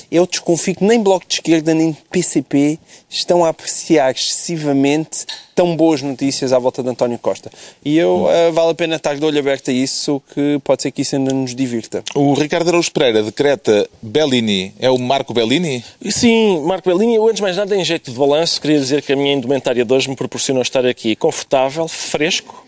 Eu 0.08 0.24
desconfio 0.24 0.76
que 0.76 0.84
nem 0.84 1.02
Bloco 1.02 1.26
de 1.26 1.34
Esquerda 1.34 1.74
nem 1.74 1.92
PCP 2.12 2.78
estão 3.10 3.44
a 3.44 3.48
apreciar 3.48 4.12
excessivamente 4.12 5.26
tão 5.54 5.76
boas 5.76 6.02
notícias 6.02 6.52
à 6.52 6.58
volta 6.58 6.82
de 6.82 6.88
António 6.88 7.18
Costa. 7.18 7.50
E 7.84 7.96
eu 7.96 8.26
eh, 8.28 8.50
vale 8.50 8.70
a 8.70 8.74
pena 8.74 8.96
estar 8.96 9.16
de 9.16 9.24
olho 9.24 9.38
aberto 9.38 9.70
a 9.70 9.72
isso, 9.72 10.20
que 10.34 10.60
pode 10.64 10.82
ser 10.82 10.90
que 10.90 11.02
isso 11.02 11.14
ainda 11.14 11.32
nos 11.32 11.54
divirta. 11.54 12.02
O 12.14 12.34
Ricardo 12.34 12.68
Araújo 12.68 12.90
Pereira 12.92 13.22
decreta 13.22 13.88
Bellini. 14.02 14.74
É 14.80 14.90
o 14.90 14.98
Marco 14.98 15.23
Bellini? 15.32 15.84
E 16.02 16.12
Sim, 16.12 16.60
Marco 16.66 16.88
Bellini, 16.88 17.14
eu 17.14 17.24
antes 17.24 17.36
de 17.36 17.42
mais 17.42 17.56
nada, 17.56 17.76
em 17.76 17.84
jeito 17.84 18.10
de 18.10 18.18
balanço, 18.18 18.60
queria 18.60 18.78
dizer 18.78 19.02
que 19.02 19.12
a 19.12 19.16
minha 19.16 19.32
indumentária 19.32 19.84
de 19.84 19.92
hoje 19.92 20.08
me 20.08 20.16
proporcionou 20.16 20.62
estar 20.62 20.84
aqui 20.84 21.14
confortável, 21.16 21.86
fresco. 21.88 22.63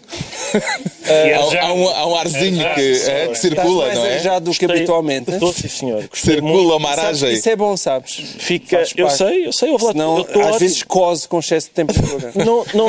E 1.09 1.33
Há, 1.33 1.51
já- 1.51 1.63
há 1.67 1.73
um, 1.73 1.89
há 1.89 2.07
um 2.07 2.17
arzinho 2.17 2.59
que, 2.75 2.81
é, 3.07 3.29
que 3.29 3.39
circula, 3.39 3.87
mais 3.87 3.99
não 3.99 4.07
é? 4.07 4.11
arejado 4.15 4.51
do 4.51 4.57
que 4.59 4.65
habitualmente. 4.65 5.31
Estou, 5.31 5.53
sim, 5.53 5.69
senhor. 5.69 6.05
Circula 6.13 6.77
uma 6.77 6.93
que 6.95 7.01
aragem. 7.01 7.33
isso 7.33 7.49
é 7.49 7.55
bom, 7.57 7.77
sabes? 7.77 8.15
Fica, 8.39 8.83
eu 8.97 9.09
sei, 9.11 9.47
eu 9.47 9.53
sei, 9.53 9.71
eu 9.71 9.79
vou 9.79 9.93
Senão, 9.93 10.19
eu 10.19 10.41
às 10.41 10.47
ótimo. 10.47 10.59
vezes 10.59 10.83
cose 10.83 11.29
com 11.29 11.39
excesso 11.39 11.69
de 11.69 11.73
temperatura. 11.75 12.33
Não, 12.45 12.65
não, 12.75 12.89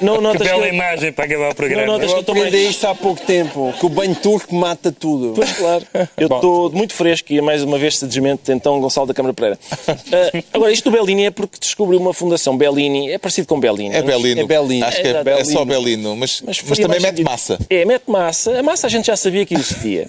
não 0.00 0.16
Que 0.16 0.22
notas 0.22 0.42
que 0.42 0.48
bela 0.48 0.66
eu- 0.66 0.72
imagem 0.74 1.12
para 1.12 1.24
acabar 1.26 1.50
o 1.50 1.54
programa. 1.54 1.86
Não, 1.86 1.98
não, 1.98 2.02
Eu 2.04 2.08
que 2.08 2.14
eu 2.14 2.18
aprendi 2.34 2.56
mais- 2.56 2.70
isso 2.76 2.86
há 2.86 2.94
pouco 2.94 3.20
tempo, 3.22 3.74
que 3.78 3.86
o 3.86 3.88
banho 3.88 4.14
turco 4.14 4.54
mata 4.54 4.90
tudo. 4.92 5.32
Pois 5.34 5.52
claro. 5.52 5.84
Eu 6.16 6.26
estou 6.28 6.70
muito 6.70 6.94
fresco 6.94 7.32
e 7.32 7.40
mais 7.40 7.62
uma 7.62 7.78
vez 7.78 7.98
sedimento 7.98 8.50
então 8.50 8.80
Gonçalo 8.80 9.06
da 9.06 9.14
Câmara 9.14 9.34
Pereira. 9.34 9.58
Ah, 9.88 10.42
agora, 10.54 10.72
isto 10.72 10.90
do 10.90 10.96
Bellini 10.96 11.26
é 11.26 11.30
porque 11.30 11.58
descobriu 11.60 11.98
uma 12.00 12.14
fundação 12.14 12.56
Bellini, 12.56 13.10
é 13.12 13.18
parecido 13.18 13.46
com 13.48 13.58
Bellini. 13.60 13.94
É 13.94 14.02
Bellino. 14.02 14.40
É 14.40 14.44
Bellino. 14.44 14.86
Acho 14.86 15.00
que 15.02 15.08
é, 15.08 15.22
É 15.24 15.40
é 15.40 15.44
só 15.44 15.64
Bellino. 15.64 16.16
Mas, 16.26 16.42
mas, 16.42 16.58
faria 16.58 16.82
também 16.86 17.00
mete 17.00 17.10
sentido. 17.10 17.30
massa. 17.30 17.58
É, 17.68 17.84
mete 17.84 18.10
massa. 18.10 18.58
A 18.58 18.62
massa 18.62 18.86
a 18.86 18.90
gente 18.90 19.06
já 19.06 19.16
sabia 19.16 19.44
que 19.46 19.54
existia. 19.54 20.06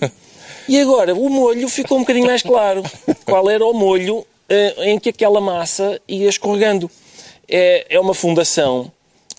E 0.68 0.80
agora, 0.80 1.16
o 1.16 1.30
molho 1.30 1.70
ficou 1.70 1.98
um 1.98 2.02
bocadinho 2.02 2.26
mais 2.26 2.42
claro. 2.42 2.84
Qual 3.26 3.50
era 3.50 3.66
o 3.66 3.74
molho 3.74 4.26
eh, 4.50 4.92
em 4.92 5.00
que 5.00 5.10
aquela 5.10 5.40
massa 5.40 6.02
ia 6.08 6.28
escorregando? 6.28 6.92
É, 7.48 7.86
é 7.90 8.00
uma 8.00 8.14
fundação 8.14 8.92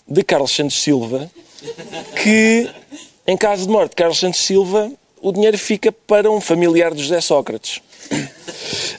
de 0.07 0.23
Carlos 0.23 0.55
Santos 0.55 0.81
Silva 0.81 1.29
que, 2.23 2.67
em 3.27 3.37
caso 3.37 3.67
de 3.67 3.69
morte 3.69 3.91
de 3.91 3.95
Carlos 3.97 4.19
Santos 4.19 4.39
Silva, 4.39 4.91
o 5.21 5.31
dinheiro 5.31 5.57
fica 5.57 5.91
para 5.91 6.31
um 6.31 6.41
familiar 6.41 6.93
de 6.93 7.03
José 7.03 7.21
Sócrates. 7.21 7.81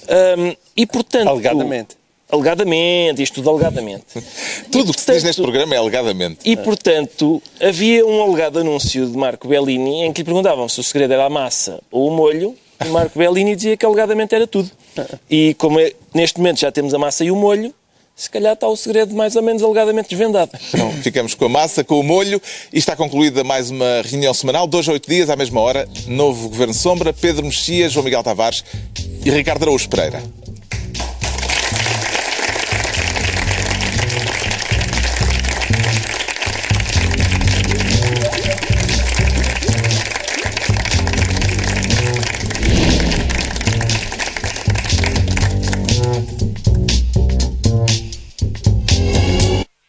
Ahm, 0.08 0.54
e, 0.76 0.86
portanto... 0.86 1.28
Alegadamente. 1.28 1.99
Alegadamente, 2.32 3.22
isto 3.22 3.34
tudo 3.34 3.50
alegadamente. 3.50 4.04
Tudo 4.70 4.90
o 4.90 4.94
que 4.94 5.00
se 5.00 5.12
diz 5.12 5.24
neste 5.24 5.42
programa 5.42 5.74
é 5.74 5.78
alegadamente. 5.78 6.38
E, 6.44 6.56
portanto, 6.56 7.42
havia 7.60 8.06
um 8.06 8.22
alegado 8.22 8.60
anúncio 8.60 9.04
de 9.06 9.16
Marco 9.16 9.48
Bellini 9.48 10.04
em 10.04 10.12
que 10.12 10.20
lhe 10.20 10.24
perguntavam 10.24 10.68
se 10.68 10.78
o 10.78 10.82
segredo 10.84 11.12
era 11.12 11.24
a 11.26 11.30
massa 11.30 11.80
ou 11.90 12.08
o 12.08 12.10
molho, 12.10 12.54
e 12.84 12.88
Marco 12.88 13.18
Bellini 13.18 13.56
dizia 13.56 13.76
que 13.76 13.84
alegadamente 13.84 14.34
era 14.34 14.46
tudo. 14.46 14.70
E 15.28 15.54
como 15.54 15.80
é- 15.80 15.92
neste 16.14 16.38
momento 16.38 16.60
já 16.60 16.70
temos 16.70 16.94
a 16.94 16.98
massa 16.98 17.24
e 17.24 17.30
o 17.32 17.36
molho, 17.36 17.74
se 18.14 18.30
calhar 18.30 18.52
está 18.52 18.68
o 18.68 18.76
segredo 18.76 19.14
mais 19.14 19.34
ou 19.34 19.42
menos 19.42 19.62
alegadamente 19.62 20.10
desvendado. 20.10 20.50
Então, 20.72 20.92
ficamos 21.02 21.34
com 21.34 21.46
a 21.46 21.48
massa, 21.48 21.82
com 21.82 21.98
o 21.98 22.02
molho 22.02 22.40
e 22.72 22.78
está 22.78 22.94
concluída 22.94 23.42
mais 23.42 23.70
uma 23.70 24.02
reunião 24.02 24.32
semanal, 24.34 24.66
dois 24.66 24.88
a 24.88 24.92
oito 24.92 25.08
dias, 25.10 25.28
à 25.30 25.36
mesma 25.36 25.60
hora. 25.60 25.88
Novo 26.06 26.48
Governo 26.48 26.74
Sombra, 26.74 27.12
Pedro 27.12 27.44
Mexias, 27.44 27.92
João 27.92 28.04
Miguel 28.04 28.22
Tavares 28.22 28.62
e 29.24 29.30
Ricardo 29.30 29.62
Araújo 29.62 29.88
Pereira. 29.88 30.22